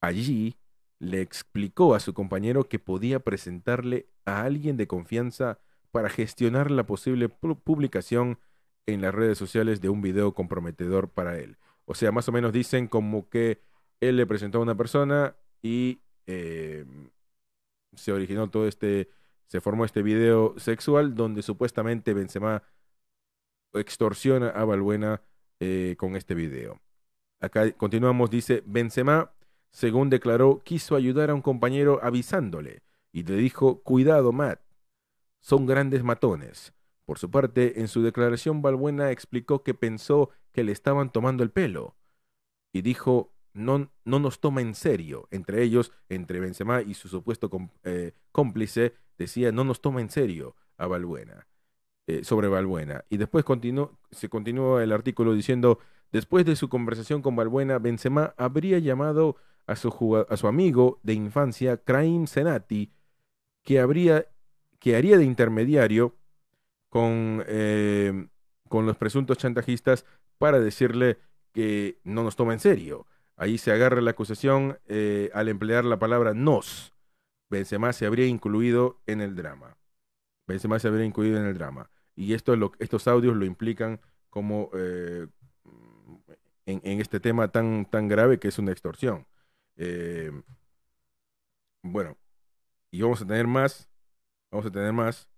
Allí 0.00 0.57
le 1.00 1.20
explicó 1.20 1.96
a 1.96 1.98
su 1.98 2.14
compañero 2.14 2.68
que 2.68 2.78
podía 2.78 3.18
presentarle 3.18 4.07
a 4.24 4.44
alguien 4.44 4.76
de 4.76 4.86
confianza 4.86 5.59
para 5.95 6.09
gestionar 6.09 6.72
la 6.72 6.86
posible 6.86 7.28
publicación 7.28 8.40
en 8.84 9.01
las 9.01 9.14
redes 9.14 9.38
sociales 9.38 9.80
de 9.80 9.90
un 9.90 10.03
video 10.03 10.34
comprometedor 10.34 11.09
para 11.09 11.38
él. 11.38 11.57
O 11.84 11.95
sea, 11.95 12.11
más 12.11 12.28
o 12.28 12.32
menos 12.32 12.53
dicen 12.53 12.88
como 12.88 13.28
que 13.28 13.61
él 14.01 14.16
le 14.16 14.26
presentó 14.26 14.59
a 14.59 14.62
una 14.62 14.76
persona 14.76 15.36
y 15.62 16.01
em, 16.26 17.11
se 17.95 18.11
originó 18.11 18.51
todo 18.51 18.66
este, 18.66 19.09
se 19.47 19.61
formó 19.61 19.84
este 19.84 20.03
video 20.03 20.59
sexual 20.59 21.14
donde 21.14 21.42
supuestamente 21.42 22.12
Benzema 22.12 22.64
extorsiona 23.72 24.49
a 24.49 24.64
Balbuena 24.64 25.22
eh, 25.61 25.95
con 25.97 26.16
este 26.16 26.34
video. 26.34 26.80
Acá 27.38 27.70
continuamos, 27.70 28.30
dice, 28.30 28.64
Benzema, 28.66 29.30
según 29.70 30.11
declaró, 30.11 30.61
quiso 30.64 30.97
ayudar 30.97 31.30
a 31.30 31.34
un 31.34 31.42
compañero 31.42 32.01
avisándole 32.03 32.82
y 33.12 33.22
le 33.22 33.36
dijo, 33.36 33.80
cuidado, 33.84 34.32
Matt, 34.32 34.63
son 35.45 35.66
grandes 35.66 36.03
matones. 36.03 36.72
Por 37.05 37.18
su 37.18 37.30
parte, 37.30 37.80
en 37.80 37.88
su 37.88 38.03
declaración, 38.03 38.62
Balbuena 38.62 39.11
explicó 39.11 39.62
que 39.62 39.74
pensó 39.74 40.30
que 40.53 40.64
le 40.64 40.72
estaban 40.72 41.12
tomando 41.12 41.42
el 41.42 41.51
pelo 41.51 41.97
y 42.72 42.80
dijo, 42.80 43.34
no, 43.53 43.92
no 44.07 44.18
nos 44.18 44.40
toma 44.40 44.62
en 44.62 44.74
serio. 44.74 45.28
Entre 45.30 45.62
ellos, 45.62 45.92
entre 46.09 46.40
Benzema 46.40 46.80
y 46.80 46.95
su 46.95 47.09
supuesto 47.09 47.51
eh, 47.82 48.12
cómplice, 48.32 48.95
decía, 49.18 49.53
no 49.53 49.64
nos 49.64 49.82
toma 49.82 50.01
en 50.01 50.09
serio. 50.09 50.57
a 50.78 50.86
Balbuena, 50.86 51.47
eh, 52.07 52.24
sobre 52.24 52.49
Balbuena. 52.49 53.05
Y 53.11 53.18
después 53.18 53.45
se 54.12 54.28
continúa 54.30 54.82
el 54.82 54.92
artículo 54.92 55.34
diciendo, 55.34 55.78
después 56.11 56.47
de 56.47 56.57
su 56.57 56.70
conversación 56.70 57.20
con 57.20 57.36
Balbuena, 57.36 57.78
Benzema 57.78 58.34
habría 58.38 58.78
llamado 58.78 59.36
a 59.66 59.76
su, 59.76 60.26
a 60.26 60.36
su 60.38 60.49
amigo 60.49 61.01
de 61.03 61.12
infancia, 61.12 61.76
Kraim 61.76 62.26
Senati, 62.26 62.95
que, 63.62 63.80
habría, 63.80 64.26
que 64.85 64.97
haría 64.97 65.16
de 65.16 65.24
intermediario 65.24 66.14
con, 66.91 67.43
eh, 67.47 68.28
con 68.68 68.85
los 68.85 68.99
presuntos 68.99 69.39
chantajistas 69.39 70.05
para 70.37 70.61
decirle 70.61 71.16
que 71.53 71.99
no 72.05 72.22
nos 72.22 72.37
toma 72.37 72.53
en 72.53 72.61
serio. 72.61 73.07
Ahí 73.35 73.57
se 73.57 73.72
agarra 73.72 74.03
la 74.03 74.11
acusación 74.11 74.78
eh, 74.87 75.30
al 75.32 75.49
emplear 75.49 75.87
la 75.87 75.99
palabra 75.99 76.35
nos. 76.35 76.93
Benzema 77.49 77.95
se 77.95 78.05
habría 78.05 78.26
incluido 78.26 79.01
en 79.07 79.22
el 79.22 79.35
drama. 79.35 79.78
Benzema 80.47 80.78
se 80.78 80.89
habría 80.89 81.07
incluido 81.07 81.39
en 81.39 81.47
el 81.47 81.55
drama. 81.55 81.89
Y 82.14 82.35
esto 82.35 82.55
estos 82.78 83.09
audios 83.09 83.35
lo 83.37 83.47
implican 83.47 84.03
como 84.28 84.68
eh, 84.74 85.28
en, 86.66 87.01
este 87.01 87.20
tema 87.20 87.49
tan, 87.49 87.87
tan 87.87 88.07
grave 88.07 88.39
que 88.39 88.49
es 88.49 88.59
una 88.59 88.72
extorsión. 88.72 89.26
Bueno, 91.82 92.18
y 92.91 93.01
vamos 93.01 93.22
a 93.22 93.26
tener 93.26 93.47
más. 93.47 93.89
Vamos 94.55 94.66
a 94.66 94.70
tener 94.70 94.92
más. 94.92 95.28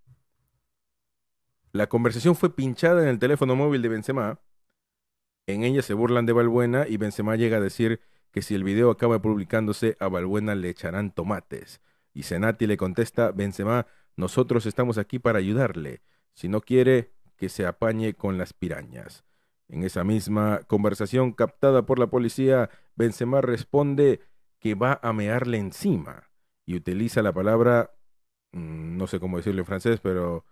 La 1.72 1.86
conversación 1.86 2.36
fue 2.36 2.54
pinchada 2.54 3.02
en 3.02 3.08
el 3.08 3.18
teléfono 3.18 3.56
móvil 3.56 3.80
de 3.80 3.88
Benzema. 3.88 4.40
En 5.46 5.64
ella 5.64 5.80
se 5.80 5.94
burlan 5.94 6.26
de 6.26 6.34
Balbuena 6.34 6.86
y 6.86 6.98
Benzema 6.98 7.34
llega 7.34 7.56
a 7.56 7.62
decir 7.62 8.02
que 8.30 8.42
si 8.42 8.54
el 8.54 8.62
video 8.62 8.90
acaba 8.90 9.22
publicándose, 9.22 9.96
a 10.00 10.08
Balbuena 10.08 10.54
le 10.54 10.68
echarán 10.68 11.12
tomates. 11.12 11.80
Y 12.12 12.24
Senati 12.24 12.66
le 12.66 12.76
contesta, 12.76 13.30
Benzema, 13.32 13.86
nosotros 14.16 14.66
estamos 14.66 14.98
aquí 14.98 15.18
para 15.18 15.38
ayudarle. 15.38 16.02
Si 16.34 16.50
no 16.50 16.60
quiere, 16.60 17.14
que 17.38 17.48
se 17.48 17.64
apañe 17.64 18.12
con 18.12 18.36
las 18.36 18.52
pirañas. 18.52 19.24
En 19.68 19.82
esa 19.82 20.04
misma 20.04 20.60
conversación 20.66 21.32
captada 21.32 21.86
por 21.86 21.98
la 21.98 22.08
policía, 22.08 22.68
Benzema 22.96 23.40
responde 23.40 24.20
que 24.58 24.74
va 24.74 25.00
a 25.02 25.14
mearle 25.14 25.56
encima 25.56 26.28
y 26.66 26.76
utiliza 26.76 27.22
la 27.22 27.32
palabra, 27.32 27.95
no 28.52 29.06
sé 29.06 29.20
cómo 29.20 29.36
decirlo 29.36 29.60
en 29.60 29.66
francés, 29.66 30.00
pero 30.00 30.44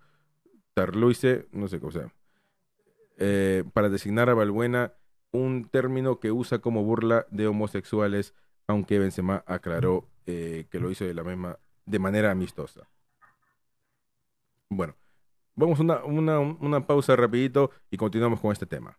tarluise, 0.75 1.47
no 1.53 1.69
sé 1.69 1.81
cómo 1.81 1.93
sea, 1.93 2.13
eh, 3.17 3.65
para 3.73 3.89
designar 3.89 4.29
a 4.29 4.35
Balbuena 4.35 4.93
un 5.33 5.69
término 5.69 6.21
que 6.21 6.33
usa 6.33 6.61
como 6.61 6.85
burla 6.85 7.27
de 7.31 7.47
homosexuales, 7.47 8.35
aunque 8.67 8.99
Benzema 8.99 9.43
aclaró 9.47 10.09
eh, 10.27 10.67
que 10.71 10.81
lo 10.81 10.91
hizo 10.91 11.05
de 11.05 11.15
la 11.15 11.25
misma, 11.25 11.59
de 11.87 11.99
manera 11.99 12.31
amistosa. 12.31 12.89
Bueno, 14.69 14.97
vamos 15.55 15.79
a 15.79 15.83
una, 15.83 16.05
una, 16.05 16.39
una 16.41 16.87
pausa 16.87 17.17
rapidito 17.17 17.71
y 17.91 17.97
continuamos 17.97 18.41
con 18.41 18.53
este 18.53 18.67
tema. 18.67 18.99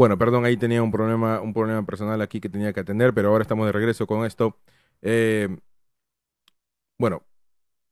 Bueno, 0.00 0.16
perdón, 0.16 0.46
ahí 0.46 0.56
tenía 0.56 0.82
un 0.82 0.90
problema, 0.90 1.42
un 1.42 1.52
problema 1.52 1.84
personal 1.84 2.22
aquí 2.22 2.40
que 2.40 2.48
tenía 2.48 2.72
que 2.72 2.80
atender, 2.80 3.12
pero 3.12 3.28
ahora 3.28 3.42
estamos 3.42 3.66
de 3.66 3.72
regreso 3.72 4.06
con 4.06 4.24
esto. 4.24 4.56
Eh, 5.02 5.58
bueno, 6.96 7.22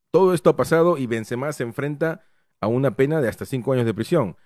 todo 0.09 0.33
esto 0.33 0.49
ha 0.49 0.55
pasado 0.55 0.97
y 0.97 1.05
Benzema 1.05 1.53
se 1.53 1.61
enfrenta 1.61 2.25
a 2.61 2.67
una 2.67 2.95
pena 2.95 3.21
de 3.21 3.29
hasta 3.29 3.45
cinco 3.45 3.73
años 3.73 3.85
de 3.85 3.93
prisión. 3.93 4.37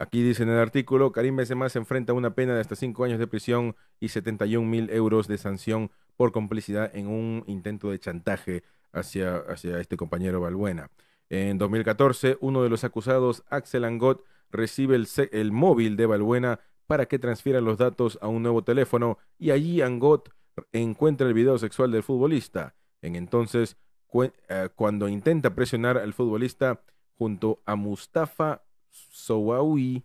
Aquí 0.00 0.20
dice 0.20 0.42
en 0.42 0.48
el 0.48 0.58
artículo, 0.58 1.12
Karim 1.12 1.36
Benzema 1.36 1.68
se 1.68 1.78
enfrenta 1.78 2.10
a 2.10 2.16
una 2.16 2.34
pena 2.34 2.56
de 2.56 2.60
hasta 2.60 2.74
cinco 2.74 3.04
años 3.04 3.20
de 3.20 3.28
prisión 3.28 3.76
y 4.00 4.08
71 4.08 4.68
mil 4.68 4.90
euros 4.90 5.28
de 5.28 5.38
sanción 5.38 5.92
por 6.16 6.32
complicidad 6.32 6.90
en 6.92 7.06
un 7.06 7.44
intento 7.46 7.92
de 7.92 8.00
chantaje 8.00 8.64
hacia, 8.90 9.36
hacia 9.48 9.78
este 9.78 9.96
compañero 9.96 10.40
Balbuena. 10.40 10.90
En 11.30 11.56
2014, 11.56 12.38
uno 12.40 12.64
de 12.64 12.68
los 12.68 12.82
acusados, 12.82 13.44
Axel 13.48 13.84
Angot, 13.84 14.24
recibe 14.50 14.96
el, 14.96 15.06
el 15.30 15.52
móvil 15.52 15.96
de 15.96 16.06
Balbuena 16.06 16.58
para 16.92 17.06
que 17.06 17.18
transfieran 17.18 17.64
los 17.64 17.78
datos 17.78 18.18
a 18.20 18.28
un 18.28 18.42
nuevo 18.42 18.64
teléfono 18.64 19.16
y 19.38 19.50
allí 19.50 19.80
Angot 19.80 20.28
encuentra 20.72 21.26
el 21.26 21.32
video 21.32 21.56
sexual 21.56 21.90
del 21.90 22.02
futbolista. 22.02 22.74
En 23.00 23.16
entonces, 23.16 23.78
eh, 24.12 24.68
cuando 24.76 25.08
intenta 25.08 25.54
presionar 25.54 25.96
al 25.96 26.12
futbolista 26.12 26.82
junto 27.16 27.62
a 27.64 27.76
Mustafa 27.76 28.62
Sowawi, 28.90 30.04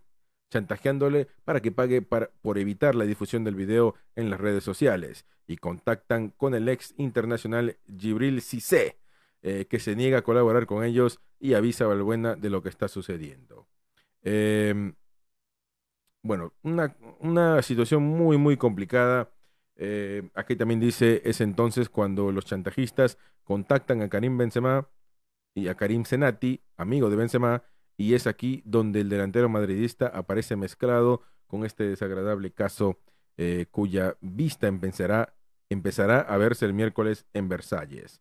chantajeándole 0.50 1.28
para 1.44 1.60
que 1.60 1.72
pague 1.72 2.00
por 2.00 2.56
evitar 2.56 2.94
la 2.94 3.04
difusión 3.04 3.44
del 3.44 3.54
video 3.54 3.94
en 4.16 4.30
las 4.30 4.40
redes 4.40 4.64
sociales 4.64 5.26
y 5.46 5.58
contactan 5.58 6.30
con 6.30 6.54
el 6.54 6.70
ex 6.70 6.94
internacional 6.96 7.76
Gibril 7.98 8.40
Cissé, 8.40 8.98
eh, 9.42 9.66
que 9.68 9.78
se 9.78 9.94
niega 9.94 10.20
a 10.20 10.22
colaborar 10.22 10.64
con 10.64 10.84
ellos 10.84 11.20
y 11.38 11.52
avisa 11.52 11.84
a 11.84 11.88
Valbuena 11.88 12.34
de 12.34 12.48
lo 12.48 12.62
que 12.62 12.70
está 12.70 12.88
sucediendo. 12.88 13.68
Eh, 14.22 14.94
bueno, 16.22 16.52
una, 16.62 16.96
una 17.20 17.62
situación 17.62 18.02
muy, 18.02 18.36
muy 18.36 18.56
complicada. 18.56 19.30
Eh, 19.76 20.28
aquí 20.34 20.56
también 20.56 20.80
dice, 20.80 21.22
es 21.24 21.40
entonces 21.40 21.88
cuando 21.88 22.32
los 22.32 22.44
chantajistas 22.44 23.18
contactan 23.44 24.02
a 24.02 24.08
Karim 24.08 24.36
Benzema 24.36 24.88
y 25.54 25.68
a 25.68 25.74
Karim 25.76 26.04
Senati, 26.04 26.60
amigo 26.76 27.10
de 27.10 27.16
Benzema, 27.16 27.62
y 27.96 28.14
es 28.14 28.26
aquí 28.26 28.62
donde 28.64 29.00
el 29.00 29.08
delantero 29.08 29.48
madridista 29.48 30.08
aparece 30.08 30.56
mezclado 30.56 31.22
con 31.46 31.64
este 31.64 31.84
desagradable 31.84 32.52
caso 32.52 32.98
eh, 33.36 33.66
cuya 33.70 34.16
vista 34.20 34.66
empezará, 34.66 35.34
empezará 35.70 36.20
a 36.20 36.36
verse 36.36 36.66
el 36.66 36.74
miércoles 36.74 37.26
en 37.32 37.48
Versalles. 37.48 38.20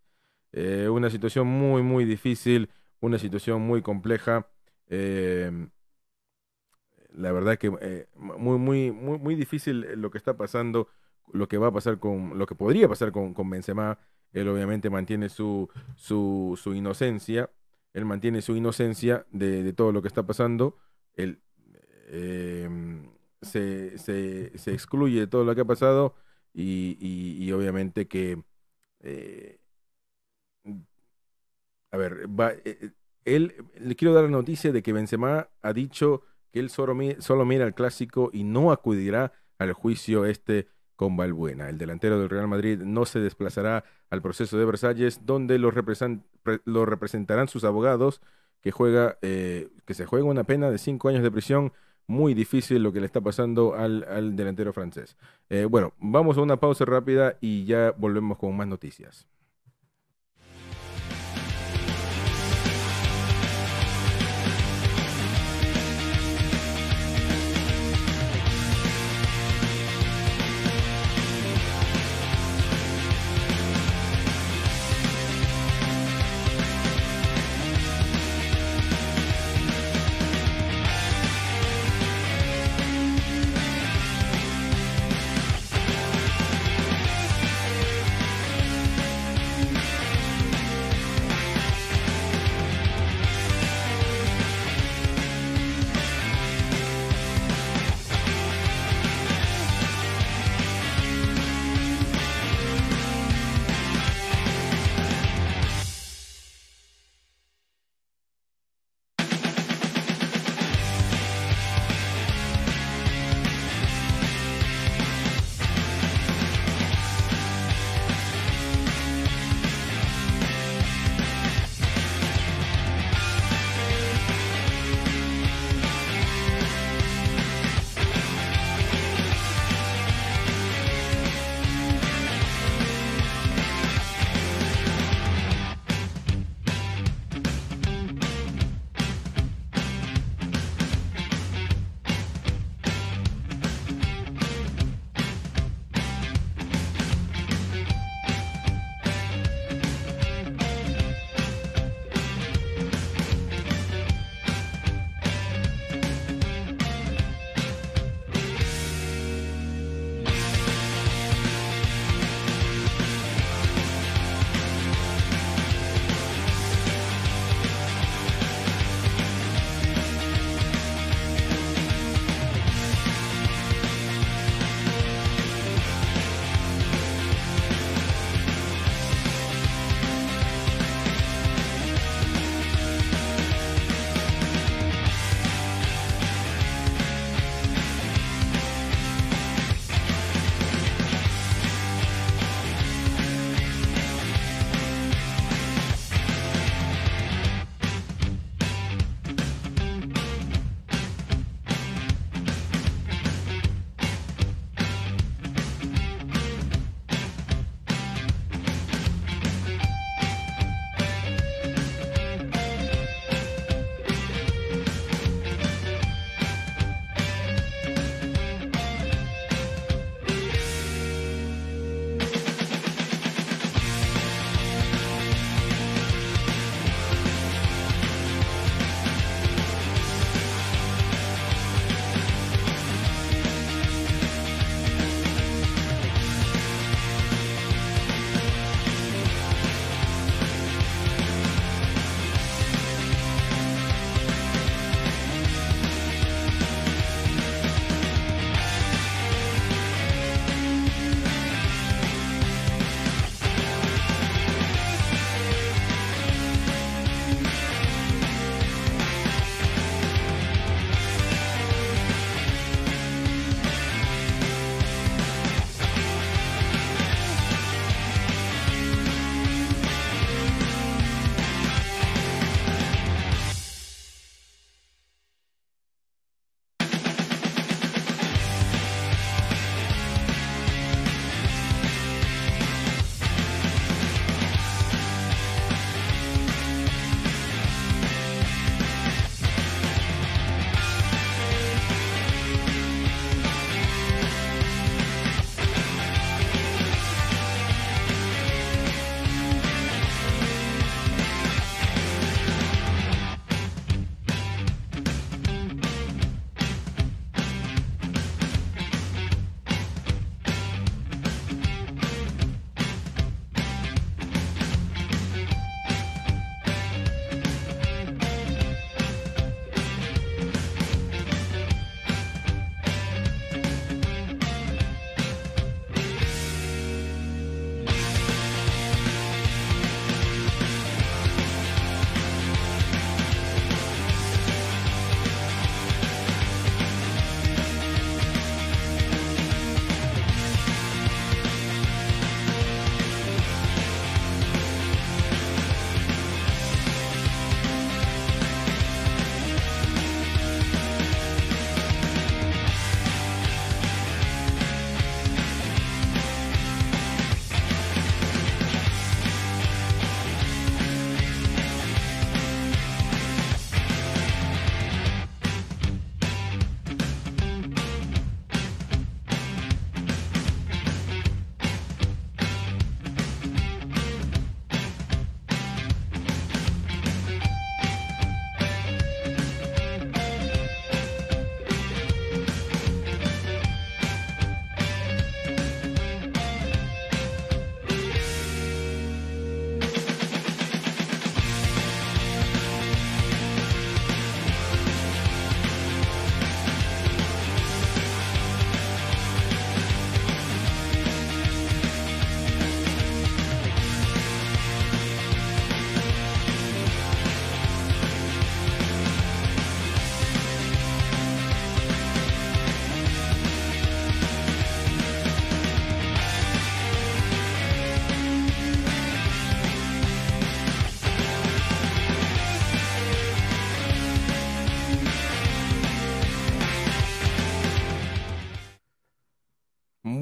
Eh, 0.51 0.87
una 0.89 1.09
situación 1.09 1.47
muy, 1.47 1.83
muy 1.83 2.05
difícil, 2.05 2.69
una 2.99 3.19
situación 3.19 3.61
muy 3.61 3.81
compleja 3.81 4.47
la 7.17 7.31
verdad 7.31 7.57
que 7.57 7.71
eh, 7.81 8.07
muy, 8.15 8.57
muy, 8.59 8.91
muy, 8.91 9.17
muy 9.17 9.35
difícil 9.35 9.83
eh, 9.83 9.95
lo 9.95 10.11
que 10.11 10.17
está 10.17 10.37
pasando, 10.37 10.87
lo 11.33 11.47
que 11.47 11.57
va 11.57 11.67
a 11.67 11.71
pasar 11.71 11.99
con, 11.99 12.37
lo 12.37 12.45
que 12.45 12.55
podría 12.55 12.87
pasar 12.87 13.11
con, 13.11 13.33
con 13.33 13.49
Benzema. 13.49 13.99
Él 14.33 14.47
obviamente 14.49 14.89
mantiene 14.89 15.29
su, 15.29 15.69
su, 15.95 16.59
su 16.61 16.75
inocencia, 16.75 17.49
él 17.93 18.05
mantiene 18.05 18.41
su 18.41 18.55
inocencia 18.55 19.25
de, 19.31 19.73
todo 19.73 19.91
lo 19.91 20.01
que 20.01 20.07
está 20.07 20.23
pasando. 20.23 20.77
Él 21.15 21.41
em, 22.09 23.09
se, 23.41 23.97
se, 23.97 24.57
se, 24.57 24.73
excluye 24.73 25.21
de 25.21 25.27
todo 25.27 25.43
lo 25.43 25.55
que 25.55 25.61
ha 25.61 25.65
pasado 25.65 26.15
y, 26.53 26.97
y, 26.99 27.51
obviamente 27.51 28.07
que... 28.07 28.43
Eh, 29.01 29.59
a 31.91 31.97
ver, 31.97 32.27
va, 32.29 32.51
él, 33.25 33.55
le 33.79 33.95
quiero 33.95 34.13
dar 34.13 34.25
la 34.25 34.29
noticia 34.29 34.71
de 34.71 34.83
que 34.83 34.93
Benzema 34.93 35.49
ha 35.61 35.73
dicho 35.73 36.23
él 36.57 36.69
solo, 36.69 36.95
solo 37.19 37.45
mira 37.45 37.65
el 37.65 37.73
clásico 37.73 38.29
y 38.33 38.43
no 38.43 38.71
acudirá 38.71 39.33
al 39.59 39.73
juicio 39.73 40.25
este 40.25 40.67
con 40.95 41.15
Balbuena. 41.15 41.69
El 41.69 41.77
delantero 41.77 42.19
del 42.19 42.29
Real 42.29 42.47
Madrid 42.47 42.79
no 42.79 43.05
se 43.05 43.19
desplazará 43.19 43.85
al 44.09 44.21
proceso 44.21 44.57
de 44.57 44.65
Versalles, 44.65 45.25
donde 45.25 45.59
lo, 45.59 45.71
lo 46.65 46.85
representarán 46.85 47.47
sus 47.47 47.63
abogados, 47.63 48.21
que, 48.61 48.71
juega, 48.71 49.17
eh, 49.21 49.69
que 49.85 49.93
se 49.93 50.05
juega 50.05 50.25
una 50.25 50.43
pena 50.43 50.71
de 50.71 50.77
cinco 50.77 51.09
años 51.09 51.23
de 51.23 51.31
prisión. 51.31 51.71
Muy 52.07 52.33
difícil 52.33 52.83
lo 52.83 52.93
que 52.93 53.01
le 53.01 53.05
está 53.05 53.19
pasando 53.21 53.75
al, 53.75 54.05
al 54.09 54.35
delantero 54.35 54.71
francés. 54.71 55.17
Eh, 55.49 55.65
bueno, 55.65 55.93
vamos 55.99 56.37
a 56.37 56.41
una 56.41 56.57
pausa 56.57 56.85
rápida 56.85 57.37
y 57.41 57.65
ya 57.65 57.93
volvemos 57.97 58.37
con 58.37 58.55
más 58.55 58.67
noticias. 58.67 59.27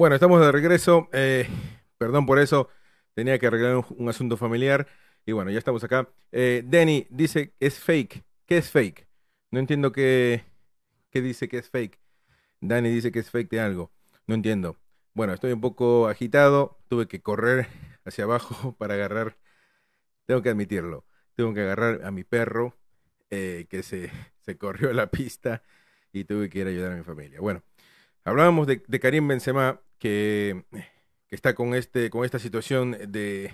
Bueno, 0.06 0.14
estamos 0.14 0.40
de 0.40 0.52
regreso. 0.52 1.08
Eh, 1.12 1.48
perdón 1.98 2.26
por 2.26 2.38
eso, 2.38 2.68
tenía 3.14 3.40
que 3.40 3.48
arreglar 3.48 3.84
un, 3.88 4.08
asunto 4.08 4.36
familiar. 4.36 4.86
Y 5.26 5.32
bueno, 5.32 5.50
ya 5.50 5.58
estamos 5.58 5.82
acá. 5.82 6.08
Eh, 6.30 6.62
Danny 6.64 7.08
dice 7.10 7.54
es 7.58 7.80
fake. 7.80 8.24
¿Qué 8.46 8.58
es 8.58 8.70
fake? 8.70 9.08
No 9.50 9.58
entiendo 9.58 9.90
qué, 9.90 10.44
qué 11.10 11.20
dice 11.20 11.48
que 11.48 11.58
es 11.58 11.70
fake. 11.70 11.98
Danny 12.60 12.88
dice 12.88 13.10
que 13.10 13.18
es 13.18 13.32
fake 13.32 13.50
de 13.50 13.58
algo. 13.58 13.90
No 14.28 14.36
entiendo. 14.36 14.76
Bueno, 15.12 15.32
estoy 15.32 15.50
un 15.50 15.60
poco 15.60 16.06
agitado. 16.06 16.78
Tuve 16.86 17.08
que 17.08 17.20
correr 17.20 17.66
hacia 18.04 18.22
abajo 18.22 18.76
para 18.78 18.94
agarrar. 18.94 19.36
Tengo 20.26 20.40
que 20.40 20.50
admitirlo. 20.50 21.04
Tengo 21.34 21.52
que 21.52 21.62
agarrar 21.62 22.04
a 22.04 22.12
mi 22.12 22.22
perro 22.22 22.78
eh, 23.30 23.66
que 23.68 23.82
se, 23.82 24.12
se 24.38 24.56
corrió 24.56 24.90
a 24.90 24.94
la 24.94 25.10
pista 25.10 25.64
y 26.12 26.22
tuve 26.22 26.48
que 26.48 26.60
ir 26.60 26.68
a 26.68 26.70
ayudar 26.70 26.92
a 26.92 26.96
mi 26.96 27.02
familia. 27.02 27.40
Bueno, 27.40 27.64
hablábamos 28.26 28.66
de, 28.66 29.00
Karim 29.00 29.28
Benzema 29.28 29.80
que, 29.98 30.64
está 31.30 31.54
con, 31.54 31.74
este, 31.74 32.10
con 32.10 32.24
esta 32.24 32.38
situación 32.38 32.96
de 33.08 33.52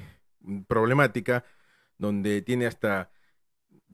problemática 0.66 1.44
donde 1.98 2.42
tiene 2.42 2.66
hasta 2.66 3.10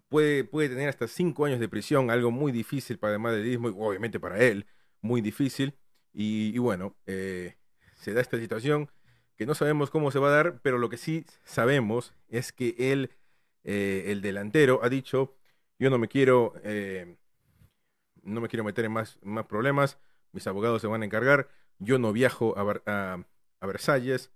puede, 0.09 0.45
puede 0.45 0.69
tener 0.71 0.89
hasta 0.89 1.09
cinco 1.09 1.45
años 1.45 1.61
de 1.61 1.69
prisión, 1.69 2.11
algo 2.11 2.31
muy 2.31 2.53
difícil 2.53 2.99
para 2.99 3.15
el 3.15 3.19
madridismo 3.19 3.69
y 3.69 3.75
obviamente 3.77 4.21
para 4.21 4.39
él, 4.39 4.67
muy 5.01 5.21
difícil. 5.21 5.77
Y, 6.13 6.57
bueno, 6.59 6.97
eh, 7.07 7.57
se 7.97 8.13
da 8.13 8.21
esta 8.21 8.39
situación 8.39 8.91
que 9.37 9.47
no 9.47 9.55
sabemos 9.55 9.91
cómo 9.91 10.11
se 10.11 10.19
va 10.19 10.29
a 10.29 10.33
dar, 10.33 10.61
pero 10.63 10.79
lo 10.79 10.89
que 10.89 10.97
sí 10.97 11.25
sabemos 11.45 12.15
es 12.29 12.53
que 12.53 12.75
él, 12.79 13.11
eh, 13.65 14.05
el 14.09 14.23
delantero, 14.23 14.81
ha 14.83 14.89
dicho, 14.89 15.37
yo 15.79 15.91
no 15.91 15.99
me 15.99 16.09
quiero, 16.09 16.55
eh, 16.65 17.17
no 18.23 18.41
me 18.41 18.49
quiero 18.49 18.65
meter 18.65 18.85
en 18.85 18.93
más, 18.93 19.19
más 19.23 19.47
problemas, 19.47 19.99
mis 20.33 20.47
abogados 20.47 20.81
se 20.81 20.89
van 20.89 21.03
a 21.03 21.05
encargar, 21.05 21.49
yo 21.79 21.99
no 21.99 22.13
viajo 22.13 22.57
a, 22.59 23.25
a, 23.61 23.67
Versalles, 23.67 24.33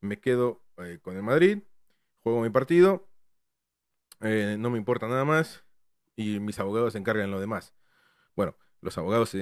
me 0.00 0.20
quedo 0.20 0.62
con 1.02 1.16
el 1.16 1.22
Madrid, 1.22 1.62
juego 2.22 2.40
mi 2.40 2.50
partido, 2.50 3.08
no 4.20 4.70
me 4.70 4.78
importa 4.78 5.08
nada 5.08 5.24
más 5.24 5.64
y 6.16 6.40
mis 6.40 6.58
abogados 6.58 6.92
se 6.92 6.98
encargan 6.98 7.30
lo 7.30 7.40
demás. 7.40 7.74
Bueno, 8.34 8.56
los 8.80 8.96
abogados 8.98 9.36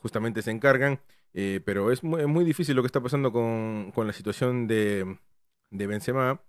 justamente 0.00 0.42
se 0.42 0.50
encargan 0.50 1.00
eh, 1.38 1.60
pero 1.66 1.92
es 1.92 2.02
muy, 2.02 2.44
difícil 2.46 2.74
lo 2.74 2.82
que 2.82 2.86
está 2.86 3.02
pasando 3.02 3.30
con, 3.30 3.92
la 3.94 4.12
situación 4.14 4.66
de, 4.66 5.18
de 5.70 5.86
Benzema. 5.86 6.40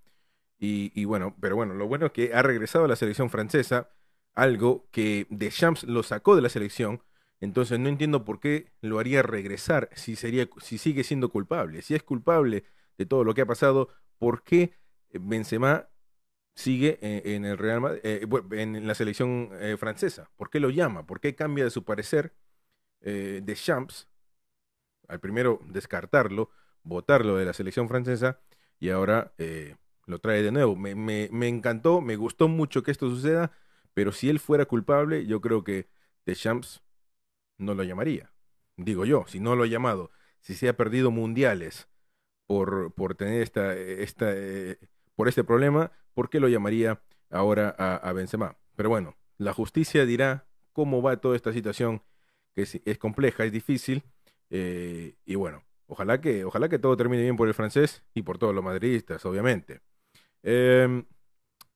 Y, 0.58 1.04
bueno, 1.04 1.36
pero 1.40 1.56
bueno, 1.56 1.74
lo 1.74 1.86
bueno 1.86 2.06
es 2.06 2.12
que 2.12 2.34
ha 2.34 2.42
regresado 2.42 2.86
a 2.86 2.88
la 2.88 2.96
selección 2.96 3.30
francesa, 3.30 3.90
algo 4.34 4.88
que 4.90 5.26
Deschamps 5.30 5.84
lo 5.84 6.02
sacó 6.02 6.34
de 6.36 6.42
la 6.42 6.48
selección. 6.48 7.02
Entonces 7.40 7.78
no 7.78 7.88
entiendo 7.88 8.24
por 8.24 8.40
qué 8.40 8.72
lo 8.80 8.98
haría 8.98 9.22
regresar 9.22 9.90
si, 9.94 10.16
sería, 10.16 10.48
si 10.60 10.78
sigue 10.78 11.04
siendo 11.04 11.30
culpable. 11.30 11.82
Si 11.82 11.94
es 11.94 12.02
culpable 12.02 12.64
de 12.96 13.06
todo 13.06 13.24
lo 13.24 13.34
que 13.34 13.42
ha 13.42 13.46
pasado, 13.46 13.88
¿por 14.18 14.42
qué 14.42 14.74
Benzema 15.12 15.88
sigue 16.54 16.98
en, 17.02 17.44
el 17.44 17.56
Real 17.58 18.00
eh, 18.02 18.26
en 18.52 18.86
la 18.86 18.94
selección 18.94 19.50
eh, 19.60 19.76
francesa? 19.78 20.30
¿Por 20.36 20.50
qué 20.50 20.58
lo 20.60 20.70
llama? 20.70 21.06
¿Por 21.06 21.20
qué 21.20 21.34
cambia 21.36 21.64
de 21.64 21.70
su 21.70 21.84
parecer 21.84 22.34
eh, 23.00 23.40
Deschamps 23.44 24.08
al 25.06 25.20
primero 25.20 25.60
descartarlo, 25.66 26.50
votarlo 26.82 27.36
de 27.36 27.44
la 27.44 27.52
selección 27.52 27.88
francesa 27.88 28.40
y 28.80 28.90
ahora 28.90 29.32
lo 30.08 30.18
trae 30.18 30.42
de 30.42 30.52
nuevo. 30.52 30.74
Me, 30.76 30.94
me, 30.94 31.48
encantó, 31.48 32.00
me 32.00 32.16
gustó 32.16 32.48
mucho 32.48 32.82
que 32.82 32.90
esto 32.90 33.08
suceda, 33.08 33.52
pero 33.94 34.12
si 34.12 34.28
él 34.28 34.40
fuera 34.40 34.66
culpable, 34.66 35.26
yo 35.26 35.40
creo 35.40 35.64
que 35.64 35.88
Deschamps 36.26 36.82
no 37.58 37.74
lo 37.74 37.82
llamaría. 37.82 38.32
Digo 38.76 39.04
yo, 39.04 39.24
si 39.26 39.40
no 39.40 39.56
lo 39.56 39.64
ha 39.64 39.66
llamado, 39.66 40.10
si 40.40 40.54
se 40.54 40.68
ha 40.68 40.76
perdido 40.76 41.10
mundiales 41.10 41.88
por, 42.46 42.94
por 42.94 43.14
tener 43.14 43.42
esta, 43.42 43.76
esta 43.76 44.26
eh, 44.32 44.78
por 45.14 45.28
este 45.28 45.44
problema, 45.44 45.92
¿por 46.14 46.30
qué 46.30 46.40
lo 46.40 46.48
llamaría 46.48 47.02
ahora 47.30 47.70
a, 47.70 48.12
Benzema? 48.12 48.56
Pero 48.76 48.88
bueno, 48.88 49.16
la 49.36 49.52
justicia 49.52 50.06
dirá 50.06 50.46
cómo 50.72 51.02
va 51.02 51.20
toda 51.20 51.36
esta 51.36 51.52
situación, 51.52 52.02
que 52.54 52.62
es 52.62 52.98
compleja, 52.98 53.44
es 53.44 53.52
difícil, 53.52 54.04
eh, 54.50 55.16
y 55.24 55.34
bueno, 55.34 55.64
ojalá 55.86 56.20
que, 56.20 56.44
ojalá 56.44 56.68
que 56.68 56.78
todo 56.78 56.96
termine 56.96 57.22
bien 57.22 57.36
por 57.36 57.48
el 57.48 57.54
francés 57.54 58.04
y 58.14 58.22
por 58.22 58.38
todos 58.38 58.54
los 58.54 58.64
madridistas, 58.64 59.24
obviamente. 59.26 59.80
Em, 60.42 61.04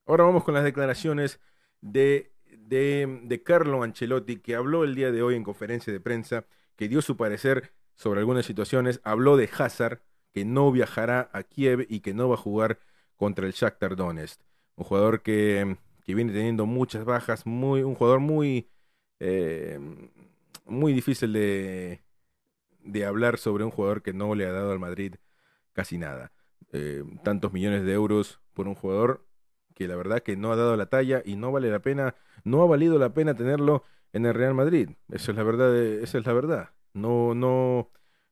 ahora 0.07 0.24
vamos 0.24 0.45
con 0.45 0.55
las 0.55 0.64
declaraciones 0.64 1.41
de, 1.80 2.32
de, 2.57 3.20
de 3.24 3.42
Carlo 3.42 3.82
Ancelotti, 3.82 4.36
que 4.36 4.55
habló 4.55 4.84
el 4.84 4.94
día 4.94 5.11
de 5.11 5.22
hoy 5.22 5.34
en 5.36 5.44
conferencia 5.44 5.92
de 5.92 6.00
prensa, 6.00 6.46
que 6.76 6.88
dio 6.88 7.03
su 7.03 7.16
parecer 7.16 7.72
sobre 7.94 8.20
algunas 8.20 8.46
situaciones. 8.46 9.00
Habló 9.05 9.36
de 9.36 9.48
Hazard, 9.57 10.00
que 10.32 10.44
no 10.44 10.72
viajará 10.72 11.30
a 11.32 11.42
Kiev 11.42 11.86
y 11.88 12.00
que 12.00 12.14
no 12.14 12.28
va 12.28 12.34
a 12.34 12.38
jugar 12.38 12.78
contra 13.16 13.46
el 13.46 13.53
Shakhtar 13.53 13.96
Donetsk. 13.96 14.40
Un 14.76 14.84
jugador 14.84 15.22
que, 15.22 15.76
que 16.05 16.14
viene 16.14 16.32
teniendo 16.32 16.66
muchas 16.66 17.05
bajas, 17.05 17.46
muy, 17.46 17.82
un 17.82 17.94
jugador 17.94 18.20
muy, 18.20 18.68
eh, 19.20 19.78
muy 20.64 20.92
difícil 20.92 21.32
de, 21.32 22.03
de 22.80 23.05
hablar 23.05 23.38
sobre 23.38 23.64
un 23.64 23.70
jugador 23.70 24.03
que 24.03 24.12
no 24.12 24.34
le 24.34 24.46
ha 24.46 24.53
dado 24.53 24.72
al 24.72 24.78
Madrid 24.78 25.16
casi 25.72 25.98
nada. 25.98 26.32
Eh, 26.72 27.05
tantos 27.22 27.53
millones 27.53 27.84
de 27.84 27.92
euros 27.92 28.40
por 28.55 28.66
un 28.66 28.74
jugador 28.74 29.26
que 29.74 29.88
la 29.88 29.96
verdad 29.96 30.22
que 30.22 30.36
no 30.36 30.52
ha 30.52 30.56
dado 30.56 30.76
la 30.76 30.86
talla 30.86 31.22
y 31.24 31.36
no 31.36 31.52
vale 31.52 31.70
la 31.70 31.80
pena, 31.80 32.14
no 32.44 32.62
ha 32.62 32.66
valido 32.66 32.98
la 32.98 33.14
pena 33.14 33.34
tenerlo 33.34 33.84
en 34.12 34.26
el 34.26 34.34
Real 34.34 34.54
Madrid. 34.54 34.90
Eso 35.10 35.32
es 35.32 35.36
la 35.36 35.42
verdad, 35.42 35.76
esa 35.76 36.18
es 36.18 36.26
la 36.26 36.32
verdad. 36.32 36.70
No, 36.94 37.34
no, 37.34 37.90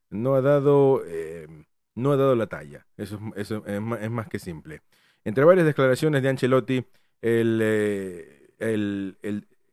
no 0.09 0.35
ha 0.35 0.41
dado, 0.41 1.03
eh, 1.05 1.47
no 1.95 2.11
ha 2.11 2.17
dado 2.17 2.35
la 2.35 2.47
talla. 2.47 2.85
Eso, 2.97 3.19
eso 3.35 3.63
es, 3.65 3.81
más, 3.81 4.27
que 4.29 4.39
simple. 4.39 4.81
Entre 5.23 5.43
varias 5.43 5.65
declaraciones 5.65 6.23
de 6.23 6.29
Ancelotti, 6.29 6.85
el, 7.21 7.59
eh, 7.61 8.53
el, 8.59 9.17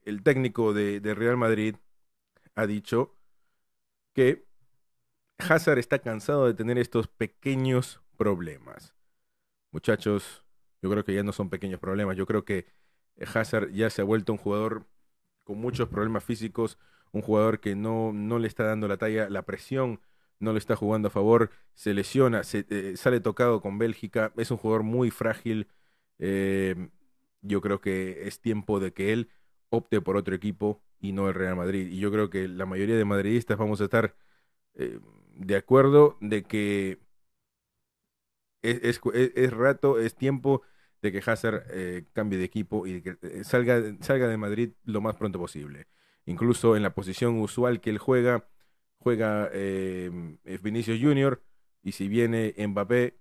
el, 0.05 0.23
técnico 0.23 0.73
de 0.73 1.15
Real 1.15 1.37
Madrid 1.37 1.77
ha 2.55 2.67
dicho 2.67 3.15
que 4.15 4.49
Hazard 5.39 5.79
está 5.79 6.01
cansado 6.01 6.47
de 6.47 6.55
tener 6.55 6.79
estos 6.79 7.07
pequeños 7.07 8.03
problemas. 8.17 8.95
Muchachos, 9.71 10.45
yo 10.83 10.91
creo 10.91 11.05
que 11.05 11.15
ya 11.15 11.23
no 11.23 11.33
son 11.33 11.51
pequeños 11.51 11.81
problemas. 11.81 12.17
Yo 12.17 12.27
creo 12.27 12.45
que 12.45 12.67
Hazard 13.35 13.71
ya 13.73 13.91
se 13.91 14.03
ha 14.03 14.05
vuelto 14.05 14.33
un 14.33 14.39
jugador 14.39 14.87
con 15.45 15.59
muchos 15.59 15.89
problemas 15.89 16.25
físicos, 16.25 16.79
un 17.13 17.23
jugador 17.23 17.61
que 17.61 17.75
no, 17.75 18.13
no 18.13 18.39
le 18.39 18.49
está 18.49 18.65
dando 18.65 18.89
la 18.89 18.99
talla, 18.99 19.29
la 19.31 19.43
presión 19.45 20.01
no 20.41 20.53
le 20.53 20.59
está 20.59 20.77
jugando 20.77 21.09
a 21.09 21.11
favor, 21.11 21.51
se 21.75 21.95
lesiona, 21.95 22.45
se, 22.45 22.67
eh, 22.71 22.97
sale 22.97 23.21
tocado 23.21 23.61
con 23.61 23.79
Bélgica, 23.79 24.33
es 24.37 24.51
un 24.51 24.57
jugador 24.59 24.83
muy 24.85 25.11
frágil. 25.11 25.69
Eh, 26.19 26.91
yo 27.43 27.61
creo 27.61 27.81
que 27.81 28.27
es 28.29 28.41
tiempo 28.41 28.81
de 28.81 28.93
que 28.93 29.13
él 29.13 29.31
opte 29.71 30.01
por 30.01 30.17
otro 30.17 30.35
equipo 30.35 30.83
y 31.01 31.13
no 31.13 31.29
el 31.29 31.35
Real 31.35 31.57
Madrid. 31.57 31.89
Y 31.91 31.99
yo 31.99 32.11
creo 32.13 32.31
que 32.31 32.49
la 32.49 32.67
mayoría 32.67 32.97
de 32.97 33.05
madridistas 33.05 33.59
vamos 33.59 33.81
a 33.81 33.85
estar 33.85 34.17
eh, 34.75 35.01
de 35.35 35.57
acuerdo 35.57 36.17
de 36.21 36.45
que 36.45 37.01
es, 38.63 39.01
es, 39.13 39.51
rato, 39.53 39.99
es 39.99 40.15
tiempo 40.15 40.63
de 41.03 41.13
que 41.13 41.23
Hazard 41.25 41.65
eh, 41.71 42.05
cambie 42.13 42.39
de 42.39 42.45
equipo 42.45 42.87
y 42.87 43.03
que 43.03 43.17
eh, 43.23 43.45
salga, 43.45 43.81
salga 44.01 44.29
de 44.29 44.37
Madrid 44.37 44.71
lo 44.85 45.01
más 45.01 45.17
pronto 45.17 45.39
posible. 45.39 45.87
Incluso 46.27 46.77
en 46.77 46.83
la 46.83 46.95
posición 46.95 47.41
usual 47.41 47.81
que 47.81 47.91
él 47.91 47.99
juega, 47.99 48.49
juega 48.99 49.49
eh, 49.53 50.11
Vinicius 50.63 51.01
Junior 51.01 51.43
y 51.83 51.93
si 51.93 52.09
viene 52.09 52.55
Mbappé, 52.59 53.19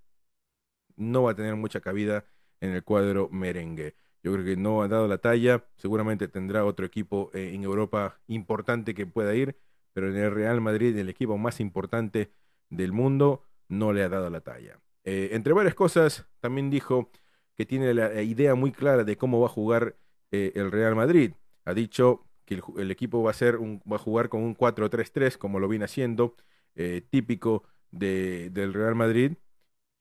no 0.96 1.24
va 1.24 1.32
a 1.32 1.36
tener 1.36 1.56
mucha 1.56 1.80
cabida 1.80 2.26
en 2.60 2.72
el 2.72 2.84
cuadro 2.84 3.30
merengue. 3.30 3.96
Yo 4.24 4.34
creo 4.34 4.44
que 4.44 4.58
no 4.58 4.82
ha 4.82 4.88
dado 4.88 5.08
la 5.08 5.20
talla, 5.20 5.66
seguramente 5.78 6.28
tendrá 6.28 6.66
otro 6.66 6.86
equipo 6.86 7.32
eh, 7.34 7.52
en 7.54 7.64
Europa 7.64 8.20
importante 8.28 8.94
que 8.94 9.06
pueda 9.06 9.36
ir 9.36 9.58
pero 9.98 10.12
en 10.12 10.18
el 10.18 10.30
Real 10.30 10.62
Madrid, 10.62 10.96
el 10.96 11.10
equipo 11.10 11.40
más 11.40 11.60
importante 11.60 12.30
del 12.70 12.92
mundo, 12.92 13.42
no 13.68 13.94
le 13.94 14.04
ha 14.04 14.10
dado 14.10 14.30
la 14.30 14.42
talla. 14.42 14.80
Eh, 15.10 15.30
entre 15.32 15.54
varias 15.54 15.74
cosas, 15.74 16.28
también 16.42 16.70
dijo 16.70 17.10
que 17.56 17.66
tiene 17.66 17.94
la 17.94 18.22
idea 18.22 18.56
muy 18.56 18.74
clara 18.74 19.06
de 19.06 19.16
cómo 19.16 19.40
va 19.40 19.46
a 19.46 19.50
jugar 19.50 19.96
eh, 20.32 20.52
el 20.56 20.70
Real 20.70 20.96
Madrid. 20.96 21.32
Ha 21.64 21.74
dicho 21.74 22.26
que 22.44 22.62
el, 22.78 22.92
equipo 22.92 23.24
va 23.24 23.32
a, 23.32 23.34
ser 23.34 23.58
va 23.58 23.96
a 23.96 24.00
jugar 24.00 24.28
con 24.28 24.44
un 24.44 24.54
4-3-3, 24.54 25.38
como 25.38 25.62
lo 25.62 25.70
viene 25.70 25.86
haciendo, 25.86 26.36
eh, 26.76 27.02
típico 27.10 27.64
del 27.90 28.74
Real 28.74 28.96
Madrid. 28.96 29.38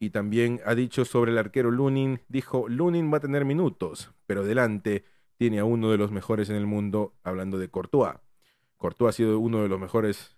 Y 0.01 0.11
también 0.11 0.61
ha 0.65 0.75
dicho 0.75 1.05
sobre 1.05 1.31
el 1.31 1.39
arquero 1.39 1.71
Lunin, 1.71 2.21
dijo, 2.29 2.69
Lunin 2.69 3.13
va 3.13 3.19
a 3.19 3.21
tener 3.21 3.45
minutos, 3.45 4.13
pero 4.27 4.45
delante 4.45 5.05
tiene 5.37 5.61
a 5.61 5.65
uno 5.65 5.93
de 5.93 5.99
los 5.99 6.11
mejores 6.11 6.51
en 6.51 6.57
el 6.57 6.67
mundo, 6.67 7.15
hablando 7.23 7.59
de 7.59 7.69
Courtois. 7.69 8.17
Courtois 8.77 9.11
ha 9.11 9.17
sido 9.17 9.39
uno 9.39 9.63
de 9.63 9.69
los 9.69 9.79
mejores 9.79 10.37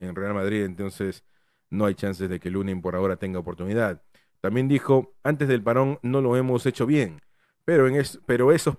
en 0.00 0.14
Real 0.14 0.34
Madrid, 0.34 0.64
entonces 0.64 1.24
no 1.72 1.86
hay 1.86 1.94
chances 1.94 2.28
de 2.28 2.38
que 2.38 2.50
Lunin 2.50 2.82
por 2.82 2.94
ahora 2.94 3.16
tenga 3.16 3.38
oportunidad. 3.38 4.02
También 4.40 4.68
dijo, 4.68 5.14
antes 5.22 5.48
del 5.48 5.62
parón 5.62 5.98
no 6.02 6.20
lo 6.20 6.36
hemos 6.36 6.66
hecho 6.66 6.86
bien, 6.86 7.20
pero, 7.64 7.88
en 7.88 8.02
pero 8.26 8.52
eso, 8.52 8.78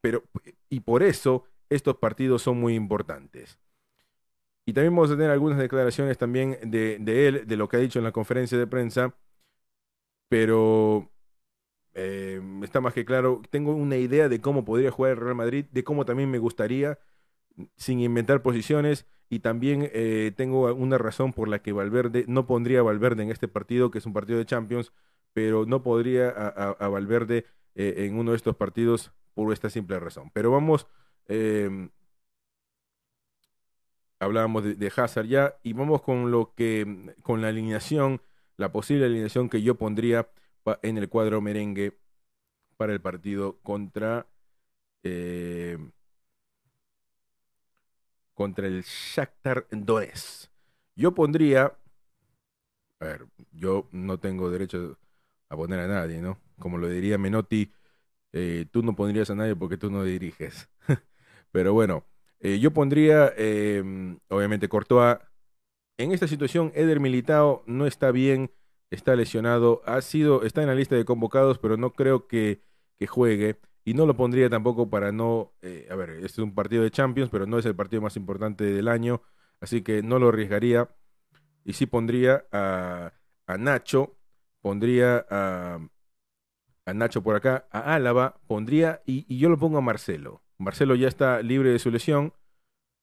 pero, 0.00 0.24
y 0.68 0.80
por 0.80 1.02
eso 1.02 1.44
estos 1.68 1.96
partidos 1.98 2.42
son 2.42 2.58
muy 2.58 2.74
importantes. 2.74 3.58
Y 4.64 4.72
también 4.72 4.94
vamos 4.94 5.10
a 5.10 5.16
tener 5.16 5.30
algunas 5.30 5.58
declaraciones 5.58 6.16
también 6.18 6.58
de, 6.64 6.98
de 7.00 7.28
él, 7.28 7.46
de 7.46 7.56
lo 7.56 7.68
que 7.68 7.76
ha 7.76 7.80
dicho 7.80 7.98
en 7.98 8.04
la 8.04 8.12
conferencia 8.12 8.56
de 8.58 8.66
prensa. 8.66 9.14
Pero 10.28 11.10
eh, 11.94 12.40
está 12.62 12.80
más 12.80 12.94
que 12.94 13.04
claro, 13.04 13.42
tengo 13.50 13.74
una 13.74 13.96
idea 13.96 14.28
de 14.28 14.40
cómo 14.40 14.64
podría 14.64 14.90
jugar 14.90 15.12
el 15.12 15.18
Real 15.18 15.34
Madrid, 15.34 15.66
de 15.70 15.84
cómo 15.84 16.04
también 16.04 16.30
me 16.30 16.38
gustaría, 16.38 16.98
sin 17.76 18.00
inventar 18.00 18.42
posiciones, 18.42 19.06
y 19.28 19.40
también 19.40 19.88
eh, 19.92 20.32
tengo 20.36 20.72
una 20.74 20.98
razón 20.98 21.32
por 21.32 21.48
la 21.48 21.60
que 21.60 21.72
Valverde, 21.72 22.24
no 22.28 22.46
pondría 22.46 22.80
a 22.80 22.82
Valverde 22.82 23.22
en 23.22 23.30
este 23.30 23.48
partido, 23.48 23.90
que 23.90 23.98
es 23.98 24.06
un 24.06 24.12
partido 24.12 24.38
de 24.38 24.46
Champions, 24.46 24.92
pero 25.32 25.64
no 25.66 25.82
podría 25.82 26.28
a, 26.28 26.88
Valverde 26.88 27.46
eh, 27.74 28.06
en 28.06 28.18
uno 28.18 28.32
de 28.32 28.36
estos 28.36 28.56
partidos 28.56 29.12
por 29.34 29.52
esta 29.52 29.70
simple 29.70 29.98
razón. 29.98 30.30
Pero 30.34 30.50
vamos, 30.50 30.86
em, 31.28 31.90
hablábamos 34.20 34.78
de, 34.78 34.92
Hazard 34.94 35.26
ya, 35.26 35.56
y 35.62 35.72
vamos 35.72 36.02
con 36.02 36.30
lo 36.30 36.54
que, 36.54 37.14
con 37.22 37.40
la 37.42 37.48
alineación, 37.48 38.20
la 38.56 38.72
posible 38.72 39.06
alineación 39.06 39.48
que 39.48 39.62
yo 39.62 39.76
pondría 39.76 40.28
en 40.82 40.98
el 40.98 41.08
cuadro 41.08 41.40
merengue 41.40 41.98
para 42.76 42.92
el 42.92 43.00
partido 43.00 43.58
contra 43.62 44.26
eh, 45.02 45.78
contra 48.34 48.66
el 48.66 48.82
Shakhtar 48.82 49.66
Donetsk. 49.70 50.50
Yo 50.94 51.14
pondría, 51.14 51.76
a 53.00 53.04
ver, 53.04 53.26
yo 53.52 53.88
no 53.92 54.18
tengo 54.18 54.50
derecho 54.50 54.98
a 55.48 55.56
poner 55.56 55.80
a 55.80 55.88
nadie, 55.88 56.20
¿no? 56.20 56.38
Como 56.58 56.78
lo 56.78 56.88
diría 56.88 57.18
Menotti, 57.18 57.72
eh, 58.32 58.66
tú 58.70 58.82
no 58.82 58.94
pondrías 58.94 59.30
a 59.30 59.34
nadie 59.34 59.56
porque 59.56 59.76
tú 59.76 59.90
no 59.90 60.04
diriges. 60.04 60.68
Pero 61.52 61.72
bueno, 61.72 62.04
eh, 62.40 62.58
yo 62.58 62.72
pondría, 62.72 63.32
obviamente, 64.28 64.68
Courtois. 64.68 65.18
En 65.98 66.12
esta 66.12 66.26
situación, 66.26 66.72
Eder 66.74 67.00
Militao 67.00 67.62
no 67.66 67.86
está 67.86 68.10
bien 68.10 68.50
está 68.92 69.16
lesionado, 69.16 69.82
ha 69.86 70.00
sido, 70.02 70.44
está 70.44 70.60
en 70.60 70.68
la 70.68 70.74
lista 70.74 70.94
de 70.94 71.04
convocados, 71.04 71.58
pero 71.58 71.76
no 71.76 71.94
creo 71.94 72.26
que, 72.26 72.62
juegue. 73.08 73.58
Y 73.84 73.94
no 73.94 74.06
lo 74.06 74.16
pondría 74.16 74.48
tampoco 74.48 74.88
para 74.88 75.12
no, 75.12 75.52
eh, 75.62 75.88
a 75.90 75.96
ver, 75.96 76.10
este 76.10 76.26
es 76.26 76.38
un 76.38 76.54
partido 76.54 76.82
de 76.82 76.90
Champions, 76.90 77.30
pero 77.30 77.46
no 77.46 77.58
es 77.58 77.66
el 77.66 77.74
partido 77.74 78.02
más 78.02 78.16
importante 78.16 78.64
del 78.64 78.88
año, 78.88 79.22
así 79.60 79.82
que 79.82 80.02
no 80.02 80.18
lo 80.18 80.28
arriesgaría. 80.28 80.88
Y 81.64 81.74
sí 81.74 81.86
pondría 81.86 82.46
a, 82.52 83.12
Nacho, 83.58 84.16
pondría 84.60 85.26
a, 85.28 85.78
a, 86.86 86.94
Nacho 86.94 87.22
por 87.22 87.36
acá, 87.36 87.66
a 87.70 87.94
Álava, 87.94 88.40
pondría, 88.46 89.02
y, 89.06 89.26
y 89.28 89.38
yo 89.38 89.48
lo 89.48 89.58
pongo 89.58 89.78
a 89.78 89.82
Marcelo. 89.82 90.42
Marcelo 90.58 90.94
ya 90.94 91.08
está 91.08 91.42
libre 91.42 91.70
de 91.70 91.78
su 91.78 91.90
lesión, 91.90 92.32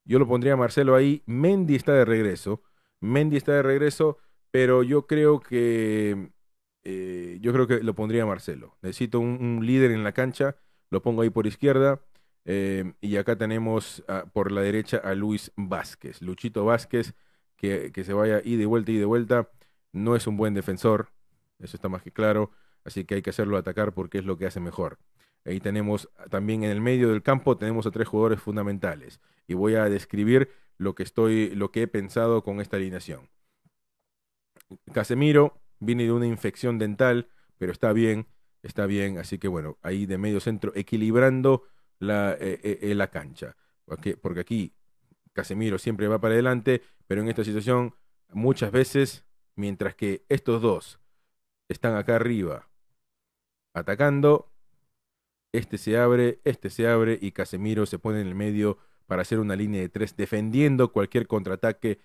yo 0.05 0.19
lo 0.19 0.27
pondría 0.27 0.53
a 0.53 0.57
Marcelo 0.57 0.95
ahí, 0.95 1.23
Mendy 1.25 1.75
está 1.75 1.93
de 1.93 2.05
regreso, 2.05 2.63
Mendy 3.01 3.37
está 3.37 3.53
de 3.53 3.63
regreso 3.63 4.17
pero 4.51 4.83
yo 4.83 5.07
creo 5.07 5.39
que 5.39 6.31
eh, 6.83 7.37
yo 7.41 7.53
creo 7.53 7.67
que 7.67 7.79
lo 7.83 7.95
pondría 7.95 8.25
Marcelo. 8.25 8.77
Necesito 8.81 9.19
un, 9.19 9.65
líder 9.65 9.91
en 9.91 10.03
la 10.03 10.13
cancha, 10.13 10.57
lo 10.89 11.01
pongo 11.01 11.21
ahí 11.21 11.29
por 11.29 11.47
izquierda. 11.47 12.01
Eh, 12.45 12.93
y 13.01 13.17
acá 13.17 13.37
tenemos 13.37 14.03
por 14.33 14.51
la 14.51 14.61
derecha 14.61 14.97
a 14.97 15.13
Luis 15.13 15.51
Vázquez, 15.55 16.21
Luchito 16.21 16.65
Vázquez, 16.65 17.13
que, 17.57 17.91
que 17.91 18.03
se 18.03 18.13
vaya 18.13 18.41
y 18.43 18.55
de 18.55 18.65
vuelta 18.65 18.91
y 18.91 18.97
de 18.97 19.05
vuelta. 19.05 19.49
No 19.91 20.15
es 20.15 20.25
un 20.27 20.37
buen 20.37 20.53
defensor, 20.53 21.11
eso 21.59 21.75
está 21.77 21.89
más 21.89 22.01
que 22.01 22.11
claro, 22.11 22.51
así 22.83 23.05
que 23.05 23.15
hay 23.15 23.21
que 23.21 23.31
hacerlo 23.31 23.57
atacar 23.57 23.93
porque 23.93 24.19
es 24.19 24.25
lo 24.25 24.37
que 24.37 24.45
hace 24.45 24.59
mejor. 24.59 24.99
Ahí 25.45 25.59
tenemos 25.59 26.09
también 26.29 26.63
en 26.63 26.71
el 26.71 26.81
medio 26.81 27.09
del 27.09 27.23
campo 27.23 27.57
tenemos 27.57 27.85
a 27.85 27.91
tres 27.91 28.07
jugadores 28.07 28.41
fundamentales 28.41 29.19
y 29.47 29.53
voy 29.53 29.75
a 29.75 29.85
describir 29.85 30.51
lo 30.77 30.95
que 30.95 31.03
estoy 31.03 31.49
lo 31.55 31.71
que 31.71 31.83
he 31.83 31.87
pensado 31.87 32.43
con 32.43 32.61
esta 32.61 32.77
alineación. 32.77 33.29
Casemiro 34.93 35.61
viene 35.79 36.03
de 36.03 36.11
una 36.11 36.27
infección 36.27 36.77
dental, 36.77 37.29
pero 37.57 37.71
está 37.71 37.93
bien, 37.93 38.27
está 38.61 38.85
bien. 38.85 39.17
Así 39.17 39.37
que 39.37 39.47
bueno, 39.47 39.77
ahí 39.81 40.05
de 40.05 40.17
medio 40.17 40.39
centro, 40.39 40.71
equilibrando 40.75 41.63
la, 41.99 42.33
eh, 42.33 42.59
eh, 42.63 42.79
eh, 42.81 42.95
la 42.95 43.09
cancha. 43.09 43.55
Porque, 43.85 44.17
porque 44.17 44.41
aquí 44.41 44.73
Casemiro 45.33 45.77
siempre 45.77 46.07
va 46.07 46.19
para 46.19 46.33
adelante, 46.33 46.81
pero 47.07 47.21
en 47.21 47.29
esta 47.29 47.43
situación 47.43 47.95
muchas 48.31 48.71
veces, 48.71 49.25
mientras 49.55 49.95
que 49.95 50.25
estos 50.29 50.61
dos 50.61 50.99
están 51.67 51.95
acá 51.95 52.15
arriba 52.15 52.69
atacando, 53.73 54.51
este 55.51 55.77
se 55.77 55.97
abre, 55.97 56.39
este 56.43 56.69
se 56.69 56.87
abre 56.87 57.17
y 57.21 57.31
Casemiro 57.31 57.85
se 57.85 57.99
pone 57.99 58.21
en 58.21 58.27
el 58.27 58.35
medio 58.35 58.77
para 59.07 59.23
hacer 59.23 59.39
una 59.39 59.55
línea 59.55 59.81
de 59.81 59.89
tres, 59.89 60.15
defendiendo 60.15 60.91
cualquier 60.91 61.25
contraataque, 61.25 61.99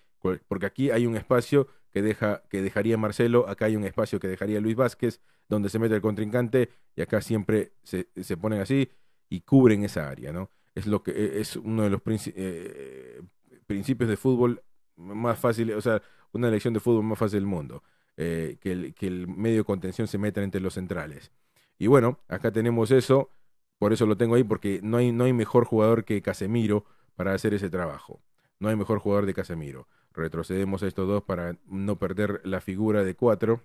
porque 0.47 0.65
aquí 0.65 0.89
hay 0.89 1.05
un 1.05 1.15
espacio 1.15 1.67
que, 1.91 2.01
deja, 2.01 2.41
que 2.49 2.61
dejaría 2.63 2.97
Marcelo, 2.97 3.47
acá 3.47 3.65
hay 3.65 3.75
un 3.75 3.83
espacio 3.83 4.19
que 4.19 4.27
dejaría 4.27 4.59
Luis 4.59 4.75
Vázquez, 4.75 5.21
donde 5.47 5.69
se 5.69 5.79
mete 5.79 5.95
el 5.95 6.01
contrincante, 6.01 6.69
y 6.95 7.01
acá 7.01 7.21
siempre 7.21 7.73
se, 7.83 8.07
se 8.21 8.37
ponen 8.37 8.61
así 8.61 8.89
y 9.29 9.41
cubren 9.41 9.83
esa 9.83 10.09
área, 10.09 10.31
¿no? 10.31 10.49
Es, 10.73 10.87
lo 10.87 11.03
que, 11.03 11.11
e, 11.11 11.39
es 11.41 11.55
uno 11.55 11.83
de 11.83 11.89
los 11.89 12.01
eh, 12.07 13.21
principios 13.67 14.09
de 14.09 14.17
fútbol 14.17 14.63
más 14.95 15.39
fáciles, 15.39 15.75
o 15.75 15.81
sea, 15.81 16.01
una 16.33 16.47
elección 16.47 16.73
de 16.73 16.79
fútbol 16.79 17.03
más 17.03 17.19
fácil 17.19 17.39
del 17.39 17.47
mundo, 17.47 17.83
eh, 18.17 18.57
que, 18.59 18.71
el, 18.71 18.93
que 18.93 19.07
el 19.07 19.27
medio 19.27 19.59
de 19.59 19.63
contención 19.63 20.07
se 20.07 20.17
meta 20.17 20.41
entre 20.41 20.61
los 20.61 20.73
centrales. 20.73 21.31
Y 21.77 21.87
bueno, 21.87 22.19
acá 22.27 22.51
tenemos 22.51 22.91
eso, 22.91 23.29
por 23.77 23.93
eso 23.93 24.05
lo 24.05 24.17
tengo 24.17 24.35
ahí, 24.35 24.43
porque 24.43 24.79
no 24.83 24.97
hay, 24.97 25.11
no 25.11 25.25
hay 25.25 25.33
mejor 25.33 25.65
jugador 25.65 26.05
que 26.05 26.21
Casemiro 26.21 26.85
para 27.15 27.33
hacer 27.33 27.53
ese 27.53 27.69
trabajo. 27.69 28.21
No 28.59 28.69
hay 28.69 28.75
mejor 28.75 28.99
jugador 28.99 29.25
de 29.25 29.33
Casemiro. 29.33 29.87
Retrocedemos 30.13 30.81
a 30.83 30.87
estos 30.87 31.07
dos 31.07 31.23
para 31.23 31.57
no 31.65 31.97
perder 31.97 32.41
la 32.45 32.61
figura 32.61 33.03
de 33.03 33.15
cuatro. 33.15 33.61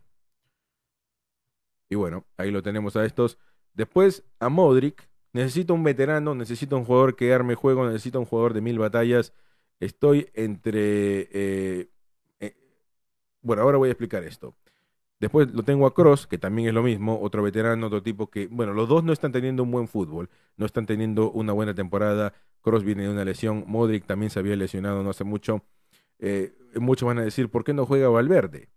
Y 1.90 1.96
bueno, 1.96 2.24
ahí 2.38 2.50
lo 2.50 2.62
tenemos 2.62 2.96
a 2.96 3.04
estos. 3.04 3.36
Después 3.74 4.24
a 4.38 4.48
Modric. 4.48 5.10
Necesito 5.32 5.74
un 5.74 5.84
veterano, 5.84 6.34
necesito 6.34 6.76
un 6.76 6.84
jugador 6.84 7.14
que 7.14 7.32
arme 7.32 7.54
juego, 7.54 7.86
necesito 7.86 8.18
un 8.18 8.26
jugador 8.26 8.52
de 8.54 8.62
mil 8.62 8.78
batallas. 8.78 9.32
Estoy 9.78 10.28
entre... 10.34 11.28
Eh, 11.32 11.90
eh, 12.40 12.56
bueno, 13.42 13.62
ahora 13.62 13.78
voy 13.78 13.90
a 13.90 13.92
explicar 13.92 14.24
esto. 14.24 14.56
Después 15.20 15.52
lo 15.52 15.62
tengo 15.62 15.86
a 15.86 15.94
Cross, 15.94 16.26
que 16.26 16.38
también 16.38 16.68
es 16.68 16.74
lo 16.74 16.82
mismo, 16.82 17.20
otro 17.20 17.42
veterano, 17.42 17.88
otro 17.88 18.02
tipo 18.02 18.30
que, 18.30 18.46
bueno, 18.48 18.72
los 18.72 18.88
dos 18.88 19.04
no 19.04 19.12
están 19.12 19.32
teniendo 19.32 19.62
un 19.62 19.70
buen 19.70 19.86
fútbol, 19.86 20.30
no 20.56 20.64
están 20.64 20.86
teniendo 20.86 21.30
una 21.30 21.52
buena 21.52 21.74
temporada. 21.74 22.32
Cross 22.62 22.84
viene 22.84 23.02
de 23.04 23.10
una 23.10 23.24
lesión, 23.24 23.64
Modric 23.66 24.06
también 24.06 24.30
se 24.30 24.38
había 24.38 24.56
lesionado 24.56 25.02
no 25.02 25.10
hace 25.10 25.24
mucho. 25.24 25.62
Eh, 26.18 26.54
muchos 26.76 27.06
van 27.06 27.18
a 27.18 27.22
decir, 27.22 27.50
¿por 27.50 27.64
qué 27.64 27.74
no 27.74 27.86
juega 27.86 28.08
Valverde? 28.08 28.68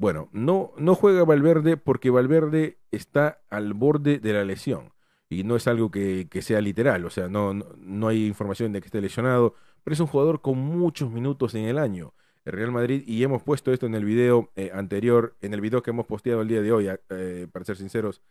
Bueno, 0.00 0.30
no, 0.32 0.72
no 0.78 0.94
juega 0.94 1.26
Valverde 1.26 1.76
porque 1.76 2.08
Valverde 2.08 2.78
está 2.90 3.42
al 3.50 3.74
borde 3.74 4.18
de 4.18 4.32
la 4.32 4.44
lesión. 4.46 4.94
Y 5.28 5.44
no 5.44 5.56
es 5.56 5.66
algo 5.68 5.90
que, 5.90 6.26
sea 6.40 6.62
literal, 6.62 7.04
o 7.04 7.10
sea, 7.10 7.28
no, 7.28 7.52
no, 7.52 8.08
hay 8.08 8.26
información 8.26 8.72
de 8.72 8.80
que 8.80 8.86
esté 8.86 9.02
lesionado, 9.02 9.54
pero 9.84 9.92
es 9.92 10.00
un 10.00 10.06
jugador 10.06 10.40
con 10.40 10.56
muchos 10.56 11.10
minutos 11.10 11.54
en 11.54 11.66
el 11.66 11.76
año. 11.76 12.14
El 12.46 12.54
Real 12.54 12.72
Madrid, 12.72 13.04
y 13.06 13.22
hemos 13.22 13.42
puesto 13.42 13.74
esto 13.74 13.84
en 13.84 13.94
el 13.94 14.06
video 14.06 14.50
eh, 14.56 14.70
anterior, 14.72 15.36
en 15.42 15.52
el 15.52 15.60
video 15.60 15.82
que 15.82 15.90
hemos 15.90 16.06
posteado 16.06 16.40
el 16.40 16.48
día 16.48 16.62
de 16.62 16.72
hoy, 16.72 16.88
eh, 17.10 17.46
para 17.52 17.66
ser 17.66 17.76
sinceros, 17.76 18.22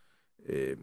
que 0.44 0.76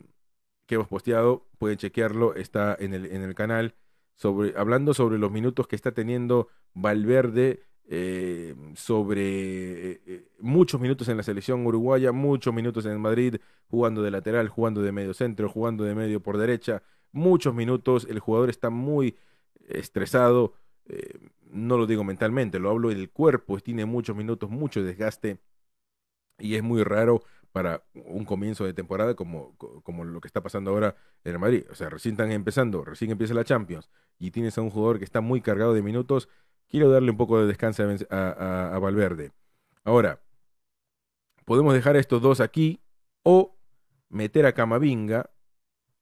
hemos 0.69 0.87
posteado, 0.87 1.49
pueden 1.57 1.77
chequearlo, 1.77 2.33
está 2.33 2.77
en 2.79 2.93
el, 2.93 3.07
en 3.07 3.23
el 3.23 3.35
canal, 3.35 3.75
sobre, 4.15 4.53
hablando 4.57 4.93
sobre 4.93 5.17
los 5.17 5.31
minutos 5.31 5.67
que 5.67 5.75
está 5.75 5.91
teniendo 5.91 6.47
Valverde 6.73 7.66
eh, 7.89 8.53
sobre 8.75 9.21
eh, 9.91 10.01
eh, 10.05 10.27
muchos 10.39 10.81
minutos 10.81 11.07
en 11.07 11.15
la 11.17 11.23
selección 11.23 11.65
uruguaya, 11.65 12.11
muchos 12.11 12.53
minutos 12.53 12.85
en 12.85 12.99
Madrid, 12.99 13.37
jugando 13.69 14.01
de 14.01 14.11
lateral, 14.11 14.49
jugando 14.49 14.81
de 14.81 14.91
medio 14.91 15.13
centro, 15.13 15.47
jugando 15.49 15.85
de 15.85 15.95
medio 15.95 16.21
por 16.21 16.37
derecha, 16.37 16.83
muchos 17.13 17.55
minutos, 17.55 18.05
el 18.09 18.19
jugador 18.19 18.49
está 18.49 18.69
muy 18.69 19.17
estresado, 19.69 20.53
no 21.49 21.77
lo 21.77 21.85
digo 21.87 22.03
mentalmente, 22.03 22.59
lo 22.59 22.69
hablo 22.69 22.89
del 22.89 23.09
cuerpo, 23.09 23.59
tiene 23.59 23.85
muchos 23.85 24.15
minutos, 24.15 24.49
mucho 24.49 24.83
desgaste 24.83 25.39
y 26.39 26.55
es 26.55 26.63
muy 26.63 26.83
raro 26.83 27.23
para 27.51 27.83
un 27.93 28.25
comienzo 28.25 28.65
de 28.65 28.73
temporada 28.73 29.15
como, 29.15 29.55
como 29.57 30.03
lo 30.03 30.21
que 30.21 30.27
está 30.27 30.41
pasando 30.41 30.71
ahora 30.71 30.95
en 31.23 31.33
el 31.33 31.39
Madrid. 31.39 31.63
O 31.71 31.75
sea, 31.75 31.89
recién 31.89 32.13
están 32.13 32.31
empezando, 32.31 32.83
recién 32.83 33.11
empieza 33.11 33.33
la 33.33 33.43
Champions 33.43 33.89
y 34.19 34.31
tienes 34.31 34.57
a 34.57 34.61
un 34.61 34.69
jugador 34.69 34.99
que 34.99 35.05
está 35.05 35.21
muy 35.21 35.41
cargado 35.41 35.73
de 35.73 35.81
minutos 35.81 36.29
quiero 36.69 36.89
darle 36.89 37.11
un 37.11 37.17
poco 37.17 37.39
de 37.39 37.47
descanso 37.47 37.83
a, 38.09 38.79
Valverde. 38.81 39.31
Ahora, 39.83 40.21
podemos 41.45 41.73
dejar 41.73 41.95
estos 41.95 42.21
dos 42.21 42.39
aquí 42.39 42.81
o 43.23 43.57
meter 44.09 44.45
a 44.45 44.53
Camavinga, 44.53 45.29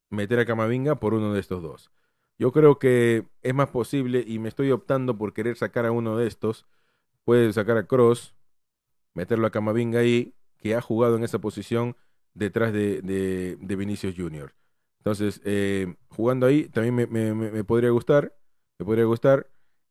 meter 0.09 0.39
a 0.39 0.45
Camavinga 0.45 0.95
por 0.95 1.13
uno 1.13 1.33
de 1.33 1.39
estos 1.39 1.61
dos. 1.61 1.91
Yo 2.37 2.51
creo 2.51 2.79
que 2.79 3.27
es 3.41 3.53
más 3.53 3.69
posible 3.69 4.23
y 4.25 4.39
me 4.39 4.49
estoy 4.49 4.71
optando 4.71 5.17
por 5.17 5.33
querer 5.33 5.55
sacar 5.55 5.85
a 5.85 5.91
uno 5.91 6.17
de 6.17 6.27
estos. 6.27 6.65
Puede 7.23 7.51
sacar 7.53 7.77
a 7.77 7.87
Cross, 7.87 8.35
meterlo 9.13 9.47
a 9.47 9.51
Camavinga 9.51 9.99
ahí, 9.99 10.35
que 10.57 10.75
ha 10.75 10.81
jugado 10.81 11.15
en 11.15 11.23
esa 11.23 11.39
posición 11.39 11.95
detrás 12.33 12.73
de, 12.73 13.01
de, 13.01 13.75
Vinicius 13.75 14.15
Junior. 14.17 14.53
Entonces, 14.97 15.41
eh, 15.45 15.95
jugando 16.09 16.45
ahí 16.45 16.67
también 16.67 16.95
me, 16.95 17.33
me 17.33 17.63
podría 17.63 17.91
gustar, 17.91 18.35
me 18.77 18.85
podría 18.85 19.05
gustar. 19.05 19.47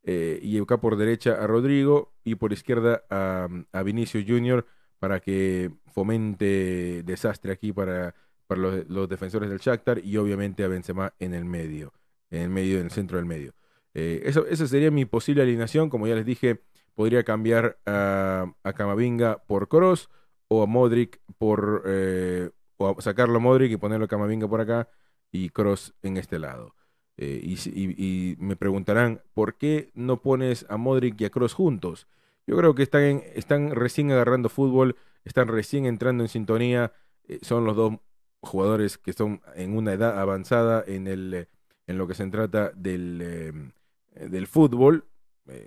Y 0.07 0.59
acá 0.59 0.79
por 0.79 0.97
derecha 0.97 1.43
a 1.43 1.47
Rodrigo 1.47 2.13
y 2.25 2.35
por 2.35 2.53
izquierda 2.53 3.05
a, 3.11 3.49
a 3.73 3.83
Vinicio 3.83 4.23
Junior 4.27 4.67
para 4.99 5.21
que 5.21 5.71
fomente 5.93 7.03
desastre 7.05 7.53
aquí 7.53 7.73
para, 7.73 8.15
para 8.47 8.61
los, 8.89 9.09
defensores 9.09 9.51
del 9.51 9.59
Shakhtar 9.59 9.99
y 10.05 10.17
obviamente 10.17 10.65
a 10.65 10.69
Benzema 10.69 11.15
en 11.19 11.35
el 11.35 11.45
medio, 11.45 11.93
en 12.31 12.43
el 12.43 12.49
medio, 12.49 12.79
en 12.79 12.87
el 12.87 12.91
centro 12.91 13.19
del 13.19 13.27
medio. 13.27 13.55
Eh, 13.95 14.23
eso, 14.25 14.47
esa 14.47 14.67
sería 14.67 14.91
mi 14.91 15.05
posible 15.05 15.43
alineación, 15.43 15.91
como 15.91 16.07
ya 16.07 16.15
les 16.15 16.27
dije, 16.27 16.63
podría 16.95 17.23
cambiar 17.23 17.79
a, 17.87 18.53
a 18.63 18.73
Camavinga 18.73 19.45
por 19.47 19.69
Cross 19.69 20.09
o 20.49 20.63
a 20.63 20.67
Modric 20.67 21.21
por 21.39 21.83
eh, 21.87 22.51
o 22.77 23.01
sacarlo 23.01 23.37
a 23.37 23.41
Modric 23.41 23.73
y 23.73 23.77
ponerlo 23.77 24.07
a 24.07 24.09
Camavinga 24.09 24.49
por 24.49 24.61
acá 24.61 24.89
y 25.31 25.51
Cross 25.51 25.95
en 26.03 26.17
este 26.17 26.39
lado. 26.39 26.75
Eh, 27.17 27.57
y, 27.67 28.37
me 28.39 28.57
preguntarán, 28.57 29.23
¿por 29.35 29.55
qué 29.57 29.91
no 29.95 30.21
pones 30.21 30.67
a 30.69 30.77
Modric 30.77 31.21
y 31.21 31.25
a 31.25 31.31
Cross 31.31 31.55
juntos? 31.55 32.09
Yo 32.47 32.57
creo 32.57 32.75
que 32.75 32.83
están, 32.83 33.23
están 33.35 33.71
recién 33.71 34.11
agarrando 34.11 34.49
fútbol, 34.49 34.97
están 35.25 35.49
recién 35.49 35.87
entrando 35.87 36.25
en 36.25 36.29
sintonía, 36.29 36.93
eh, 37.29 37.39
son 37.43 37.65
los 37.65 37.77
dos 37.77 37.95
jugadores 38.41 38.99
que 38.99 39.13
son 39.13 39.41
en 39.55 39.77
una 39.77 39.93
edad 39.93 40.19
avanzada 40.19 40.85
en, 40.87 41.07
el, 41.07 41.49
en 41.87 41.99
lo 41.99 42.07
que 42.07 42.15
se 42.15 42.27
trata 42.27 42.71
del, 42.75 43.21
eh, 43.23 44.29
del 44.29 44.47
fútbol. 44.47 45.07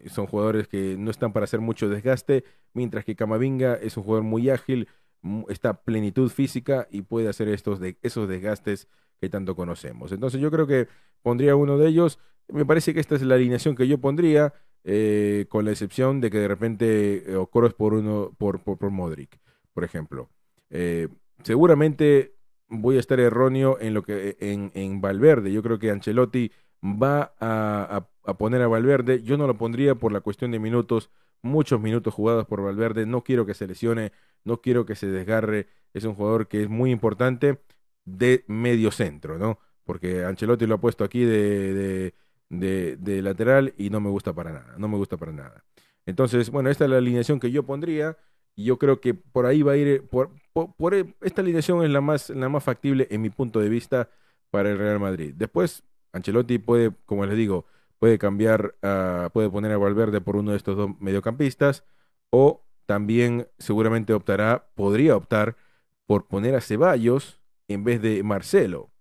son 0.08 0.28
jugadores 0.28 0.68
que 0.68 0.96
no 0.98 1.12
están 1.12 1.34
para 1.34 1.46
hacer 1.46 1.62
mucho 1.62 1.90
desgaste, 1.90 2.44
mientras 2.74 3.06
que 3.06 3.16
Camavinga 3.16 3.76
es 3.76 3.96
un 3.98 4.04
jugador 4.04 4.24
muy 4.24 4.50
ágil, 4.50 4.88
está 5.50 5.82
plenitud 5.82 6.30
física 6.30 6.88
y 6.92 7.02
puede 7.02 7.30
hacer 7.30 7.48
estos 7.48 7.80
de, 7.80 7.98
esos 8.02 8.28
desgastes 8.28 8.88
que 9.20 9.30
tanto 9.30 9.56
conocemos. 9.56 10.12
Entonces 10.12 10.40
yo 10.42 10.52
creo 10.52 10.68
que 10.68 10.88
pondría 11.22 11.56
uno 11.56 11.78
de 11.78 11.88
ellos. 11.88 12.20
Me 12.48 12.66
parece 12.66 12.94
que 12.94 13.00
esta 13.00 13.16
es 13.16 13.22
la 13.22 13.36
alineación 13.36 13.76
que 13.76 13.88
yo 13.88 14.00
pondría. 14.00 14.54
Eh, 14.90 15.48
con 15.50 15.66
la 15.66 15.72
excepción 15.72 16.22
de 16.22 16.32
que 16.32 16.38
de 16.38 16.48
repente 16.48 17.34
eh, 17.34 17.46
por 17.52 17.94
uno 17.94 18.32
por, 18.38 18.62
por, 18.64 18.90
Modric, 18.90 19.38
por 19.74 19.84
ejemplo. 19.84 20.30
Eh, 20.70 21.10
seguramente 21.44 22.36
voy 22.70 22.96
a 22.96 23.02
estar 23.02 23.20
erróneo 23.20 23.78
en 23.82 23.94
lo 23.94 24.04
que 24.04 24.38
en, 24.40 24.72
en 24.76 25.02
Valverde. 25.02 25.52
Yo 25.52 25.62
creo 25.62 25.78
que 25.78 25.92
Ancelotti 25.92 26.54
va 26.82 27.34
a, 27.42 28.08
poner 28.38 28.62
a 28.62 28.68
Valverde. 28.68 29.22
Yo 29.24 29.38
no 29.38 29.46
lo 29.46 29.58
pondría 29.58 29.96
por 29.96 30.14
la 30.14 30.22
cuestión 30.22 30.52
de 30.52 30.60
minutos, 30.60 31.12
muchos 31.42 31.82
minutos 31.82 32.14
jugados 32.14 32.46
por 32.46 32.64
Valverde. 32.64 33.06
No 33.06 33.26
quiero 33.26 33.46
que 33.46 33.54
se 33.54 33.68
lesione, 33.68 34.14
no 34.46 34.62
quiero 34.62 34.86
que 34.86 34.96
se 34.96 35.08
desgarre. 35.08 35.68
Es 35.94 36.06
un 36.06 36.16
jugador 36.16 36.48
que 36.48 36.64
es 36.64 36.70
muy 36.70 36.92
importante 36.92 37.60
de 38.08 38.44
medio 38.48 38.92
centro, 38.92 39.38
¿no? 39.38 39.60
Porque 39.84 40.26
Ancelotti 40.26 40.66
lo 40.66 40.76
ha 40.76 40.82
puesto 40.82 41.04
aquí 41.04 41.24
de 41.24 42.14
de, 42.50 43.22
lateral 43.22 43.74
y 43.78 43.90
no 43.90 44.00
me 44.00 44.10
gusta 44.10 44.34
para 44.34 44.52
nada, 44.52 44.76
no 44.78 44.88
me 44.88 44.98
gusta 44.98 45.18
para 45.18 45.32
nada. 45.32 45.64
Entonces, 46.06 46.50
bueno, 46.50 46.70
esta 46.70 46.86
es 46.86 46.92
la 46.92 46.98
alineación 46.98 47.40
que 47.40 47.52
yo 47.52 47.64
pondría 47.64 48.18
y 48.56 48.66
yo 48.66 48.78
creo 48.78 49.02
que 49.02 49.14
por 49.14 49.46
ahí 49.46 49.62
va 49.62 49.74
a 49.74 49.78
ir, 49.78 50.08
por, 50.08 50.32
por, 50.54 50.94
esta 51.22 51.42
alineación 51.42 51.84
es 51.84 51.90
la 51.90 52.02
más, 52.02 52.30
la 52.30 52.50
más 52.50 52.64
factible 52.64 53.08
en 53.12 53.22
mi 53.22 53.30
punto 53.30 53.60
de 53.60 53.70
vista 53.70 54.10
para 54.50 54.72
el 54.72 54.78
Real 54.78 55.00
Madrid. 55.00 55.34
Después, 55.36 55.84
Ancelotti 56.14 56.58
puede, 56.58 56.92
como 57.06 57.26
les 57.26 57.38
digo, 57.38 57.66
puede 58.00 58.18
cambiar, 58.18 58.76
puede 59.34 59.50
poner 59.50 59.72
a 59.72 59.78
Valverde 59.78 60.22
por 60.22 60.38
uno 60.38 60.52
de 60.52 60.58
estos 60.58 60.78
dos 60.78 60.90
mediocampistas 61.00 61.84
o 62.30 62.64
también 62.86 63.48
seguramente 63.58 64.14
optará, 64.14 64.70
podría 64.76 65.16
optar 65.16 65.58
por 66.06 66.28
poner 66.28 66.56
a 66.56 66.62
Ceballos 66.62 67.37
en 67.68 67.84
vez 67.84 68.02
de 68.02 68.24
Marcelo 68.24 68.92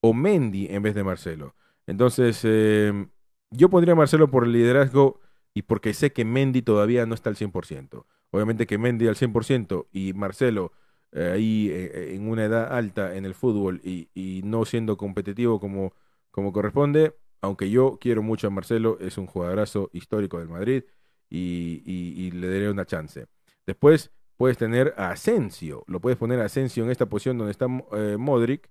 o 0.00 0.14
Mendy 0.14 0.66
en 0.70 0.82
vez 0.82 0.94
de 0.94 1.04
Marcelo. 1.04 1.54
Entonces, 1.86 2.40
em, 2.44 3.10
yo 3.50 3.68
pondría 3.70 3.92
a 3.92 3.96
Marcelo 3.96 4.30
por 4.30 4.44
el 4.44 4.52
liderazgo 4.52 5.20
y 5.54 5.62
porque 5.62 5.94
sé 5.94 6.12
que 6.12 6.24
Mendy 6.24 6.62
todavía 6.62 7.06
no 7.06 7.14
está 7.14 7.30
al 7.30 7.36
100%. 7.36 8.06
Obviamente 8.30 8.66
que 8.66 8.78
Mendy 8.78 9.08
al 9.08 9.16
100% 9.16 9.88
y 9.92 10.12
Marcelo 10.12 10.72
eh, 11.12 11.32
ahí 11.34 11.68
eh, 11.70 12.14
en 12.14 12.28
una 12.28 12.44
edad 12.44 12.72
alta 12.72 13.16
en 13.16 13.24
el 13.24 13.34
fútbol 13.34 13.80
y, 13.84 14.42
no 14.44 14.64
siendo 14.64 14.96
competitivo 14.96 15.60
como, 15.60 15.92
como 16.30 16.52
corresponde, 16.52 17.16
aunque 17.40 17.70
yo 17.70 17.98
quiero 18.00 18.22
mucho 18.22 18.46
a 18.46 18.50
Marcelo, 18.50 18.98
es 19.00 19.18
un 19.18 19.26
jugadorazo 19.26 19.90
histórico 19.92 20.38
del 20.38 20.48
Madrid 20.48 20.84
y, 21.28 22.30
le 22.32 22.48
daré 22.48 22.70
una 22.70 22.86
chance. 22.86 23.26
Después 23.66 24.12
puedes 24.40 24.56
tener 24.56 24.94
a 24.96 25.10
Asensio, 25.10 25.84
lo 25.86 26.00
puedes 26.00 26.16
poner 26.18 26.40
a 26.40 26.46
Asensio 26.46 26.82
en 26.82 26.90
esta 26.90 27.04
posición 27.04 27.36
donde 27.36 27.50
está 27.50 27.66
eh, 27.92 28.16
Modric, 28.18 28.70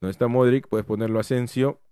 donde 0.00 0.10
está 0.10 0.26
Modric, 0.26 0.68
puedes 0.68 0.86
ponerlo 0.86 1.18
a 1.18 1.20
Asensio 1.20 1.82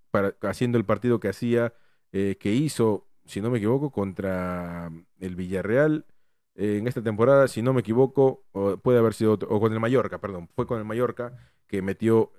haciendo 0.41 0.79
el 0.79 0.85
partido 0.85 1.19
que 1.19 1.29
hacía, 1.29 1.71
eh, 2.13 2.37
que 2.39 2.51
hizo, 2.51 3.05
si 3.25 3.39
no 3.39 3.51
me 3.51 3.59
equivoco, 3.59 3.91
contra 3.91 4.89
el 5.19 5.35
Villarreal 5.35 6.07
eh, 6.55 6.77
en 6.79 6.87
esta 6.87 7.03
temporada, 7.03 7.47
si 7.47 7.61
no 7.61 7.73
me 7.73 7.81
equivoco, 7.81 8.43
puede 8.81 8.97
haber 8.97 9.13
sido 9.13 9.33
otro, 9.33 9.49
o 9.51 9.59
con 9.59 9.71
el 9.71 9.79
Mallorca, 9.79 10.19
perdón, 10.19 10.49
fue 10.55 10.65
con 10.65 10.79
el 10.79 10.85
Mallorca 10.85 11.37
que 11.67 11.83
metió 11.83 12.31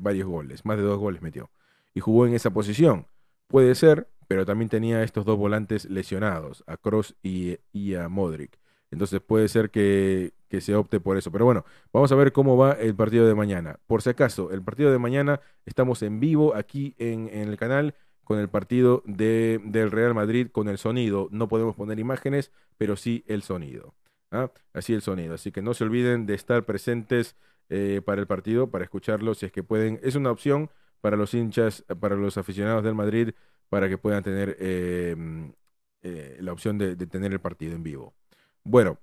varios 0.00 0.26
goles, 0.26 0.64
más 0.64 0.78
de 0.78 0.84
dos 0.84 0.98
goles 0.98 1.20
metió, 1.20 1.50
y 1.92 2.00
jugó 2.00 2.26
en 2.26 2.32
esa 2.32 2.50
posición. 2.50 3.08
Puede 3.46 3.74
ser, 3.74 4.08
pero 4.26 4.46
también 4.46 4.70
tenía 4.70 5.02
estos 5.02 5.26
dos 5.26 5.36
volantes 5.36 5.84
lesionados, 5.84 6.64
a 6.66 6.78
Cross 6.78 7.14
y 7.22 7.94
a 7.94 8.08
Modric. 8.08 8.58
Entonces 8.90 9.20
puede 9.20 9.48
ser 9.48 9.70
que, 9.70 10.32
se 10.60 10.74
opte 10.74 11.00
por 11.00 11.16
eso. 11.16 11.30
Pero 11.30 11.44
bueno, 11.44 11.64
vamos 11.92 12.10
a 12.12 12.14
ver 12.14 12.32
cómo 12.32 12.56
va 12.56 12.72
el 12.72 12.94
partido 12.94 13.26
de 13.26 13.34
mañana. 13.34 13.78
Por 13.86 14.02
si 14.02 14.10
acaso, 14.10 14.50
el 14.50 14.62
partido 14.62 14.90
de 14.90 14.98
mañana 14.98 15.40
estamos 15.66 16.02
en 16.02 16.20
vivo 16.20 16.54
aquí 16.54 16.94
en, 16.98 17.28
el 17.28 17.56
canal 17.56 17.94
con 18.24 18.38
el 18.38 18.48
partido 18.48 19.02
de, 19.06 19.60
del 19.64 19.90
Real 19.90 20.14
Madrid 20.14 20.48
con 20.50 20.68
el 20.68 20.78
sonido. 20.78 21.28
No 21.30 21.48
podemos 21.48 21.76
poner 21.76 21.98
imágenes, 21.98 22.50
pero 22.78 22.96
sí 22.96 23.24
el 23.26 23.42
sonido. 23.42 23.94
¿ah? 24.30 24.50
Así 24.72 24.94
el 24.94 25.02
sonido. 25.02 25.34
Así 25.34 25.52
que 25.52 25.62
no 25.62 25.74
se 25.74 25.84
olviden 25.84 26.26
de 26.26 26.34
estar 26.34 26.64
presentes 26.64 27.36
eh, 27.68 28.00
para 28.04 28.20
el 28.20 28.26
partido, 28.26 28.70
para 28.70 28.84
escucharlo 28.84 29.34
si 29.34 29.46
es 29.46 29.52
que 29.52 29.62
pueden. 29.62 30.00
Es 30.02 30.14
una 30.14 30.30
opción 30.30 30.70
para 31.00 31.16
los 31.16 31.34
hinchas, 31.34 31.84
para 32.00 32.16
los 32.16 32.38
aficionados 32.38 32.82
del 32.84 32.94
Madrid, 32.94 33.30
para 33.68 33.88
que 33.88 33.98
puedan 33.98 34.22
tener 34.22 34.56
eh, 34.60 35.14
eh, 36.02 36.38
la 36.40 36.52
opción 36.52 36.78
de 36.78 36.96
tener 36.96 37.32
el 37.32 37.40
partido 37.40 37.74
en 37.74 37.82
vivo. 37.82 38.14
Bueno, 38.68 38.98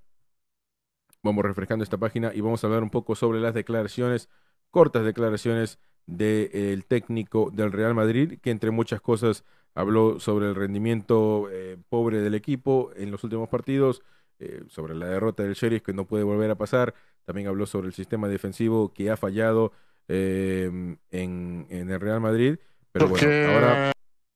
vamos 1.23 1.43
refrescando 1.43 1.81
esta 1.81 1.97
página 1.97 2.31
y 2.35 2.39
vamos 2.39 2.63
a 2.63 2.67
hablar 2.67 2.83
un 2.83 2.91
poco 2.91 3.15
sobre 3.15 3.39
las 3.39 3.55
declaraciones, 3.55 4.29
cortas 4.69 5.03
declaraciones 5.03 5.79
del 6.05 6.85
técnico 6.85 7.49
del 7.51 7.71
Real 7.71 7.95
Madrid, 7.95 8.37
que 8.43 8.51
entre 8.51 8.69
muchas 8.69 9.01
cosas 9.01 9.43
habló 9.73 10.19
sobre 10.19 10.45
el 10.49 10.53
rendimiento 10.53 11.49
eh, 11.51 11.79
pobre 11.89 12.19
del 12.19 12.35
equipo 12.35 12.91
en 12.95 13.09
los 13.09 13.23
últimos 13.23 13.49
partidos, 13.49 14.03
eh, 14.37 14.63
sobre 14.67 14.93
la 14.93 15.07
derrota 15.07 15.41
del 15.41 15.55
Sheriff 15.55 15.81
que 15.81 15.93
no 15.93 16.05
puede 16.05 16.23
volver 16.23 16.51
a 16.51 16.55
pasar, 16.59 16.93
también 17.23 17.47
habló 17.47 17.65
sobre 17.65 17.87
el 17.87 17.93
sistema 17.93 18.27
defensivo 18.27 18.93
que 18.93 19.09
ha 19.09 19.17
fallado 19.17 19.71
eh, 20.07 20.69
en, 21.09 21.65
en, 21.71 21.89
el 21.89 21.99
Real 21.99 22.21
Madrid, 22.21 22.59
pero 22.91 23.07
bueno, 23.07 23.27
ahora 23.51 23.93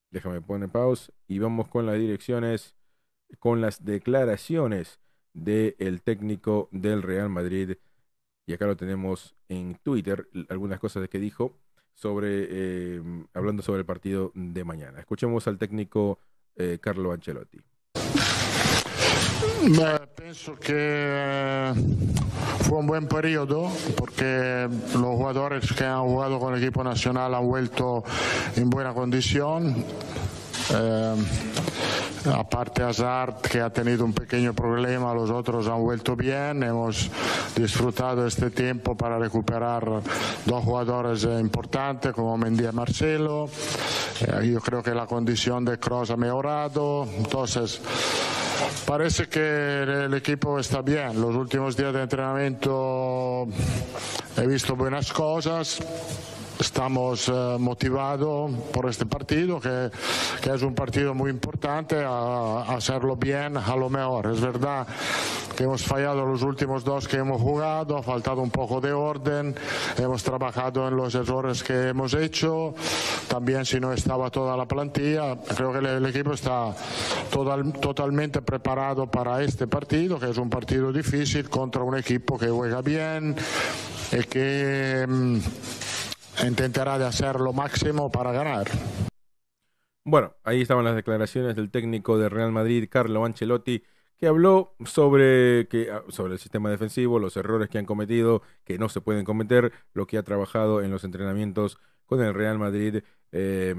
déjame 0.09 0.41
poner 0.41 0.69
pausa 0.69 1.13
y 1.27 1.37
vamos 1.37 1.67
con 1.67 1.85
las 1.85 1.99
direcciones, 1.99 2.75
con 3.37 3.61
las 3.61 3.85
declaraciones 3.85 4.99
del 5.33 6.01
técnico 6.01 6.69
del 6.71 7.01
Real 7.01 7.29
Madrid. 7.29 7.77
Y 8.45 8.53
acá 8.53 8.65
lo 8.65 8.75
tenemos 8.75 9.35
en 9.47 9.75
Twitter, 9.83 10.27
algunas 10.49 10.79
cosas 10.79 11.07
que 11.07 11.19
dijo 11.19 11.53
sobre, 11.93 12.47
eh, 12.49 13.01
hablando 13.33 13.61
sobre 13.61 13.79
el 13.79 13.85
partido 13.85 14.31
de 14.33 14.63
mañana. 14.63 14.99
Escuchemos 14.99 15.47
al 15.47 15.57
técnico 15.57 16.19
eh, 16.55 16.79
Carlo 16.81 17.11
Ancelotti. 17.11 17.59
Pienso 20.15 20.55
que 20.55 20.73
eh, 20.73 21.73
fue 22.61 22.77
un 22.79 22.87
buen 22.87 23.07
periodo 23.07 23.69
porque 23.97 24.69
los 24.93 25.15
jugadores 25.15 25.71
que 25.73 25.83
han 25.83 26.03
jugado 26.03 26.39
con 26.39 26.53
el 26.53 26.63
equipo 26.63 26.83
nacional 26.83 27.33
han 27.33 27.45
vuelto 27.45 28.03
en 28.55 28.69
buena 28.69 28.93
condición. 28.93 29.83
Aparte 32.25 32.83
Hazard, 32.83 33.41
que 33.41 33.61
ha 33.61 33.69
tenido 33.69 34.03
un 34.03 34.13
pequeño 34.13 34.53
problema, 34.53 35.13
los 35.13 35.29
otros 35.29 35.67
han 35.67 35.79
vuelto 35.79 36.15
bien. 36.15 36.63
Hemos 36.63 37.09
disfrutado 37.55 38.27
este 38.27 38.49
tiempo 38.49 38.95
para 38.95 39.17
recuperar 39.17 40.01
dos 40.45 40.63
jugadores 40.63 41.23
importantes 41.23 42.13
como 42.13 42.37
Mendy 42.37 42.65
y 42.67 42.71
Marcelo. 42.71 43.49
Eh, 44.21 44.49
yo 44.51 44.59
creo 44.59 44.83
que 44.83 44.93
la 44.93 45.05
condición 45.05 45.63
de 45.63 45.79
Kroos 45.79 46.11
ha 46.11 46.17
mejorado. 46.17 47.07
Entonces, 47.17 47.81
parece 48.85 49.27
que 49.27 49.83
el 50.05 50.13
equipo 50.13 50.59
está 50.59 50.81
bien. 50.81 51.19
Los 51.19 51.35
últimos 51.35 51.75
días 51.75 51.93
de 51.93 52.01
entrenamiento 52.01 53.47
he 54.37 54.47
visto 54.47 54.75
buenas 54.75 55.11
cosas 55.11 55.79
estamos 56.59 57.29
eh, 57.29 57.55
motivados 57.57 58.51
por 58.73 58.89
este 58.89 59.05
partido, 59.05 59.59
que, 59.59 59.89
que, 60.41 60.53
es 60.53 60.61
un 60.61 60.75
partido 60.75 61.13
muy 61.13 61.31
importante, 61.31 62.03
a, 62.05 62.61
hacerlo 62.63 63.15
bien 63.15 63.55
a 63.57 63.75
lo 63.75 63.89
mejor. 63.89 64.27
Es 64.27 64.41
verdad 64.41 64.85
que 65.55 65.63
hemos 65.63 65.83
fallado 65.83 66.25
los 66.25 66.43
últimos 66.43 66.83
dos 66.83 67.07
que 67.07 67.17
hemos 67.17 67.41
jugado, 67.41 67.97
ha 67.97 68.03
faltado 68.03 68.41
un 68.41 68.51
poco 68.51 68.81
de 68.81 68.91
orden, 68.91 69.55
hemos 69.97 70.23
trabajado 70.23 70.87
en 70.87 70.97
los 70.97 71.15
errores 71.15 71.63
que 71.63 71.89
hemos 71.89 72.13
hecho, 72.13 72.75
también 73.27 73.65
si 73.65 73.79
no 73.79 73.93
estaba 73.93 74.29
toda 74.29 74.57
la 74.57 74.65
plantilla, 74.65 75.37
creo 75.55 75.71
que 75.71 75.79
el, 75.79 75.85
el 75.85 76.05
equipo 76.05 76.33
está 76.33 76.75
total, 77.29 77.71
totalmente 77.73 78.41
preparado 78.49 79.05
para 79.11 79.43
este 79.43 79.67
partido, 79.67 80.19
que 80.19 80.27
es 80.27 80.37
un 80.39 80.49
partido 80.49 80.91
difícil 80.91 81.49
contra 81.49 81.83
un 81.83 81.95
equipo 81.95 82.39
que 82.39 82.47
juega 82.49 82.81
bien 82.81 83.35
y 84.11 84.23
que... 84.23 85.05
Mmm, 85.07 85.37
intentará 86.47 86.97
de 86.97 87.05
hacer 87.05 87.39
lo 87.39 87.53
máximo 87.53 88.11
para 88.11 88.31
ganar. 88.31 88.67
Bueno, 90.03 90.33
ahí 90.43 90.61
estaban 90.61 90.85
las 90.85 90.95
declaraciones 90.95 91.55
del 91.55 91.69
técnico 91.69 92.17
de 92.17 92.29
Real 92.29 92.51
Madrid, 92.51 92.87
Carlo 92.89 93.23
Ancelotti, 93.23 93.83
que 94.17 94.25
habló 94.25 94.73
sobre, 94.83 95.67
que, 95.67 95.91
ah, 95.91 96.03
sobre 96.09 96.33
el 96.33 96.39
sistema 96.39 96.71
defensivo, 96.71 97.19
los 97.19 97.37
errores 97.37 97.69
que 97.69 97.77
han 97.77 97.85
cometido, 97.85 98.41
que 98.63 98.79
no 98.79 98.89
se 98.89 99.01
pueden 99.01 99.25
cometer, 99.25 99.71
lo 99.93 100.07
que 100.07 100.17
ha 100.17 100.23
trabajado 100.23 100.81
en 100.81 100.89
los 100.89 101.03
entrenamientos 101.03 101.77
con 102.07 102.21
el 102.23 102.33
Real 102.33 102.57
Madrid 102.57 103.03
eh, 103.31 103.75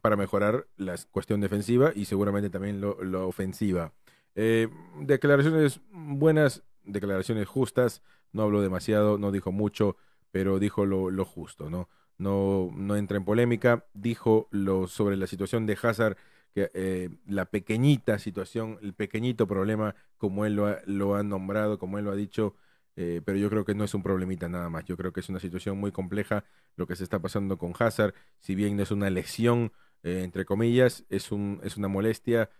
para 0.00 0.16
mejorar 0.16 0.66
la 0.76 0.96
cuestión 1.10 1.40
defensiva 1.40 1.92
y 1.94 2.06
seguramente 2.06 2.50
también 2.50 2.80
lo, 2.80 3.28
ofensiva. 3.28 3.92
Eh, 4.34 4.68
declaraciones 5.00 5.80
buenas, 5.90 6.62
declaraciones 6.84 7.46
justas, 7.46 8.02
no 8.32 8.42
habló 8.42 8.62
demasiado, 8.62 9.18
no 9.18 9.32
dijo 9.32 9.52
mucho 9.52 9.96
pero 10.30 10.58
dijo 10.58 10.86
lo, 10.86 11.24
justo, 11.24 11.70
¿no? 11.70 11.88
¿no? 12.18 12.70
No 12.74 12.96
entra 12.96 13.16
en 13.16 13.24
polémica, 13.24 13.86
dijo 13.94 14.48
lo 14.50 14.86
sobre 14.86 15.16
la 15.16 15.26
situación 15.26 15.66
de 15.66 15.78
Hazard, 15.80 16.16
que 16.54 16.70
eh, 16.74 17.10
la 17.26 17.46
pequeñita 17.46 18.18
situación, 18.18 18.78
el 18.82 18.94
pequeñito 18.94 19.46
problema, 19.46 19.94
como 20.16 20.44
él 20.44 20.54
lo 20.54 20.66
ha, 20.66 20.80
lo 20.86 21.14
ha 21.14 21.22
nombrado, 21.22 21.78
como 21.78 21.98
él 21.98 22.04
lo 22.04 22.10
ha 22.10 22.16
dicho, 22.16 22.54
eh, 23.00 23.22
pero 23.24 23.38
yo 23.38 23.48
creo 23.48 23.64
que 23.64 23.76
no 23.76 23.84
es 23.84 23.94
un 23.94 24.02
problemita 24.02 24.48
nada 24.48 24.68
más. 24.68 24.84
Yo 24.84 24.96
creo 24.96 25.12
que 25.12 25.20
es 25.20 25.28
una 25.28 25.38
situación 25.38 25.78
muy 25.78 25.92
compleja 25.92 26.44
lo 26.74 26.88
que 26.88 26.96
se 26.96 27.04
está 27.04 27.20
pasando 27.20 27.56
con 27.56 27.72
Hazard. 27.78 28.12
Si 28.40 28.56
bien 28.56 28.76
no 28.76 28.82
es 28.82 28.90
una 28.90 29.08
lesión, 29.08 29.72
eh, 30.02 30.22
entre 30.24 30.44
comillas, 30.44 31.04
es, 31.08 31.30
un, 31.30 31.60
es 31.62 31.76
una 31.76 31.86
molestia, 31.86 32.50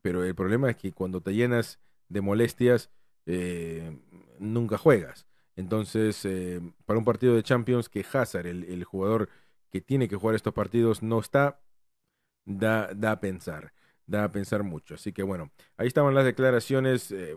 pero 0.00 0.24
el 0.24 0.34
problema 0.36 0.70
es 0.70 0.76
que 0.76 0.92
cuando 0.92 1.20
te 1.20 1.34
llenas 1.34 1.80
de 2.08 2.20
molestias, 2.20 2.90
nunca 4.38 4.78
juegas. 4.78 5.26
Entonces, 5.56 6.24
eh, 6.24 6.60
para 6.86 6.98
un 6.98 7.04
partido 7.04 7.34
de 7.34 7.42
Champions 7.42 7.88
que 7.88 8.04
Hazard, 8.12 8.46
el, 8.46 8.84
jugador 8.84 9.28
que 9.70 9.80
tiene 9.80 10.08
que 10.08 10.16
jugar 10.16 10.36
estos 10.36 10.54
partidos, 10.54 11.02
no 11.02 11.18
está, 11.18 11.60
da, 12.44 12.92
da 12.94 13.12
a 13.12 13.20
pensar, 13.20 13.72
da 14.06 14.24
a 14.24 14.32
pensar 14.32 14.62
mucho. 14.62 14.94
Así 14.94 15.12
que 15.12 15.22
bueno, 15.22 15.50
ahí 15.76 15.86
estaban 15.88 16.14
las 16.14 16.24
declaraciones 16.24 17.10
eh, 17.12 17.36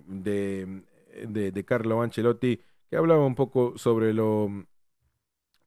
de, 1.27 1.65
Carlo 1.65 2.01
Ancelotti, 2.01 2.61
que 2.89 2.97
hablaba 2.97 3.25
un 3.25 3.35
poco 3.35 3.77
sobre 3.77 4.13
lo, 4.13 4.49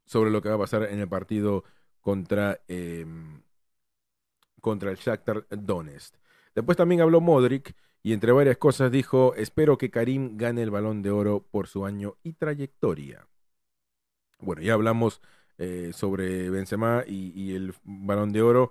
sobre 0.04 0.30
lo 0.30 0.42
que 0.42 0.48
va 0.48 0.56
a 0.56 0.58
pasar 0.58 0.84
en 0.84 1.00
el 1.00 1.08
partido 1.08 1.64
contra, 2.00 2.60
em, 2.68 3.42
contra 4.60 4.90
el 4.90 4.96
Shakhtar 4.96 5.46
Donetsk. 5.50 6.14
Después 6.54 6.76
también 6.76 7.00
habló 7.00 7.20
Modric, 7.20 7.74
y 8.06 8.12
entre 8.12 8.30
varias 8.30 8.56
cosas 8.56 8.92
dijo, 8.92 9.34
espero 9.34 9.78
que 9.78 9.90
Karim 9.90 10.36
gane 10.36 10.62
el 10.62 10.70
balón 10.70 11.02
de 11.02 11.10
oro 11.10 11.44
por 11.50 11.66
su 11.66 11.84
año 11.84 12.14
y 12.22 12.34
trayectoria. 12.34 13.26
Bueno, 14.38 14.62
ya 14.62 14.74
hablamos 14.74 15.20
eh, 15.58 15.90
sobre 15.92 16.48
Benzema 16.48 17.02
y, 17.04 17.56
el 17.56 17.74
balón 17.82 18.32
de 18.32 18.42
oro. 18.42 18.70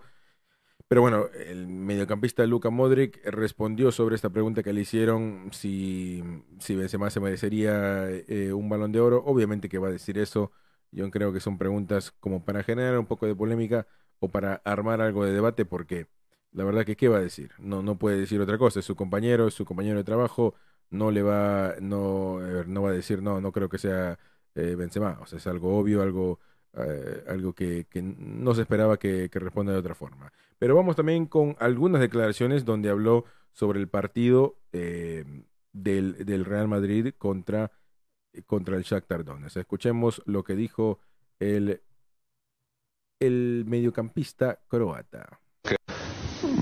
Pero 0.87 1.01
bueno, 1.01 1.27
el 1.33 1.67
mediocampista 1.67 2.45
Luka 2.45 2.69
Modric 2.69 3.19
respondió 3.25 3.91
sobre 3.91 4.15
esta 4.15 4.29
pregunta 4.29 4.61
que 4.61 4.71
le 4.71 4.81
hicieron 4.81 5.49
si, 5.51 6.23
si 6.59 6.75
Benzema 6.75 7.09
se 7.09 7.19
merecería 7.19 8.07
eh, 8.09 8.53
un 8.53 8.69
balón 8.69 8.91
de 8.91 8.99
oro. 8.99 9.23
Obviamente 9.25 9.67
que 9.67 9.79
va 9.79 9.87
a 9.87 9.91
decir 9.91 10.17
eso. 10.19 10.51
Yo 10.91 11.09
creo 11.11 11.33
que 11.33 11.39
son 11.39 11.57
preguntas 11.57 12.11
como 12.19 12.45
para 12.45 12.63
generar 12.63 12.97
un 12.99 13.07
poco 13.07 13.25
de 13.25 13.35
polémica 13.35 13.87
o 14.19 14.29
para 14.29 14.61
armar 14.63 15.01
algo 15.01 15.25
de 15.25 15.33
debate 15.33 15.65
porque 15.65 16.07
la 16.51 16.63
verdad 16.63 16.85
que 16.85 16.95
qué 16.95 17.09
va 17.09 17.17
a 17.17 17.21
decir, 17.21 17.51
no, 17.59 17.81
no 17.81 17.97
puede 17.97 18.17
decir 18.17 18.39
otra 18.41 18.57
cosa, 18.57 18.81
su 18.81 18.95
compañero, 18.95 19.49
su 19.51 19.65
compañero 19.65 19.97
de 19.97 20.03
trabajo, 20.05 20.55
no 20.89 21.11
le 21.11 21.21
va, 21.21 21.75
no, 21.81 22.39
no 22.65 22.81
va 22.81 22.89
a 22.89 22.93
decir 22.93 23.21
no, 23.21 23.41
no 23.41 23.51
creo 23.51 23.67
que 23.69 23.77
sea 23.77 24.17
eh, 24.55 24.75
Benzema, 24.75 25.19
o 25.21 25.25
sea, 25.25 25.37
es 25.37 25.47
algo 25.47 25.77
obvio, 25.77 26.01
algo, 26.01 26.39
eh, 26.77 27.23
algo 27.27 27.53
que, 27.53 27.85
no 28.01 28.53
se 28.53 28.61
esperaba 28.61 28.97
que, 28.97 29.29
responda 29.33 29.71
de 29.71 29.79
otra 29.79 29.95
forma. 29.95 30.31
Pero 30.57 30.75
vamos 30.75 30.95
también 30.95 31.25
con 31.25 31.55
algunas 31.59 32.01
declaraciones 32.01 32.65
donde 32.65 32.89
habló 32.89 33.25
sobre 33.51 33.79
el 33.79 33.87
partido 33.87 34.57
eh, 34.73 35.23
del, 35.71 36.25
del, 36.25 36.43
Real 36.45 36.67
Madrid 36.67 37.13
contra, 37.17 37.71
contra 38.45 38.75
el 38.75 38.83
Shakhtar 38.83 39.23
Donetsk. 39.23 39.57
Escuchemos 39.57 40.21
lo 40.25 40.43
que 40.43 40.55
dijo 40.55 40.99
el, 41.39 41.81
el 43.19 43.63
mediocampista 43.67 44.59
croata. 44.67 45.39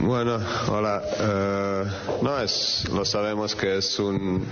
Bueno, 0.06 0.38
hola. 0.68 1.01
Eh, 1.18 1.86
no 2.22 2.38
es, 2.38 2.89
lo 2.91 3.06
sabemos 3.06 3.56
que 3.56 3.78
es 3.78 3.99
un 3.99 4.45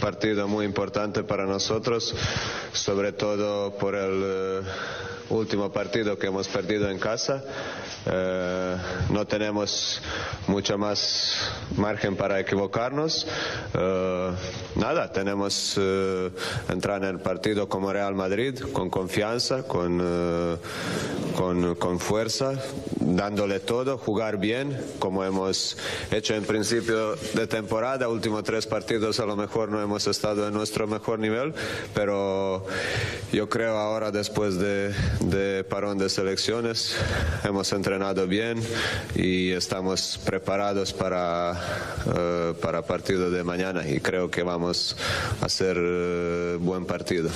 partido 0.00 0.48
muy 0.48 0.66
importante 0.66 1.22
para 1.22 1.46
nosotros, 1.46 2.12
sobre 2.72 3.12
todo 3.12 3.70
por 3.78 3.94
el 3.94 4.22
eh, 4.24 4.60
último 5.30 5.70
partido 5.70 6.18
que 6.18 6.26
hemos 6.26 6.48
perdido 6.48 6.90
en 6.90 6.98
casa. 6.98 7.40
Eh, 8.04 8.76
no 9.10 9.24
tenemos 9.28 10.02
mucho 10.48 10.76
más 10.76 11.36
margen 11.76 12.16
para 12.16 12.40
equivocarnos. 12.40 13.28
nada, 14.74 15.12
tenemos 15.12 15.78
entrar 16.68 17.04
en 17.04 17.10
el 17.10 17.20
partido 17.20 17.68
como 17.68 17.92
Real 17.92 18.14
Madrid 18.16 18.58
con 18.72 18.90
confianza, 18.90 19.62
con, 19.62 20.58
con, 21.36 21.74
con 21.76 22.00
fuerza, 22.00 22.54
dándole 23.00 23.60
todo, 23.60 23.98
jugar 23.98 24.38
bien 24.38 24.95
como 24.98 25.24
hemos 25.24 25.76
hecho 26.10 26.34
en 26.34 26.44
principio 26.44 27.16
de 27.34 27.46
temporada. 27.46 28.08
Últimos 28.08 28.44
tres 28.44 28.66
partidos 28.66 29.20
a 29.20 29.26
lo 29.26 29.36
mejor 29.36 29.70
no 29.70 29.80
hemos 29.80 30.06
estado 30.06 30.46
en 30.48 30.54
nuestro 30.54 30.86
mejor 30.86 31.18
nivel, 31.18 31.54
pero 31.94 32.64
yo 33.32 33.48
creo 33.48 33.76
ahora 33.76 34.10
después 34.10 34.58
de, 34.58 34.92
de 35.20 35.64
parón 35.64 35.98
de 35.98 36.08
selecciones 36.08 36.96
hemos 37.44 37.72
entrenado 37.72 38.26
bien 38.26 38.60
y 39.14 39.50
estamos 39.50 40.18
preparados 40.24 40.92
para, 40.92 41.52
uh, 42.06 42.54
para 42.60 42.82
partido 42.82 43.30
de 43.30 43.44
mañana 43.44 43.88
y 43.88 44.00
creo 44.00 44.30
que 44.30 44.42
vamos 44.42 44.96
a 45.40 45.46
hacer 45.46 45.78
uh, 45.78 46.58
buen 46.58 46.86
partido. 46.86 47.30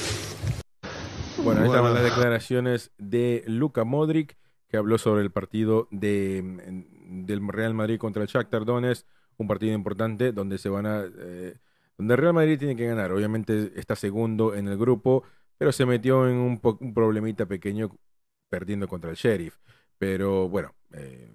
Bueno, 1.42 1.62
ahí 1.62 1.66
estaban 1.68 1.94
las 1.94 2.02
declaraciones 2.02 2.90
de 2.98 3.42
Luka 3.46 3.84
Modric, 3.84 4.36
que 4.68 4.76
habló 4.76 4.98
sobre 4.98 5.22
el 5.22 5.30
partido 5.30 5.88
de, 5.90 6.84
del 7.10 7.46
Real 7.48 7.74
Madrid 7.74 7.98
contra 7.98 8.22
el 8.22 8.28
Shakhtar 8.28 8.64
Donetsk, 8.64 9.06
un 9.36 9.48
partido 9.48 9.74
importante 9.74 10.32
donde 10.32 10.58
se 10.58 10.68
van 10.68 10.86
a 10.86 11.04
eh, 11.04 11.56
donde 11.98 12.14
el 12.14 12.20
Real 12.20 12.34
Madrid 12.34 12.58
tiene 12.58 12.76
que 12.76 12.86
ganar. 12.86 13.12
Obviamente 13.12 13.72
está 13.76 13.96
segundo 13.96 14.54
en 14.54 14.68
el 14.68 14.78
grupo, 14.78 15.24
pero 15.58 15.72
se 15.72 15.84
metió 15.84 16.26
en 16.28 16.36
un, 16.36 16.60
un 16.80 16.94
problemita 16.94 17.46
pequeño 17.46 17.90
perdiendo 18.48 18.88
contra 18.88 19.10
el 19.10 19.16
Sheriff. 19.16 19.58
Pero 19.98 20.48
bueno, 20.48 20.74
eh, 20.92 21.30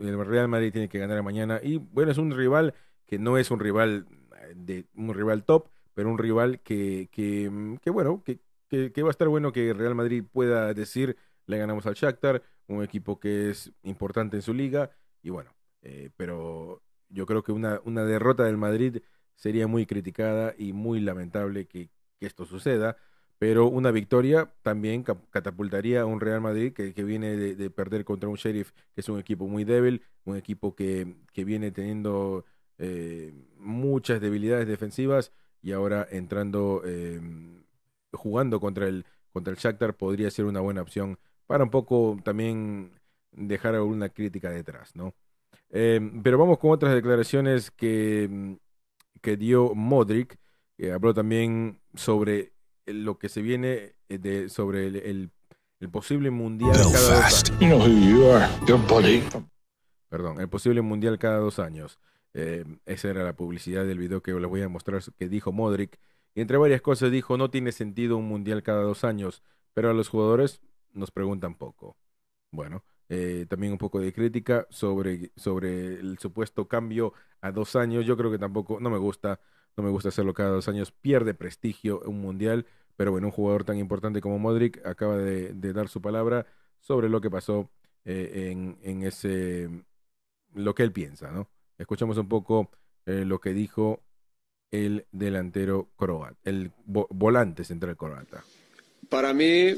el 0.00 0.26
Real 0.26 0.48
Madrid 0.48 0.72
tiene 0.72 0.88
que 0.88 0.98
ganar 0.98 1.22
mañana 1.22 1.60
y 1.62 1.78
bueno, 1.78 2.10
es 2.12 2.18
un 2.18 2.30
rival 2.30 2.74
que 3.06 3.18
no 3.18 3.38
es 3.38 3.50
un 3.50 3.60
rival 3.60 4.06
eh, 4.36 4.52
de 4.56 4.86
un 4.94 5.14
rival 5.14 5.44
top, 5.44 5.68
pero 5.94 6.10
un 6.10 6.18
rival 6.18 6.60
que, 6.60 7.08
que, 7.10 7.78
que 7.82 7.90
bueno, 7.90 8.22
que, 8.24 8.40
que, 8.68 9.02
va 9.02 9.08
a 9.08 9.10
estar 9.10 9.28
bueno 9.28 9.52
que 9.52 9.74
Real 9.74 9.94
Madrid 9.94 10.24
pueda 10.30 10.72
decir 10.74 11.16
le 11.46 11.58
ganamos 11.58 11.86
al 11.86 11.94
Shakhtar, 11.94 12.42
un 12.68 12.82
equipo 12.82 13.18
que 13.20 13.50
es 13.50 13.72
importante 13.82 14.36
en 14.36 14.42
su 14.42 14.54
liga, 14.54 14.90
y 15.22 15.30
bueno, 15.30 15.54
eh, 15.82 16.10
pero 16.16 16.82
yo 17.08 17.26
creo 17.26 17.42
que 17.42 17.52
una, 17.52 17.80
una 17.84 18.04
derrota 18.04 18.44
del 18.44 18.56
Madrid 18.56 19.02
sería 19.36 19.66
muy 19.66 19.86
criticada 19.86 20.54
y 20.56 20.72
muy 20.72 21.00
lamentable 21.00 21.66
que, 21.66 21.90
esto 22.20 22.44
suceda, 22.44 22.96
pero 23.38 23.66
una 23.66 23.90
victoria 23.90 24.54
también 24.62 25.02
catapultaría 25.02 26.02
a 26.02 26.06
un 26.06 26.20
Real 26.20 26.40
Madrid 26.40 26.72
que, 26.72 26.92
viene 27.02 27.36
de, 27.36 27.70
perder 27.70 28.04
contra 28.04 28.28
un 28.28 28.36
Sheriff, 28.36 28.70
que 28.94 29.00
es 29.00 29.08
un 29.08 29.18
equipo 29.18 29.48
muy 29.48 29.64
débil, 29.64 30.02
un 30.24 30.36
equipo 30.36 30.76
que, 30.76 31.16
que 31.32 31.44
viene 31.44 31.72
teniendo 31.72 32.44
eh, 32.78 33.32
muchas 33.58 34.20
debilidades 34.20 34.68
defensivas 34.68 35.32
y 35.60 35.72
ahora 35.72 36.06
entrando, 36.12 36.82
eh, 36.84 37.20
jugando 38.12 38.60
contra 38.60 38.86
el, 38.86 39.04
contra 39.32 39.52
el 39.52 39.58
Shakhtar 39.58 39.96
podría 39.96 40.30
ser 40.30 40.44
una 40.44 40.60
buena 40.60 40.82
opción 40.82 41.18
para 41.46 41.64
un 41.64 41.70
poco 41.70 42.18
también 42.22 42.92
dejar 43.32 43.74
alguna 43.74 44.08
crítica 44.08 44.50
detrás, 44.50 44.94
¿no? 44.94 45.14
Eh, 45.70 46.00
pero 46.22 46.38
vamos 46.38 46.58
con 46.58 46.70
otras 46.70 46.94
declaraciones 46.94 47.70
que, 47.70 48.58
que 49.20 49.36
dio 49.36 49.74
Modric, 49.74 50.38
que 50.76 50.92
habló 50.92 51.14
también 51.14 51.78
sobre 51.94 52.52
lo 52.86 53.18
que 53.18 53.28
se 53.28 53.42
viene 53.42 53.94
eh, 54.08 54.18
de, 54.18 54.48
sobre 54.48 54.86
el, 54.88 55.30
el 55.80 55.90
posible 55.90 56.30
mundial 56.30 56.72
cada 56.72 57.22
dos 57.22 57.50
años. 57.50 57.50
Perdón, 60.08 60.40
el 60.40 60.48
posible 60.48 60.82
mundial 60.82 61.18
cada 61.18 61.38
dos 61.38 61.58
años. 61.58 61.98
Eh, 62.34 62.64
esa 62.86 63.10
era 63.10 63.24
la 63.24 63.34
publicidad 63.34 63.84
del 63.84 63.98
video 63.98 64.22
que 64.22 64.32
les 64.32 64.48
voy 64.48 64.62
a 64.62 64.68
mostrar 64.68 65.02
que 65.18 65.28
dijo 65.28 65.52
Modric. 65.52 65.98
Y 66.34 66.40
entre 66.40 66.56
varias 66.56 66.80
cosas 66.80 67.10
dijo, 67.10 67.36
no 67.36 67.50
tiene 67.50 67.72
sentido 67.72 68.16
un 68.16 68.28
mundial 68.28 68.62
cada 68.62 68.82
dos 68.82 69.04
años, 69.04 69.42
pero 69.74 69.90
a 69.90 69.94
los 69.94 70.08
jugadores 70.08 70.60
nos 70.92 71.10
preguntan 71.10 71.54
poco. 71.56 71.96
Bueno, 72.50 72.84
eh, 73.08 73.46
también 73.48 73.72
un 73.72 73.78
poco 73.78 74.00
de 74.00 74.12
crítica 74.12 74.66
sobre, 74.70 75.32
sobre 75.36 75.94
el 76.00 76.18
supuesto 76.18 76.68
cambio 76.68 77.12
a 77.40 77.52
dos 77.52 77.76
años. 77.76 78.06
Yo 78.06 78.16
creo 78.16 78.30
que 78.30 78.38
tampoco, 78.38 78.80
no 78.80 78.90
me 78.90 78.98
gusta, 78.98 79.40
no 79.76 79.82
me 79.82 79.90
gusta 79.90 80.08
hacerlo 80.10 80.34
cada 80.34 80.50
dos 80.50 80.68
años. 80.68 80.92
Pierde 80.92 81.34
prestigio 81.34 82.00
un 82.06 82.20
mundial, 82.20 82.66
pero 82.96 83.10
bueno, 83.10 83.28
un 83.28 83.32
jugador 83.32 83.64
tan 83.64 83.78
importante 83.78 84.20
como 84.20 84.38
Modric 84.38 84.84
acaba 84.86 85.18
de, 85.18 85.52
dar 85.72 85.88
su 85.88 86.00
palabra 86.00 86.46
sobre 86.80 87.08
lo 87.08 87.20
que 87.20 87.30
pasó 87.30 87.70
eh, 88.04 88.50
en, 88.82 89.02
ese, 89.02 89.68
lo 90.54 90.74
que 90.74 90.82
él 90.82 90.92
piensa, 90.92 91.30
¿no? 91.30 91.48
Escuchamos 91.78 92.16
un 92.18 92.28
poco 92.28 92.70
eh, 93.06 93.24
lo 93.24 93.40
que 93.40 93.52
dijo 93.52 94.02
el 94.70 95.06
delantero 95.12 95.90
croata, 95.96 96.38
el 96.44 96.72
volante 96.86 97.62
central 97.64 97.96
croata. 97.96 98.42
Para 99.08 99.34
mí, 99.34 99.74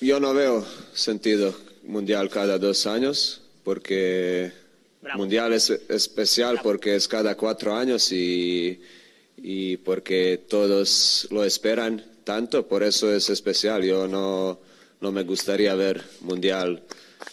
yo 0.00 0.20
no 0.20 0.34
veo 0.34 0.64
sentido 0.92 1.54
mundial 1.84 2.28
cada 2.28 2.58
dos 2.58 2.86
años, 2.86 3.42
porque 3.62 4.52
mundial 5.16 5.52
es 5.52 5.70
especial 5.70 6.60
porque 6.62 6.96
es 6.96 7.08
cada 7.08 7.36
cuatro 7.36 7.74
años 7.74 8.10
y, 8.12 8.80
y 9.36 9.76
porque 9.78 10.40
todos 10.48 11.28
lo 11.30 11.44
esperan 11.44 12.04
tanto, 12.24 12.66
por 12.66 12.82
eso 12.82 13.12
es 13.14 13.28
especial. 13.30 13.84
Yo 13.84 14.08
no, 14.08 14.58
no 15.00 15.12
me 15.12 15.22
gustaría 15.22 15.74
ver 15.74 16.02
mundial 16.20 16.82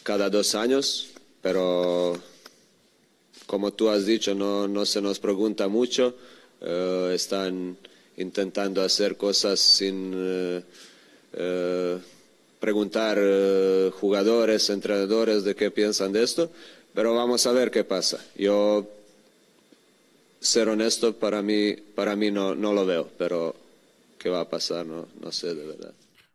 cada 0.04 0.30
dos 0.30 0.56
años, 0.56 1.10
pero 1.42 2.20
como 3.46 3.74
tú 3.74 3.90
has 3.90 4.06
dicho, 4.06 4.36
no, 4.36 4.68
no 4.68 4.86
se 4.86 5.02
nos 5.02 5.20
pregunta 5.20 5.68
mucho. 5.68 6.16
Eh, 6.62 7.14
están 7.16 7.78
intentando 8.18 8.82
hacer 8.84 9.18
cosas 9.18 9.60
sin 9.60 10.12
eh, 11.34 12.00
preguntar 12.62 13.18
jugadores, 14.00 14.70
entrenadores 14.70 15.44
de 15.44 15.56
qué 15.56 15.72
piensan 15.72 16.14
de 16.14 16.24
esto, 16.24 16.52
pero 16.94 17.14
vamos 17.14 17.46
a 17.48 17.52
ver 17.52 17.72
qué 17.72 17.84
pasa. 17.84 18.24
Yo, 18.36 18.88
ser 20.40 20.70
honesto, 20.70 21.18
para 21.18 21.42
mí, 21.42 21.74
para 21.74 22.16
mí 22.16 22.32
no, 22.32 22.56
no 22.56 22.72
lo 22.72 22.86
veo, 22.86 23.10
pero 23.18 23.56
qué 24.18 24.30
va 24.30 24.42
a 24.42 24.50
pasar, 24.50 24.86
no, 24.86 25.08
no 25.20 25.32
sé 25.32 25.54
de 25.54 25.66
verdad. 25.66 25.94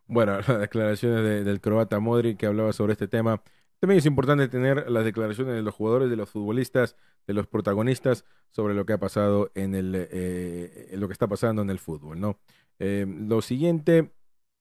Bueno, 0.08 0.36
las 0.48 0.60
declaraciones 0.60 1.44
del 1.44 1.60
croata 1.60 2.00
Modric 2.00 2.38
que 2.38 2.46
hablaba 2.46 2.72
sobre 2.72 2.92
este 2.92 3.08
tema 3.08 3.42
también 3.78 3.98
es 3.98 4.06
importante 4.06 4.48
tener 4.48 4.90
las 4.90 5.04
declaraciones 5.04 5.54
de 5.54 5.62
los 5.62 5.74
jugadores, 5.74 6.10
de 6.10 6.16
los 6.16 6.30
futbolistas, 6.30 6.96
de 7.26 7.34
los 7.34 7.46
protagonistas 7.46 8.24
sobre 8.50 8.74
lo 8.74 8.86
que 8.86 8.94
ha 8.94 8.98
pasado 8.98 9.50
en 9.54 9.74
el, 9.74 9.92
eh, 9.94 10.90
lo 10.94 11.06
que 11.08 11.12
está 11.12 11.28
pasando 11.28 11.62
en 11.62 11.70
el 11.70 11.78
fútbol, 11.78 12.18
¿no? 12.18 12.38
Eh, 12.78 13.06
lo 13.06 13.42
siguiente, 13.42 14.12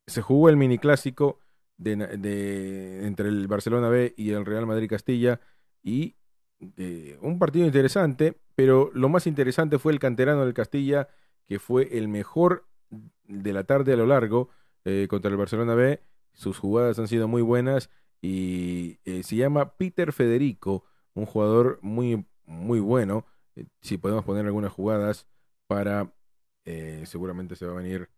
se 0.05 0.21
jugó 0.21 0.49
el 0.49 0.57
mini 0.57 0.77
clásico 0.77 1.39
de, 1.77 3.06
entre 3.06 3.30
el 3.30 3.47
Barcelona 3.47 3.89
B 3.89 4.14
y 4.18 4.31
el 4.31 4.45
Real 4.45 4.65
Madrid 4.65 4.89
Castilla 4.89 5.39
y 5.84 6.15
eh, 6.77 7.18
un 7.22 7.38
partido 7.39 7.65
interesante, 7.65 8.39
pero 8.56 8.91
lo 8.93 9.10
más 9.10 9.27
interesante 9.27 9.80
fue 9.80 9.93
el 9.93 9.99
canterano 9.99 10.45
del 10.45 10.53
Castilla, 10.53 11.10
que 11.45 11.60
fue 11.60 11.97
el 11.97 12.07
mejor 12.07 12.68
de 13.27 13.53
la 13.53 13.64
tarde 13.65 13.93
a 13.93 13.97
lo 13.97 14.06
largo 14.06 14.49
contra 15.10 15.31
el 15.31 15.38
Barcelona 15.38 15.73
B. 15.73 15.99
Sus 16.34 16.60
jugadas 16.60 16.99
han 16.99 17.07
sido 17.07 17.27
muy 17.27 17.41
buenas 17.41 17.89
y 18.26 18.99
eh, 19.06 19.22
se 19.22 19.35
llama 19.35 19.77
Peter 19.77 20.11
Federico, 20.11 20.84
un 21.14 21.27
jugador 21.27 21.80
muy, 21.84 22.26
muy 22.45 22.80
bueno. 22.80 23.26
Eh, 23.56 23.65
si 23.81 23.97
podemos 23.99 24.26
poner 24.26 24.45
algunas 24.45 24.73
jugadas 24.73 25.27
para, 25.68 26.11
eh, 26.65 27.03
seguramente 27.06 27.56
se 27.56 27.68
va 27.68 27.73
a 27.73 27.76
venir 27.76 28.10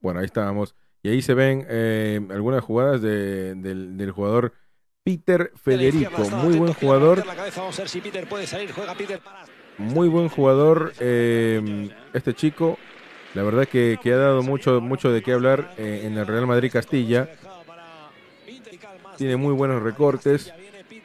Bueno, 0.00 0.20
ahí 0.20 0.26
estábamos. 0.26 0.74
Y 1.02 1.10
ahí 1.10 1.22
se 1.22 1.34
ven 1.34 1.66
eh, 1.68 2.20
algunas 2.30 2.62
jugadas 2.64 3.00
de, 3.02 3.54
del, 3.54 4.10
jugador 4.10 4.52
Peter 5.04 5.52
Federico. 5.56 6.28
Muy 6.30 6.56
buen 6.56 6.72
jugador. 6.74 7.24
Muy 9.78 10.08
buen 10.08 10.28
jugador 10.28 10.92
eh, 10.98 11.90
este 12.12 12.34
chico. 12.34 12.78
La 13.34 13.42
verdad 13.42 13.68
que, 13.68 13.98
que, 14.02 14.12
ha 14.12 14.16
dado 14.16 14.42
mucho, 14.42 14.80
mucho 14.80 15.12
de 15.12 15.22
qué 15.22 15.32
hablar 15.32 15.72
eh, 15.78 16.02
en 16.04 16.18
el 16.18 16.26
Real 16.26 16.46
Madrid 16.46 16.72
Castilla. 16.72 17.28
Tiene 19.16 19.36
muy 19.36 19.54
buenos 19.54 19.82
recortes. 19.82 20.52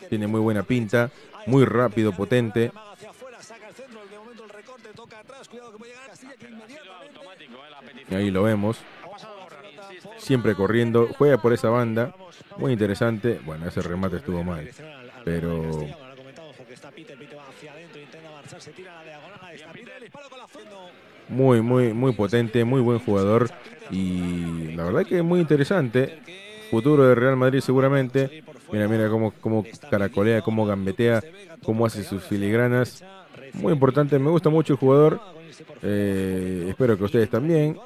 Tiene 0.10 0.28
muy 0.28 0.40
buena 0.40 0.64
pinta. 0.64 1.11
Muy 1.45 1.65
rápido, 1.65 2.14
potente. 2.14 2.72
Ahí 8.15 8.31
lo 8.31 8.44
vemos 8.44 8.77
siempre 10.23 10.56
corriendo, 10.56 11.10
juega 11.18 11.38
por 11.38 11.53
esa 11.53 11.69
banda, 11.69 12.15
muy 12.57 12.72
interesante. 12.72 13.40
Bueno, 13.45 13.68
ese 13.68 13.81
remate 13.81 14.18
estuvo 14.18 14.44
mal, 14.44 14.69
pero 15.23 15.88
muy, 21.30 21.61
muy, 21.61 21.94
muy 21.94 22.14
potente, 22.14 22.64
muy 22.64 22.81
buen 22.81 22.99
jugador 22.99 23.49
y 23.91 24.73
la 24.76 24.85
verdad 24.85 25.06
que 25.06 25.18
es 25.18 25.23
muy 25.23 25.40
interesante. 25.40 26.22
Futuro 26.72 27.07
de 27.07 27.15
Real 27.15 27.35
Madrid 27.35 27.60
seguramente. 27.60 28.44
Mira, 28.72 28.88
mira 28.88 29.10
cómo, 29.10 29.31
cómo 29.40 29.64
caracolea, 29.91 30.41
cómo 30.41 30.65
gambetea, 30.65 31.22
cómo 31.64 31.85
hace 31.85 32.03
sus 32.03 32.23
filigranas. 32.23 33.03
Muy 33.53 33.73
importante, 33.73 34.18
me 34.18 34.31
gusta 34.31 34.49
mucho 34.49 34.73
el 34.73 34.80
jugador. 34.80 35.22
Eh, 35.82 36.66
espero 36.70 36.98
que 36.98 37.04
ustedes 37.04 37.30
también. 37.30 37.78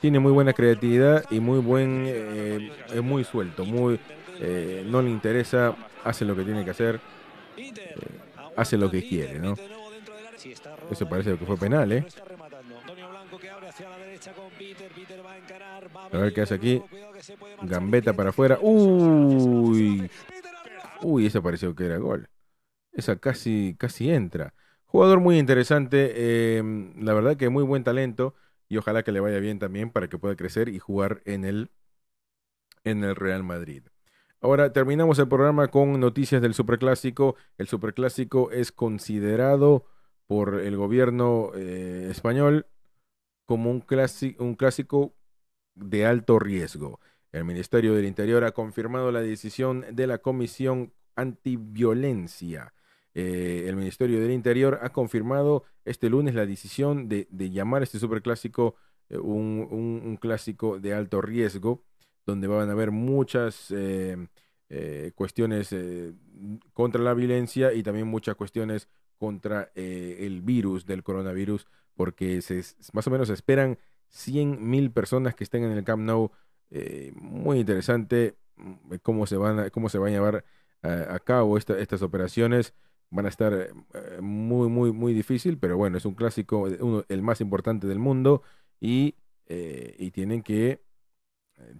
Tiene 0.00 0.18
muy 0.18 0.32
buena 0.32 0.52
creatividad 0.52 1.24
y 1.30 1.40
muy 1.40 1.60
buen, 1.60 2.04
eh, 2.06 2.72
es 2.92 3.02
muy 3.02 3.24
suelto, 3.24 3.64
muy, 3.64 3.98
eh, 4.40 4.84
no 4.86 5.02
le 5.02 5.10
interesa, 5.10 5.74
hace 6.04 6.24
lo 6.24 6.36
que 6.36 6.44
tiene 6.44 6.64
que 6.64 6.70
hacer, 6.70 7.00
hace 8.56 8.76
lo 8.76 8.90
que 8.90 9.06
quiere, 9.06 9.38
¿no? 9.38 9.54
Eso 10.90 11.08
parece 11.08 11.36
que 11.36 11.44
fue 11.44 11.56
penal, 11.56 11.92
¿eh? 11.92 12.06
A 16.12 16.18
ver 16.18 16.32
qué 16.32 16.42
hace 16.42 16.54
aquí. 16.54 16.82
Gambeta 17.62 18.12
para 18.12 18.30
afuera. 18.30 18.58
Uy. 18.60 20.10
Uy, 21.02 21.26
ese 21.26 21.40
pareció 21.40 21.74
que 21.74 21.84
era 21.84 21.98
gol. 21.98 22.28
Esa 22.92 23.16
casi, 23.18 23.76
casi 23.78 24.10
entra. 24.10 24.54
Jugador 24.88 25.20
muy 25.20 25.38
interesante. 25.38 26.62
la 26.96 27.12
verdad 27.12 27.36
que 27.36 27.50
muy 27.50 27.62
buen 27.62 27.84
talento 27.84 28.34
y 28.70 28.78
ojalá 28.78 29.02
que 29.02 29.12
le 29.12 29.20
vaya 29.20 29.38
bien 29.38 29.58
también 29.58 29.90
para 29.90 30.08
que 30.08 30.18
pueda 30.18 30.34
crecer 30.34 30.70
y 30.70 30.78
jugar 30.78 31.22
en 31.26 31.44
el, 31.44 31.70
en 32.84 33.04
el 33.04 33.14
Real 33.14 33.44
Madrid. 33.44 33.82
Ahora 34.40 34.72
terminamos 34.72 35.18
el 35.18 35.28
programa 35.28 35.68
con 35.68 36.00
noticias 36.00 36.40
del 36.40 36.54
Superclásico. 36.54 37.36
El 37.58 37.68
Superclásico 37.68 38.50
es 38.50 38.72
considerado 38.72 39.84
por 40.26 40.54
el 40.60 40.76
gobierno 40.76 41.50
eh, 41.54 42.08
español 42.10 42.66
como 43.44 43.70
un, 43.70 43.84
un 44.38 44.54
clásico 44.54 45.14
de 45.74 46.06
alto 46.06 46.38
riesgo. 46.38 46.98
El 47.32 47.44
Ministerio 47.44 47.94
del 47.94 48.06
Interior 48.06 48.44
ha 48.44 48.52
confirmado 48.52 49.12
la 49.12 49.20
decisión 49.20 49.84
de 49.92 50.06
la 50.06 50.18
Comisión 50.18 50.94
Antiviolencia 51.14 52.72
eh, 53.14 53.64
el 53.66 53.76
Ministerio 53.76 54.20
del 54.20 54.30
Interior 54.30 54.78
ha 54.82 54.90
confirmado 54.90 55.64
este 55.84 56.08
lunes 56.10 56.34
la 56.34 56.46
decisión 56.46 57.08
de, 57.08 57.26
llamar 57.50 57.82
a 57.82 57.84
este 57.84 57.98
superclásico 57.98 58.76
eh, 59.08 59.18
un, 59.18 60.18
clásico 60.20 60.78
de 60.78 60.94
alto 60.94 61.20
riesgo, 61.20 61.82
donde 62.26 62.46
van 62.46 62.68
a 62.68 62.72
haber 62.72 62.90
muchas 62.90 63.70
eh, 63.70 64.28
cuestiones 65.14 65.74
contra 66.74 67.02
la 67.02 67.14
violencia 67.14 67.72
y 67.72 67.82
también 67.82 68.06
muchas 68.06 68.36
cuestiones 68.36 68.88
contra 69.16 69.72
el 69.74 70.42
virus 70.42 70.84
del 70.86 71.02
coronavirus, 71.02 71.66
porque 71.94 72.42
se, 72.42 72.62
más 72.92 73.06
o 73.06 73.10
menos 73.10 73.30
esperan 73.30 73.78
100.000 74.12 74.92
personas 74.92 75.34
que 75.34 75.44
estén 75.44 75.64
en 75.64 75.72
el 75.72 75.84
Camp 75.84 76.02
Nou. 76.02 76.30
muy 77.14 77.58
interesante 77.58 78.36
mm, 78.56 78.96
cómo 79.02 79.26
se 79.26 79.36
van 79.36 79.70
cómo 79.70 79.88
se 79.88 79.98
van 79.98 80.10
a 80.10 80.12
llevar 80.12 80.44
a, 80.82 81.18
cabo 81.18 81.56
estas 81.58 82.02
operaciones 82.02 82.74
van 83.10 83.26
a 83.26 83.28
estar 83.28 83.52
eh, 83.54 84.20
muy, 84.20 84.68
muy, 84.68 84.92
muy 84.92 85.14
difícil, 85.14 85.58
pero 85.58 85.76
bueno, 85.76 85.98
es 85.98 86.04
un 86.04 86.14
clásico, 86.14 86.66
el 87.08 87.22
más 87.22 87.40
importante 87.40 87.86
del 87.86 87.98
mundo 87.98 88.42
y, 88.80 89.16
y 89.48 90.10
tienen 90.10 90.42
que 90.42 90.82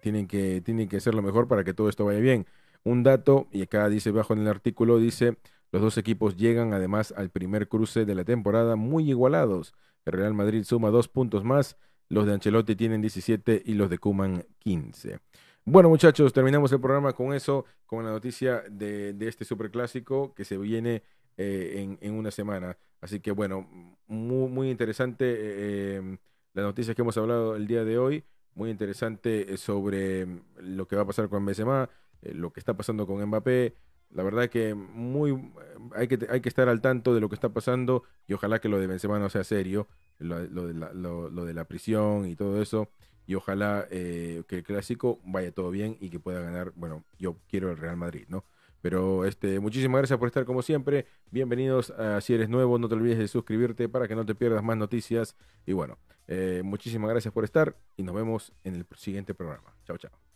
tienen 0.00 0.26
que 0.26 0.60
tienen 0.62 0.88
que 0.88 0.96
hacer 0.96 1.14
lo 1.14 1.22
mejor 1.22 1.48
para 1.48 1.64
que 1.64 1.74
todo 1.74 1.88
esto 1.88 2.04
vaya 2.04 2.20
bien. 2.20 2.46
Un 2.84 3.02
dato, 3.02 3.48
y 3.52 3.62
acá 3.62 3.88
dice 3.88 4.10
bajo 4.10 4.32
en 4.32 4.40
el 4.40 4.48
artículo, 4.48 4.98
dice, 4.98 5.36
los 5.72 5.82
dos 5.82 5.98
equipos 5.98 6.36
llegan 6.36 6.72
además 6.72 7.12
al 7.16 7.30
primer 7.30 7.68
cruce 7.68 8.04
de 8.04 8.14
la 8.14 8.24
temporada 8.24 8.76
muy 8.76 9.10
igualados. 9.10 9.74
El 10.04 10.14
Real 10.14 10.34
Madrid 10.34 10.64
suma 10.64 10.90
dos 10.90 11.08
puntos 11.08 11.44
más, 11.44 11.76
los 12.08 12.26
de 12.26 12.32
Ancelotti 12.32 12.76
tienen 12.76 13.02
17 13.02 13.62
y 13.66 13.74
los 13.74 13.90
de 13.90 13.98
Kuman 13.98 14.46
15. 14.60 15.20
Bueno, 15.64 15.90
muchachos, 15.90 16.32
terminamos 16.32 16.72
el 16.72 16.80
programa 16.80 17.12
con 17.12 17.34
eso, 17.34 17.66
con 17.84 18.04
la 18.04 18.10
noticia 18.10 18.62
de, 18.70 19.14
este 19.20 19.44
superclásico 19.44 20.32
que 20.34 20.46
se 20.46 20.56
viene 20.56 21.02
eh, 21.38 21.96
en, 22.00 22.14
una 22.14 22.30
semana. 22.30 22.76
Así 23.00 23.20
que, 23.20 23.30
bueno, 23.32 23.66
muy, 24.06 24.48
muy 24.50 24.70
interesante 24.70 25.24
eh, 25.24 25.96
em, 25.96 26.18
la 26.52 26.62
noticia 26.62 26.94
que 26.94 27.02
hemos 27.02 27.16
hablado 27.16 27.56
el 27.56 27.66
día 27.66 27.84
de 27.84 27.98
hoy. 27.98 28.24
Muy 28.54 28.70
interesante 28.70 29.54
eh, 29.54 29.56
sobre 29.56 30.26
lo 30.56 30.86
que 30.86 30.96
va 30.96 31.02
a 31.02 31.06
pasar 31.06 31.28
con 31.28 31.46
Benzema, 31.46 31.88
lo 32.22 32.52
que 32.52 32.60
está 32.60 32.76
pasando 32.76 33.06
con 33.06 33.24
Mbappé. 33.24 33.74
La 34.10 34.22
verdad 34.22 34.48
que 34.48 34.74
muy 34.74 35.52
hay 35.94 36.08
que 36.08 36.18
hay 36.30 36.40
que 36.40 36.48
estar 36.48 36.68
al 36.68 36.80
tanto 36.80 37.14
de 37.14 37.20
lo 37.20 37.28
que 37.28 37.34
está 37.34 37.50
pasando 37.50 38.04
y 38.26 38.32
ojalá 38.32 38.58
que 38.58 38.68
lo 38.68 38.80
de 38.80 38.86
Benzema 38.86 39.18
no 39.18 39.28
sea 39.28 39.44
serio, 39.44 39.86
lo, 40.18 40.38
de, 40.46 40.74
la, 40.74 40.92
lo 40.94 41.44
de 41.44 41.54
la 41.54 41.64
prisión 41.66 42.26
y 42.26 42.34
todo 42.34 42.60
eso 42.62 42.88
y 43.28 43.34
ojalá 43.34 43.86
eh, 43.90 44.42
que 44.48 44.56
el 44.56 44.62
clásico 44.64 45.20
vaya 45.22 45.52
todo 45.52 45.70
bien 45.70 45.98
y 46.00 46.08
que 46.08 46.18
pueda 46.18 46.40
ganar, 46.40 46.72
bueno, 46.74 47.04
yo 47.18 47.36
quiero 47.46 47.70
el 47.70 47.76
Real 47.76 47.98
Madrid, 47.98 48.24
¿no? 48.28 48.46
Pero 48.80 49.24
este, 49.24 49.60
muchísimas 49.60 49.98
gracias 50.00 50.18
por 50.18 50.28
estar 50.28 50.44
como 50.44 50.62
siempre. 50.62 51.06
Bienvenidos 51.30 51.90
a 51.90 52.20
si 52.20 52.34
eres 52.34 52.48
nuevo, 52.48 52.78
no 52.78 52.88
te 52.88 52.94
olvides 52.94 53.18
de 53.18 53.28
suscribirte 53.28 53.88
para 53.88 54.08
que 54.08 54.14
no 54.14 54.24
te 54.24 54.34
pierdas 54.34 54.62
más 54.62 54.76
noticias. 54.76 55.36
Y 55.66 55.72
bueno, 55.72 55.98
eh, 56.26 56.62
muchísimas 56.64 57.10
gracias 57.10 57.32
por 57.34 57.44
estar 57.44 57.76
y 57.96 58.02
nos 58.02 58.14
vemos 58.14 58.52
en 58.64 58.76
el 58.76 58.86
siguiente 58.96 59.34
programa. 59.34 59.74
Chao, 59.84 59.98
chao. 59.98 60.27